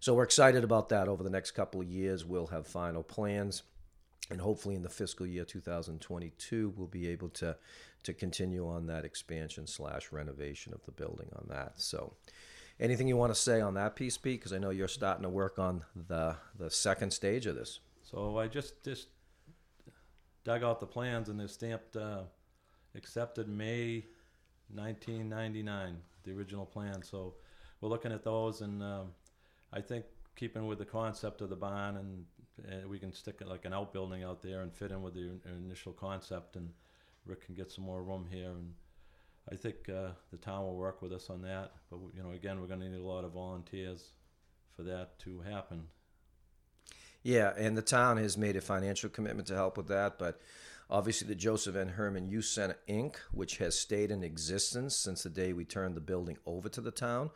so 0.00 0.14
we're 0.14 0.24
excited 0.24 0.64
about 0.64 0.88
that. 0.88 1.08
Over 1.08 1.22
the 1.22 1.30
next 1.30 1.50
couple 1.50 1.80
of 1.80 1.86
years, 1.86 2.24
we'll 2.24 2.46
have 2.46 2.66
final 2.66 3.02
plans. 3.02 3.62
And 4.30 4.40
hopefully, 4.40 4.76
in 4.76 4.82
the 4.82 4.88
fiscal 4.88 5.26
year 5.26 5.44
2022, 5.44 6.72
we'll 6.76 6.86
be 6.86 7.08
able 7.08 7.28
to 7.30 7.56
to 8.02 8.14
continue 8.14 8.66
on 8.66 8.86
that 8.86 9.04
expansion 9.04 9.66
slash 9.66 10.10
renovation 10.10 10.72
of 10.72 10.82
the 10.86 10.92
building 10.92 11.28
on 11.36 11.46
that. 11.48 11.74
So, 11.76 12.14
anything 12.80 13.06
you 13.06 13.16
want 13.16 13.32
to 13.32 13.38
say 13.38 13.60
on 13.60 13.74
that 13.74 13.94
piece, 13.94 14.16
Pete? 14.18 14.40
Because 14.40 14.52
I 14.52 14.58
know 14.58 14.70
you're 14.70 14.88
starting 14.88 15.22
to 15.22 15.28
work 15.28 15.58
on 15.58 15.84
the 15.94 16.36
the 16.58 16.70
second 16.70 17.12
stage 17.12 17.46
of 17.46 17.54
this. 17.54 17.80
So 18.02 18.38
I 18.38 18.48
just 18.48 18.82
just 18.82 19.08
dug 20.42 20.64
out 20.64 20.80
the 20.80 20.86
plans, 20.86 21.28
and 21.28 21.38
they're 21.38 21.48
stamped 21.48 21.96
uh, 21.96 22.22
accepted 22.94 23.48
May 23.48 24.06
1999, 24.74 25.96
the 26.24 26.32
original 26.32 26.66
plan. 26.66 27.02
So 27.02 27.34
we're 27.80 27.88
looking 27.88 28.12
at 28.12 28.24
those, 28.24 28.62
and 28.62 28.82
um, 28.82 29.08
I 29.72 29.80
think 29.80 30.04
keeping 30.36 30.66
with 30.66 30.78
the 30.78 30.84
concept 30.84 31.40
of 31.40 31.50
the 31.50 31.56
barn, 31.56 31.96
and 31.96 32.24
uh, 32.66 32.88
we 32.88 32.98
can 32.98 33.12
stick 33.12 33.36
it 33.40 33.48
like 33.48 33.64
an 33.64 33.72
outbuilding 33.72 34.22
out 34.24 34.42
there 34.42 34.62
and 34.62 34.72
fit 34.72 34.90
in 34.90 35.02
with 35.02 35.14
the 35.14 35.38
initial 35.46 35.92
concept, 35.92 36.56
and 36.56 36.70
Rick 37.26 37.46
can 37.46 37.54
get 37.54 37.70
some 37.70 37.84
more 37.84 38.02
room 38.02 38.26
here, 38.30 38.50
and 38.50 38.72
I 39.50 39.56
think 39.56 39.88
uh, 39.88 40.10
the 40.30 40.36
town 40.36 40.64
will 40.64 40.76
work 40.76 41.02
with 41.02 41.12
us 41.12 41.30
on 41.30 41.42
that. 41.42 41.72
But 41.90 42.00
you 42.14 42.22
know, 42.22 42.30
again, 42.30 42.60
we're 42.60 42.66
going 42.66 42.80
to 42.80 42.88
need 42.88 42.98
a 42.98 43.06
lot 43.06 43.24
of 43.24 43.32
volunteers 43.32 44.10
for 44.76 44.82
that 44.84 45.18
to 45.20 45.40
happen. 45.40 45.84
Yeah, 47.22 47.52
and 47.56 47.76
the 47.76 47.82
town 47.82 48.16
has 48.16 48.38
made 48.38 48.56
a 48.56 48.60
financial 48.60 49.10
commitment 49.10 49.46
to 49.48 49.54
help 49.54 49.76
with 49.76 49.88
that, 49.88 50.18
but 50.18 50.40
obviously 50.88 51.28
the 51.28 51.34
Joseph 51.34 51.76
N. 51.76 51.88
Hermann 51.88 52.28
Youth 52.28 52.46
Center 52.46 52.78
Inc., 52.88 53.16
which 53.30 53.58
has 53.58 53.78
stayed 53.78 54.10
in 54.10 54.24
existence 54.24 54.96
since 54.96 55.22
the 55.22 55.30
day 55.30 55.52
we 55.52 55.66
turned 55.66 55.96
the 55.96 56.00
building 56.00 56.38
over 56.46 56.70
to 56.70 56.80
the 56.80 56.90
town, 56.90 57.30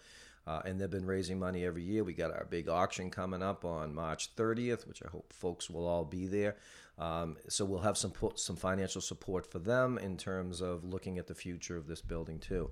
uh, 0.46 0.62
and 0.64 0.80
they've 0.80 0.90
been 0.90 1.04
raising 1.04 1.38
money 1.38 1.66
every 1.66 1.82
year. 1.82 2.02
We 2.02 2.14
got 2.14 2.32
our 2.32 2.46
big 2.48 2.68
auction 2.68 3.10
coming 3.10 3.42
up 3.42 3.64
on 3.64 3.94
March 3.94 4.34
30th, 4.36 4.86
which 4.88 5.02
I 5.04 5.10
hope 5.10 5.32
folks 5.34 5.68
will 5.68 5.86
all 5.86 6.04
be 6.04 6.26
there. 6.28 6.56
Um, 6.98 7.36
so 7.48 7.64
we'll 7.64 7.80
have 7.80 7.98
some 7.98 8.12
some 8.36 8.56
financial 8.56 9.00
support 9.00 9.50
for 9.50 9.58
them 9.58 9.98
in 9.98 10.16
terms 10.16 10.60
of 10.60 10.84
looking 10.84 11.18
at 11.18 11.26
the 11.26 11.34
future 11.34 11.76
of 11.76 11.86
this 11.86 12.00
building 12.00 12.38
too. 12.38 12.70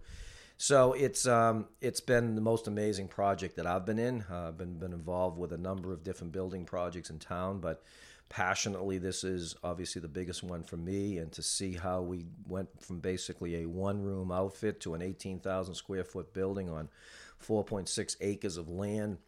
So 0.56 0.92
it's 0.92 1.26
um, 1.26 1.66
it's 1.80 2.00
been 2.00 2.34
the 2.36 2.40
most 2.40 2.68
amazing 2.68 3.08
project 3.08 3.56
that 3.56 3.66
I've 3.66 3.84
been 3.84 3.98
in. 3.98 4.24
Uh, 4.30 4.48
I've 4.48 4.58
been 4.58 4.78
been 4.78 4.92
involved 4.92 5.38
with 5.38 5.52
a 5.52 5.58
number 5.58 5.92
of 5.92 6.04
different 6.04 6.32
building 6.32 6.64
projects 6.64 7.10
in 7.10 7.18
town, 7.18 7.58
but 7.58 7.82
passionately, 8.28 8.96
this 8.98 9.24
is 9.24 9.56
obviously 9.64 10.00
the 10.00 10.08
biggest 10.08 10.42
one 10.42 10.62
for 10.62 10.76
me. 10.76 11.18
And 11.18 11.32
to 11.32 11.42
see 11.42 11.74
how 11.74 12.00
we 12.00 12.26
went 12.46 12.68
from 12.80 13.00
basically 13.00 13.62
a 13.62 13.68
one 13.68 14.02
room 14.02 14.30
outfit 14.30 14.80
to 14.82 14.94
an 14.94 15.02
18,000 15.02 15.74
square 15.74 16.04
foot 16.04 16.32
building 16.32 16.70
on 16.70 16.88
4.6 17.46 18.16
acres 18.20 18.56
of 18.56 18.68
land, 18.70 19.18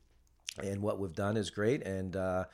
and 0.63 0.81
what 0.81 1.01
we've 1.01 1.13
done 1.13 1.37
is 1.37 1.51
great. 1.51 1.83
And 1.83 2.17
uh, 2.17 2.45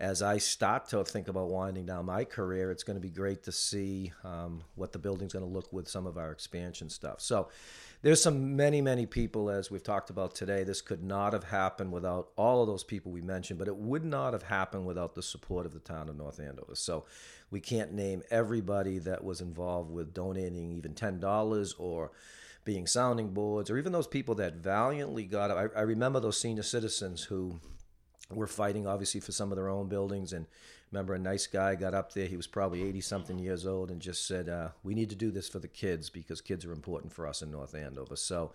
as 0.00 0.22
I 0.22 0.38
start 0.38 0.88
to 0.90 1.02
think 1.04 1.26
about 1.26 1.48
winding 1.48 1.86
down 1.86 2.06
my 2.06 2.24
career, 2.24 2.70
it's 2.70 2.84
going 2.84 2.96
to 2.96 3.00
be 3.00 3.10
great 3.10 3.42
to 3.44 3.52
see 3.52 4.12
um, 4.22 4.62
what 4.76 4.92
the 4.92 4.98
building's 4.98 5.32
going 5.32 5.44
to 5.44 5.50
look 5.50 5.72
with 5.72 5.88
some 5.88 6.06
of 6.06 6.16
our 6.16 6.30
expansion 6.30 6.88
stuff. 6.88 7.20
So 7.20 7.48
there's 8.02 8.22
some 8.22 8.54
many, 8.54 8.80
many 8.80 9.06
people, 9.06 9.50
as 9.50 9.72
we've 9.72 9.82
talked 9.82 10.08
about 10.08 10.36
today. 10.36 10.62
This 10.62 10.80
could 10.80 11.02
not 11.02 11.32
have 11.32 11.42
happened 11.42 11.90
without 11.90 12.28
all 12.36 12.62
of 12.62 12.68
those 12.68 12.84
people 12.84 13.10
we 13.10 13.22
mentioned, 13.22 13.58
but 13.58 13.66
it 13.66 13.76
would 13.76 14.04
not 14.04 14.34
have 14.34 14.44
happened 14.44 14.86
without 14.86 15.16
the 15.16 15.22
support 15.22 15.66
of 15.66 15.72
the 15.72 15.80
town 15.80 16.08
of 16.08 16.16
North 16.16 16.38
Andover. 16.38 16.76
So 16.76 17.04
we 17.50 17.58
can't 17.58 17.92
name 17.92 18.22
everybody 18.30 19.00
that 19.00 19.24
was 19.24 19.40
involved 19.40 19.90
with 19.90 20.14
donating 20.14 20.70
even 20.70 20.94
$10 20.94 21.74
or 21.76 22.12
being 22.64 22.86
sounding 22.86 23.30
boards, 23.30 23.68
or 23.68 23.78
even 23.78 23.92
those 23.92 24.06
people 24.06 24.36
that 24.36 24.56
valiantly 24.56 25.24
got 25.24 25.50
up. 25.50 25.72
I, 25.74 25.80
I 25.80 25.82
remember 25.82 26.20
those 26.20 26.38
senior 26.38 26.62
citizens 26.62 27.24
who 27.24 27.58
were 28.30 28.46
fighting 28.46 28.86
obviously 28.86 29.20
for 29.20 29.32
some 29.32 29.50
of 29.50 29.56
their 29.56 29.68
own 29.68 29.88
buildings 29.88 30.32
and 30.32 30.46
remember 30.92 31.14
a 31.14 31.18
nice 31.18 31.46
guy 31.46 31.74
got 31.74 31.94
up 31.94 32.12
there 32.12 32.26
he 32.26 32.36
was 32.36 32.46
probably 32.46 32.82
80 32.82 33.00
something 33.00 33.38
years 33.38 33.66
old 33.66 33.90
and 33.90 34.00
just 34.00 34.26
said 34.26 34.48
uh, 34.48 34.68
we 34.82 34.94
need 34.94 35.10
to 35.10 35.16
do 35.16 35.30
this 35.30 35.48
for 35.48 35.58
the 35.58 35.68
kids 35.68 36.10
because 36.10 36.40
kids 36.40 36.64
are 36.64 36.72
important 36.72 37.12
for 37.12 37.26
us 37.26 37.42
in 37.42 37.50
north 37.50 37.74
andover. 37.74 38.16
So 38.16 38.52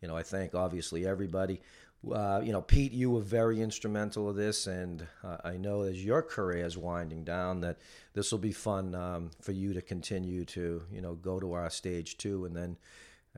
you 0.00 0.08
know 0.08 0.16
i 0.16 0.22
thank 0.22 0.54
obviously 0.54 1.06
everybody. 1.06 1.60
Uh, 2.10 2.40
you 2.42 2.50
know 2.50 2.62
pete 2.62 2.92
you 2.92 3.10
were 3.10 3.20
very 3.20 3.60
instrumental 3.60 4.26
of 4.26 4.34
this 4.34 4.66
and 4.66 5.06
uh, 5.22 5.36
i 5.44 5.58
know 5.58 5.82
as 5.82 6.02
your 6.02 6.22
career 6.22 6.64
is 6.64 6.78
winding 6.78 7.24
down 7.24 7.60
that 7.60 7.76
this 8.14 8.32
will 8.32 8.38
be 8.38 8.52
fun 8.52 8.94
um, 8.94 9.30
for 9.42 9.52
you 9.52 9.74
to 9.74 9.82
continue 9.82 10.46
to 10.46 10.82
you 10.90 11.02
know 11.02 11.12
go 11.12 11.38
to 11.38 11.52
our 11.52 11.68
stage 11.68 12.16
two 12.16 12.46
and 12.46 12.56
then 12.56 12.74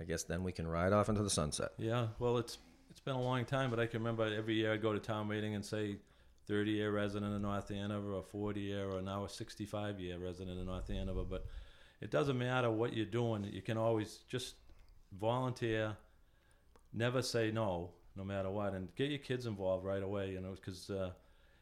i 0.00 0.04
guess 0.04 0.22
then 0.22 0.44
we 0.44 0.52
can 0.52 0.64
ride 0.64 0.92
off 0.92 1.08
into 1.08 1.24
the 1.24 1.28
sunset. 1.28 1.70
Yeah, 1.76 2.06
well, 2.20 2.38
it's 2.38 2.58
been 3.04 3.14
a 3.14 3.20
long 3.20 3.44
time, 3.44 3.70
but 3.70 3.80
I 3.80 3.86
can 3.86 4.00
remember 4.00 4.24
every 4.24 4.54
year 4.54 4.72
I'd 4.72 4.82
go 4.82 4.92
to 4.92 4.98
town 4.98 5.28
meeting 5.28 5.54
and 5.54 5.64
say 5.64 5.96
30 6.48 6.70
year 6.70 6.90
resident 6.92 7.34
of 7.34 7.40
North 7.40 7.70
Andover, 7.70 8.12
or 8.12 8.22
40 8.22 8.60
year, 8.60 8.88
or 8.90 9.02
now 9.02 9.24
a 9.24 9.28
65 9.28 10.00
year 10.00 10.18
resident 10.18 10.58
of 10.58 10.66
North 10.66 10.90
Andover. 10.90 11.24
But 11.24 11.46
it 12.00 12.10
doesn't 12.10 12.38
matter 12.38 12.70
what 12.70 12.94
you're 12.94 13.06
doing, 13.06 13.44
you 13.44 13.62
can 13.62 13.76
always 13.76 14.20
just 14.28 14.54
volunteer, 15.18 15.96
never 16.92 17.22
say 17.22 17.50
no, 17.50 17.90
no 18.16 18.24
matter 18.24 18.50
what, 18.50 18.74
and 18.74 18.94
get 18.96 19.10
your 19.10 19.18
kids 19.18 19.46
involved 19.46 19.84
right 19.84 20.02
away, 20.02 20.30
you 20.30 20.40
know, 20.40 20.52
because 20.52 20.90
uh, 20.90 21.10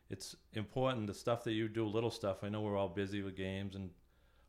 it's 0.08 0.36
important 0.54 1.06
the 1.06 1.14
stuff 1.14 1.44
that 1.44 1.52
you 1.52 1.68
do, 1.68 1.86
little 1.86 2.10
stuff. 2.10 2.38
I 2.42 2.48
know 2.48 2.60
we're 2.62 2.76
all 2.76 2.88
busy 2.88 3.22
with 3.22 3.36
games 3.36 3.74
and 3.74 3.90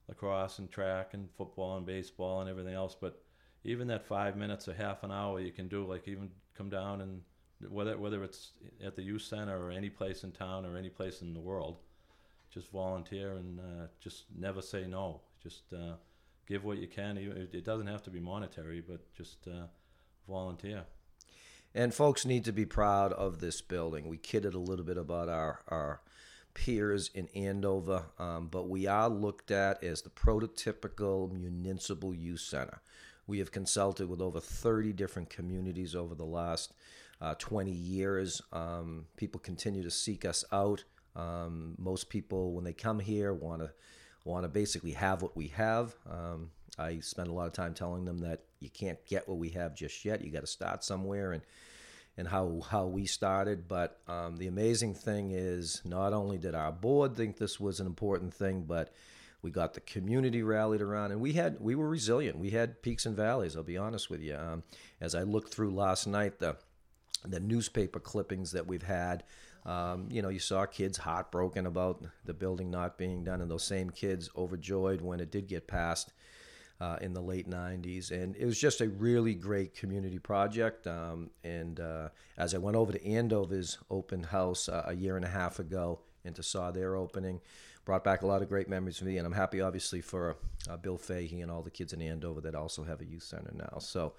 lacrosse 0.08 0.60
and 0.60 0.70
track 0.70 1.14
and 1.14 1.30
football 1.38 1.78
and 1.78 1.86
baseball 1.86 2.42
and 2.42 2.50
everything 2.50 2.74
else, 2.74 2.96
but 3.00 3.22
even 3.63 3.88
that 3.88 4.06
five 4.06 4.36
minutes 4.36 4.67
or 4.67 4.74
half 4.74 5.04
an 5.04 5.12
hour 5.12 5.39
you 5.39 5.51
can 5.51 5.68
do 5.68 5.86
like 5.86 6.07
even 6.07 6.30
come 6.57 6.70
down 6.70 7.01
and 7.01 7.22
whether 7.70 7.97
whether 7.97 8.24
it's 8.24 8.51
at 8.84 8.95
the 8.95 9.03
youth 9.03 9.22
center 9.22 9.57
or 9.64 9.72
any 9.72 9.89
place 9.89 10.24
in 10.24 10.32
town 10.32 10.66
or 10.66 10.78
any 10.78 10.89
place 10.89 11.22
in 11.22 11.34
the 11.34 11.39
world 11.39 11.78
just 12.51 12.72
volunteer 12.72 13.34
and 13.34 13.59
uh, 13.59 13.88
just 13.99 14.26
never 14.38 14.62
say 14.62 14.86
no 14.88 15.22
just 15.41 15.74
uh, 15.74 15.93
give 16.47 16.64
what 16.64 16.78
you 16.78 16.88
can 16.88 17.18
it 17.18 17.64
doesn't 17.64 17.88
have 17.88 18.01
to 18.01 18.09
be 18.09 18.20
monetary 18.20 18.82
but 18.82 18.99
just 19.14 19.47
uh, 19.47 19.66
volunteer 20.28 20.84
And 21.74 21.93
folks 21.93 22.26
need 22.26 22.43
to 22.45 22.51
be 22.51 22.66
proud 22.66 23.14
of 23.14 23.39
this 23.39 23.62
building. 23.62 24.09
We 24.09 24.18
kidded 24.18 24.53
a 24.53 24.59
little 24.59 24.84
bit 24.86 24.97
about 24.97 25.30
our, 25.30 25.62
our 25.70 26.01
peers 26.53 27.09
in 27.14 27.28
Andover, 27.34 28.07
um, 28.20 28.47
but 28.47 28.68
we 28.68 28.88
are 28.88 29.07
looked 29.09 29.51
at 29.51 29.82
as 29.84 30.01
the 30.01 30.09
prototypical 30.09 31.32
municipal 31.32 32.14
youth 32.14 32.41
center. 32.41 32.82
We 33.28 33.39
have 33.39 33.51
consulted 33.51 34.09
with 34.09 34.22
over 34.22 34.39
30 34.39 34.93
different 34.93 35.30
communities 35.30 35.95
over 35.95 36.15
the 36.15 36.26
last 36.26 36.74
uh, 37.22 37.36
20 37.38 37.72
years. 37.72 38.41
Um, 38.51 39.05
people 39.15 39.39
continue 39.39 39.84
to 39.84 39.91
seek 39.91 40.26
us 40.26 40.43
out. 40.51 40.84
Um, 41.15 41.76
most 41.78 42.09
people, 42.09 42.53
when 42.53 42.63
they 42.63 42.74
come 42.74 42.99
here, 42.99 43.34
want 43.34 43.61
to 43.61 43.72
want 44.24 44.43
to 44.43 44.49
basically 44.49 44.91
have 44.91 45.22
what 45.22 45.36
we 45.36 45.47
have. 45.47 45.95
Um, 46.09 46.51
I 46.78 46.99
spend 46.99 47.28
a 47.28 47.34
lot 47.34 47.47
of 47.47 47.53
time 47.53 47.74
telling 47.74 48.05
them 48.05 48.19
that 48.19 48.41
you 48.59 48.69
can't 48.69 49.03
get 49.05 49.28
what 49.28 49.38
we 49.38 49.49
have 49.49 49.76
just 49.76 50.05
yet. 50.05 50.24
You 50.24 50.32
got 50.32 50.41
to 50.41 50.47
start 50.47 50.84
somewhere, 50.84 51.34
and 51.34 51.41
and 52.17 52.28
how 52.28 52.61
how 52.69 52.88
we 52.88 53.05
started. 53.05 53.67
But 53.67 53.99
um, 54.07 54.38
the 54.38 54.47
amazing 54.47 54.95
thing 54.95 55.32
is, 55.32 55.82
not 55.84 56.13
only 56.13 56.38
did 56.38 56.55
our 56.55 56.72
board 56.72 57.15
think 57.15 57.38
this 57.38 57.59
was 57.59 57.80
an 57.80 57.88
important 57.88 58.34
thing, 58.34 58.63
but 58.67 58.93
we 59.42 59.52
got 59.52 59.74
the 59.74 59.82
community 59.82 60.44
rallied 60.44 60.82
around, 60.82 61.12
and 61.12 61.22
we 61.22 61.34
had 61.34 61.58
we 61.60 61.76
were 61.76 61.89
resilient. 61.89 62.38
We 62.38 62.52
had 62.52 62.82
peaks 62.82 63.06
and 63.06 63.16
valleys. 63.16 63.56
I'll 63.56 63.64
be 63.64 63.78
honest 63.78 64.10
with 64.10 64.22
you. 64.22 64.36
Um, 64.36 64.64
as 65.00 65.16
I 65.16 65.24
looked 65.24 65.54
through 65.54 65.72
last 65.72 66.08
night, 66.08 66.39
the 66.39 66.58
the 67.26 67.39
newspaper 67.39 68.00
clippings 68.00 68.52
that 68.52 68.68
we've 68.68 68.84
had. 68.84 69.24
Um, 69.64 70.08
you 70.10 70.24
know, 70.24 70.30
you 70.30 70.39
saw 70.39 70.66
kids 70.66 70.98
heartbroken 70.98 71.68
about 71.68 72.04
the 72.26 72.34
building 72.34 72.72
not 72.72 72.98
being 72.98 73.24
done, 73.24 73.42
and 73.42 73.52
those 73.52 73.64
same 73.64 73.92
kids 73.92 74.30
overjoyed 74.36 75.02
when 75.02 75.20
it 75.20 75.32
did 75.32 75.48
get 75.48 75.68
passed 75.68 76.14
uh, 76.82 76.98
in 77.00 77.14
the 77.14 77.22
late 77.22 77.48
90s. 77.48 78.10
And 78.10 78.36
it 78.36 78.46
was 78.46 78.60
just 78.60 78.82
a 78.82 78.89
really 78.89 79.36
great 79.36 79.76
community 79.76 80.18
project. 80.18 80.88
Um, 80.88 81.30
and 81.44 81.80
uh, 81.80 82.10
as 82.38 82.56
I 82.56 82.58
went 82.58 82.76
over 82.76 82.92
to 82.92 83.06
Andover's 83.06 83.78
open 83.92 84.24
house 84.24 84.68
uh, 84.68 84.86
a 84.88 84.94
year 84.94 85.16
and 85.16 85.24
a 85.24 85.30
half 85.30 85.60
ago 85.60 86.00
and 86.26 86.36
to 86.36 86.42
saw 86.42 86.72
their 86.72 86.96
opening, 86.96 87.39
brought 87.86 88.04
back 88.04 88.22
a 88.22 88.28
lot 88.28 88.42
of 88.42 88.50
great 88.50 88.70
memories 88.70 88.98
for 88.98 89.06
me. 89.06 89.18
And 89.18 89.26
I'm 89.26 89.34
happy, 89.34 89.62
obviously, 89.62 90.02
for 90.02 90.38
uh, 90.70 90.78
Bill 90.78 90.98
Fahey 90.98 91.42
and 91.42 91.52
all 91.52 91.62
the 91.62 91.72
kids 91.72 91.94
in 91.94 92.02
Andover 92.02 92.42
that 92.42 92.56
also 92.56 92.84
have 92.84 93.02
a 93.02 93.06
youth 93.06 93.24
center 93.24 93.52
now. 93.54 93.80
So, 93.80 94.14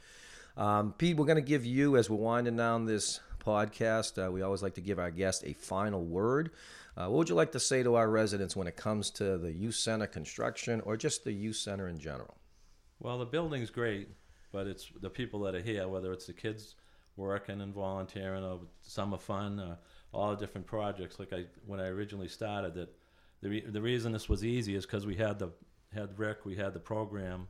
um, 0.57 0.95
Pete, 0.99 1.17
we're 1.17 1.27
going 1.27 1.37
to 1.37 1.43
give 1.43 1.65
you, 1.65 1.97
as 1.97 2.11
we're 2.11 2.17
winding 2.17 2.57
down 2.57 2.87
this 2.87 3.21
podcast, 3.45 4.25
uh, 4.25 4.31
we 4.31 4.43
always 4.43 4.63
like 4.63 4.75
to 4.75 4.81
give 4.81 4.99
our 4.99 5.11
guest 5.11 5.45
a 5.47 5.53
final 5.53 6.05
word. 6.05 6.51
Uh, 6.97 7.07
what 7.07 7.19
would 7.19 7.29
you 7.29 7.35
like 7.35 7.53
to 7.53 7.61
say 7.61 7.83
to 7.83 7.95
our 7.95 8.09
residents 8.11 8.55
when 8.55 8.67
it 8.67 8.77
comes 8.77 9.11
to 9.11 9.39
the 9.39 9.51
youth 9.51 9.77
center 9.77 10.07
construction 10.07 10.81
or 10.83 10.97
just 10.97 11.25
the 11.25 11.33
youth 11.33 11.57
center 11.57 11.89
in 11.89 11.99
general? 11.99 12.37
Well, 13.01 13.19
the 13.19 13.27
building's 13.27 13.71
great, 13.71 14.09
but 14.53 14.67
it's 14.67 14.91
the 15.01 15.11
people 15.11 15.41
that 15.41 15.55
are 15.55 15.63
here, 15.63 15.89
whether 15.89 16.13
it's 16.13 16.27
the 16.27 16.35
kids 16.35 16.75
working 17.17 17.61
and 17.61 17.75
volunteering 17.75 18.45
or 18.45 18.61
summer 18.83 19.19
fun, 19.19 19.59
or 19.59 19.79
all 20.13 20.31
the 20.31 20.37
different 20.37 20.67
projects. 20.67 21.19
Like 21.19 21.33
I, 21.33 21.47
when 21.67 21.81
I 21.81 21.87
originally 21.87 22.29
started, 22.29 22.75
that 22.75 22.95
the 23.43 23.51
re- 23.51 23.67
the 23.67 23.83
reason 23.83 24.13
this 24.13 24.29
was 24.29 24.45
easy 24.45 24.75
is 24.75 24.87
because 24.87 25.07
we 25.07 25.17
had 25.17 25.39
the 25.39 25.51
had 25.93 26.19
Rick, 26.19 26.45
we 26.45 26.57
had 26.57 26.73
the 26.73 26.81
program, 26.81 27.49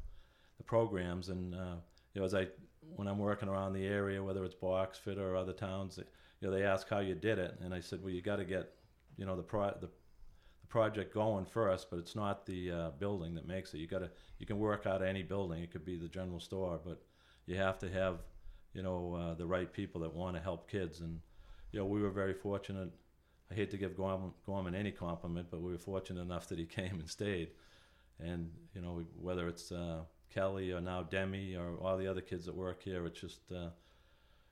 the 0.57 0.64
programs, 0.64 1.28
and 1.28 1.55
uh, 1.55 1.76
you 2.14 2.20
know, 2.20 2.24
as 2.24 2.34
I 2.34 2.49
when 2.97 3.07
I'm 3.07 3.18
working 3.18 3.49
around 3.49 3.74
the 3.74 3.86
area, 3.86 4.22
whether 4.22 4.45
it's 4.45 4.55
Boxford 4.55 5.18
or 5.18 5.36
other 5.36 5.53
towns, 5.53 5.99
you 6.40 6.49
know, 6.49 6.55
they 6.55 6.64
ask 6.64 6.88
how 6.88 6.99
you 6.99 7.14
did 7.14 7.38
it, 7.38 7.57
and 7.62 7.72
I 7.72 7.80
said, 7.80 8.03
well, 8.03 8.12
you 8.12 8.20
got 8.20 8.36
to 8.36 8.45
get, 8.45 8.72
you 9.16 9.24
know, 9.24 9.36
the 9.36 9.43
pro 9.43 9.72
the 9.80 9.88
project 10.68 11.12
going 11.12 11.45
first, 11.45 11.90
but 11.90 11.99
it's 11.99 12.16
not 12.16 12.47
the 12.47 12.70
uh, 12.70 12.90
building 12.99 13.34
that 13.34 13.47
makes 13.47 13.74
it. 13.74 13.78
You 13.78 13.86
gotta 13.86 14.11
you 14.38 14.47
can 14.47 14.59
work 14.59 14.86
out 14.86 15.03
any 15.03 15.22
building. 15.22 15.62
It 15.62 15.70
could 15.70 15.84
be 15.84 15.99
the 15.99 16.09
general 16.09 16.40
store, 16.40 16.80
but 16.84 17.03
you 17.47 17.57
have 17.57 17.78
to 17.80 17.90
have 17.90 18.20
you 18.72 18.82
know 18.82 19.14
uh, 19.14 19.34
the 19.34 19.47
right 19.47 19.70
people 19.70 20.01
that 20.01 20.14
want 20.14 20.34
to 20.34 20.43
help 20.43 20.70
kids. 20.70 21.01
And 21.01 21.20
you 21.72 21.78
know 21.78 21.84
we 21.84 22.01
were 22.01 22.11
very 22.11 22.32
fortunate. 22.32 22.90
I 23.53 23.55
hate 23.55 23.70
to 23.72 23.76
give 23.76 23.96
Gorman, 23.96 24.74
any 24.74 24.90
compliment, 24.90 25.48
but 25.50 25.61
we 25.61 25.72
were 25.72 25.78
fortunate 25.78 26.22
enough 26.22 26.48
that 26.48 26.59
he 26.59 26.64
came 26.78 26.98
and 26.98 27.09
stayed. 27.09 27.50
And 28.18 28.50
you 28.74 28.80
know 28.80 29.05
whether 29.20 29.48
it's 29.48 29.70
uh, 29.72 30.00
Kelly 30.30 30.72
or 30.72 30.80
now 30.80 31.03
Demi 31.03 31.57
or 31.57 31.76
all 31.80 31.98
the 31.98 32.07
other 32.07 32.20
kids 32.20 32.46
that 32.46 32.55
work 32.55 32.82
here, 32.82 33.05
it's 33.07 33.20
just 33.20 33.40
uh, 33.53 33.70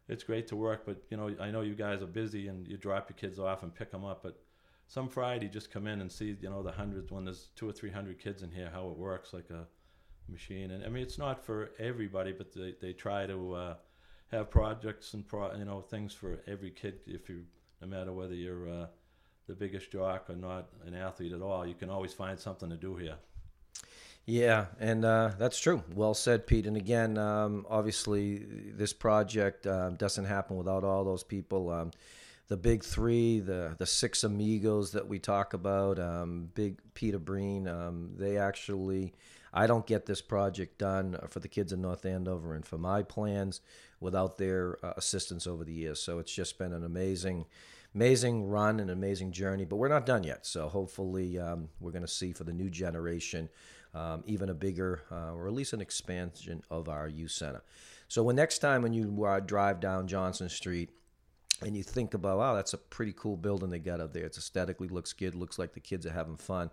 it's 0.08 0.24
great 0.24 0.48
to 0.48 0.56
work. 0.56 0.84
But 0.84 1.02
you 1.08 1.16
know 1.16 1.34
I 1.40 1.50
know 1.50 1.62
you 1.62 1.74
guys 1.74 2.02
are 2.02 2.06
busy 2.06 2.48
and 2.48 2.66
you 2.66 2.76
drop 2.76 3.08
your 3.08 3.16
kids 3.16 3.38
off 3.38 3.62
and 3.62 3.74
pick 3.74 3.90
them 3.90 4.04
up, 4.04 4.22
but 4.22 4.40
some 4.88 5.08
Friday 5.08 5.48
just 5.48 5.70
come 5.70 5.86
in 5.86 6.00
and 6.00 6.10
see 6.10 6.36
you 6.40 6.50
know 6.50 6.62
the 6.62 6.72
hundreds 6.72 7.12
when 7.12 7.24
there's 7.24 7.48
two 7.54 7.68
or 7.68 7.72
three 7.72 7.90
hundred 7.90 8.18
kids 8.18 8.42
in 8.42 8.50
here 8.50 8.70
how 8.72 8.88
it 8.88 8.96
works 8.96 9.32
like 9.32 9.48
a 9.50 9.66
machine 10.28 10.72
and 10.72 10.84
I 10.84 10.88
mean 10.88 11.02
it's 11.02 11.18
not 11.18 11.44
for 11.44 11.70
everybody 11.78 12.32
but 12.32 12.52
they, 12.52 12.74
they 12.80 12.92
try 12.92 13.26
to 13.26 13.54
uh, 13.54 13.74
have 14.32 14.50
projects 14.50 15.14
and 15.14 15.26
pro 15.26 15.54
you 15.54 15.64
know 15.64 15.80
things 15.80 16.12
for 16.12 16.40
every 16.46 16.70
kid 16.70 17.00
if 17.06 17.28
you 17.28 17.44
no 17.80 17.88
matter 17.88 18.12
whether 18.12 18.34
you're 18.34 18.68
uh, 18.68 18.86
the 19.46 19.54
biggest 19.54 19.90
jock 19.90 20.28
or 20.28 20.36
not 20.36 20.68
an 20.86 20.94
athlete 20.94 21.32
at 21.32 21.42
all 21.42 21.66
you 21.66 21.74
can 21.74 21.90
always 21.90 22.12
find 22.12 22.38
something 22.38 22.70
to 22.70 22.76
do 22.76 22.96
here. 22.96 23.16
Yeah, 24.26 24.66
and 24.78 25.04
uh, 25.04 25.32
that's 25.38 25.58
true. 25.58 25.82
Well 25.94 26.14
said, 26.14 26.46
Pete. 26.46 26.66
And 26.66 26.76
again, 26.76 27.18
um, 27.18 27.66
obviously, 27.68 28.38
this 28.38 28.92
project 28.92 29.66
uh, 29.66 29.90
doesn't 29.90 30.26
happen 30.26 30.56
without 30.56 30.84
all 30.84 31.04
those 31.04 31.24
people. 31.24 31.70
Um, 31.70 31.90
the 32.46 32.56
big 32.56 32.84
three, 32.84 33.40
the 33.40 33.74
the 33.78 33.86
six 33.86 34.22
amigos 34.22 34.92
that 34.92 35.08
we 35.08 35.18
talk 35.18 35.54
about, 35.54 35.98
um, 35.98 36.50
Big 36.54 36.80
Peter 36.94 37.18
Breen, 37.18 37.66
um, 37.66 38.10
they 38.16 38.36
actually, 38.36 39.14
I 39.52 39.66
don't 39.66 39.86
get 39.86 40.06
this 40.06 40.20
project 40.20 40.78
done 40.78 41.16
for 41.28 41.40
the 41.40 41.48
kids 41.48 41.72
in 41.72 41.80
North 41.80 42.04
Andover 42.04 42.54
and 42.54 42.66
for 42.66 42.76
my 42.76 43.02
plans 43.02 43.60
without 44.00 44.38
their 44.38 44.78
uh, 44.84 44.94
assistance 44.96 45.46
over 45.46 45.64
the 45.64 45.72
years. 45.72 46.00
So 46.00 46.18
it's 46.18 46.32
just 46.32 46.58
been 46.58 46.72
an 46.72 46.84
amazing, 46.84 47.46
amazing 47.94 48.48
run 48.48 48.80
and 48.80 48.90
amazing 48.90 49.32
journey. 49.32 49.64
But 49.64 49.76
we're 49.76 49.88
not 49.88 50.06
done 50.06 50.24
yet. 50.24 50.46
So 50.46 50.68
hopefully 50.68 51.38
um, 51.38 51.68
we're 51.80 51.92
going 51.92 52.02
to 52.02 52.08
see 52.08 52.32
for 52.32 52.44
the 52.44 52.52
new 52.52 52.70
generation 52.70 53.48
um, 53.94 54.22
even 54.26 54.48
a 54.48 54.54
bigger 54.54 55.02
uh, 55.10 55.34
or 55.34 55.46
at 55.46 55.52
least 55.52 55.72
an 55.72 55.80
expansion 55.80 56.62
of 56.70 56.88
our 56.88 57.08
youth 57.08 57.32
center. 57.32 57.62
So 58.08 58.22
when 58.22 58.36
next 58.36 58.58
time 58.58 58.82
when 58.82 58.92
you 58.92 59.24
uh, 59.24 59.40
drive 59.40 59.80
down 59.80 60.06
Johnson 60.06 60.48
Street 60.48 60.90
and 61.62 61.76
you 61.76 61.82
think 61.82 62.14
about 62.14 62.38
wow 62.38 62.54
that's 62.54 62.72
a 62.72 62.78
pretty 62.78 63.12
cool 63.16 63.36
building 63.36 63.70
they 63.70 63.78
got 63.78 64.00
up 64.00 64.12
there 64.12 64.24
it's 64.24 64.38
aesthetically 64.38 64.88
looks 64.88 65.12
good 65.12 65.34
looks 65.34 65.58
like 65.58 65.72
the 65.72 65.80
kids 65.80 66.06
are 66.06 66.12
having 66.12 66.36
fun 66.36 66.70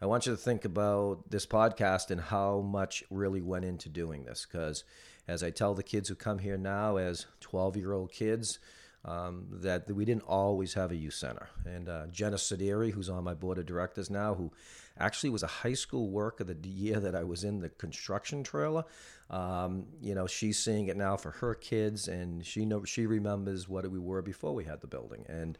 i 0.00 0.06
want 0.06 0.26
you 0.26 0.32
to 0.32 0.38
think 0.38 0.64
about 0.64 1.30
this 1.30 1.46
podcast 1.46 2.10
and 2.10 2.20
how 2.20 2.60
much 2.60 3.02
really 3.10 3.40
went 3.40 3.64
into 3.64 3.88
doing 3.88 4.24
this 4.24 4.46
because 4.50 4.84
as 5.28 5.42
i 5.42 5.50
tell 5.50 5.74
the 5.74 5.82
kids 5.82 6.08
who 6.08 6.14
come 6.14 6.38
here 6.38 6.58
now 6.58 6.96
as 6.96 7.26
12 7.40 7.76
year 7.76 7.92
old 7.92 8.12
kids 8.12 8.58
um, 9.02 9.46
that 9.50 9.90
we 9.90 10.04
didn't 10.04 10.24
always 10.24 10.74
have 10.74 10.90
a 10.90 10.96
youth 10.96 11.14
center 11.14 11.48
and 11.64 11.88
uh, 11.88 12.06
jenna 12.08 12.36
Sideri, 12.36 12.92
who's 12.92 13.08
on 13.08 13.24
my 13.24 13.32
board 13.32 13.56
of 13.56 13.64
directors 13.64 14.10
now 14.10 14.34
who 14.34 14.52
actually 15.00 15.30
was 15.30 15.42
a 15.42 15.48
high 15.48 15.72
school 15.72 16.10
worker 16.10 16.44
the 16.44 16.68
year 16.68 17.00
that 17.00 17.14
I 17.14 17.24
was 17.24 17.42
in 17.42 17.60
the 17.60 17.70
construction 17.70 18.44
trailer. 18.44 18.84
Um, 19.30 19.86
you 20.02 20.14
know, 20.14 20.26
she's 20.26 20.58
seeing 20.58 20.88
it 20.88 20.96
now 20.96 21.16
for 21.16 21.30
her 21.30 21.54
kids, 21.54 22.08
and 22.08 22.44
she 22.44 22.64
know 22.64 22.84
she 22.84 23.06
remembers 23.06 23.68
what 23.68 23.88
we 23.88 23.98
were 23.98 24.22
before 24.22 24.54
we 24.54 24.64
had 24.64 24.80
the 24.80 24.88
building, 24.88 25.24
and 25.28 25.56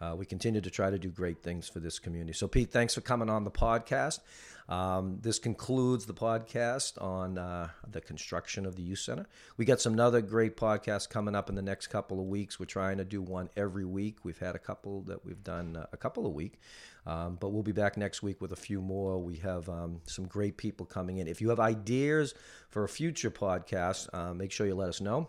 uh, 0.00 0.14
we 0.16 0.26
continue 0.26 0.60
to 0.60 0.70
try 0.70 0.90
to 0.90 0.98
do 0.98 1.08
great 1.08 1.42
things 1.42 1.68
for 1.68 1.80
this 1.80 1.98
community. 1.98 2.34
So, 2.34 2.46
Pete, 2.46 2.70
thanks 2.70 2.94
for 2.94 3.00
coming 3.00 3.30
on 3.30 3.44
the 3.44 3.50
podcast. 3.50 4.20
Um, 4.68 5.18
this 5.22 5.38
concludes 5.38 6.06
the 6.06 6.14
podcast 6.14 7.00
on 7.00 7.38
uh, 7.38 7.68
the 7.88 8.00
construction 8.00 8.66
of 8.66 8.74
the 8.74 8.82
youth 8.82 8.98
center. 8.98 9.26
We 9.56 9.64
got 9.64 9.80
some 9.80 9.98
other 10.00 10.20
great 10.20 10.56
podcasts 10.56 11.08
coming 11.08 11.36
up 11.36 11.48
in 11.48 11.54
the 11.54 11.62
next 11.62 11.86
couple 11.86 12.18
of 12.18 12.26
weeks. 12.26 12.58
We're 12.58 12.66
trying 12.66 12.98
to 12.98 13.04
do 13.04 13.22
one 13.22 13.48
every 13.56 13.84
week. 13.84 14.24
We've 14.24 14.38
had 14.38 14.56
a 14.56 14.58
couple 14.58 15.02
that 15.02 15.24
we've 15.24 15.42
done 15.42 15.76
uh, 15.76 15.86
a 15.92 15.96
couple 15.96 16.26
a 16.26 16.30
week, 16.30 16.58
um, 17.06 17.36
but 17.36 17.50
we'll 17.50 17.62
be 17.62 17.72
back 17.72 17.96
next 17.96 18.22
week 18.22 18.40
with 18.40 18.52
a 18.52 18.56
few 18.56 18.80
more. 18.80 19.18
We 19.18 19.36
have 19.36 19.68
um, 19.68 20.00
some 20.06 20.26
great 20.26 20.56
people 20.56 20.84
coming 20.84 21.18
in. 21.18 21.28
If 21.28 21.40
you 21.40 21.50
have 21.50 21.60
ideas 21.60 22.34
for 22.68 22.82
a 22.82 22.88
future 22.88 23.30
podcast, 23.30 24.08
uh, 24.12 24.34
make 24.34 24.50
sure 24.50 24.66
you 24.66 24.74
let 24.74 24.88
us 24.88 25.00
know. 25.00 25.28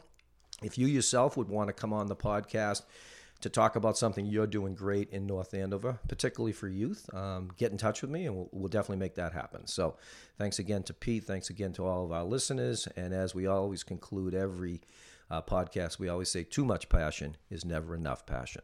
If 0.63 0.79
you 0.79 0.87
yourself 0.87 1.37
would 1.37 1.49
want 1.49 1.67
to 1.67 1.73
come 1.73 1.93
on 1.93 2.07
the 2.07 2.15
podcast, 2.15 2.81
to 3.41 3.49
talk 3.49 3.75
about 3.75 3.97
something 3.97 4.25
you're 4.25 4.47
doing 4.47 4.73
great 4.75 5.09
in 5.11 5.27
North 5.27 5.53
Andover, 5.53 5.99
particularly 6.07 6.53
for 6.53 6.67
youth, 6.67 7.13
um, 7.13 7.51
get 7.57 7.71
in 7.71 7.77
touch 7.77 8.01
with 8.01 8.11
me 8.11 8.25
and 8.25 8.35
we'll, 8.35 8.49
we'll, 8.51 8.67
definitely 8.67 8.97
make 8.97 9.15
that 9.15 9.33
happen. 9.33 9.67
So, 9.67 9.95
thanks 10.37 10.59
again 10.59 10.83
to 10.83 10.93
Pete. 10.93 11.25
Thanks 11.25 11.49
again 11.49 11.73
to 11.73 11.85
all 11.85 12.03
of 12.05 12.11
our 12.11 12.23
listeners. 12.23 12.87
And 12.95 13.13
as 13.13 13.35
we 13.35 13.45
always 13.47 13.83
conclude 13.83 14.33
every 14.33 14.81
uh, 15.29 15.41
podcast, 15.41 15.99
we 15.99 16.09
always 16.09 16.29
say 16.29 16.43
too 16.43 16.65
much 16.65 16.89
passion 16.89 17.37
is 17.49 17.65
never 17.65 17.95
enough 17.95 18.25
passion. 18.25 18.63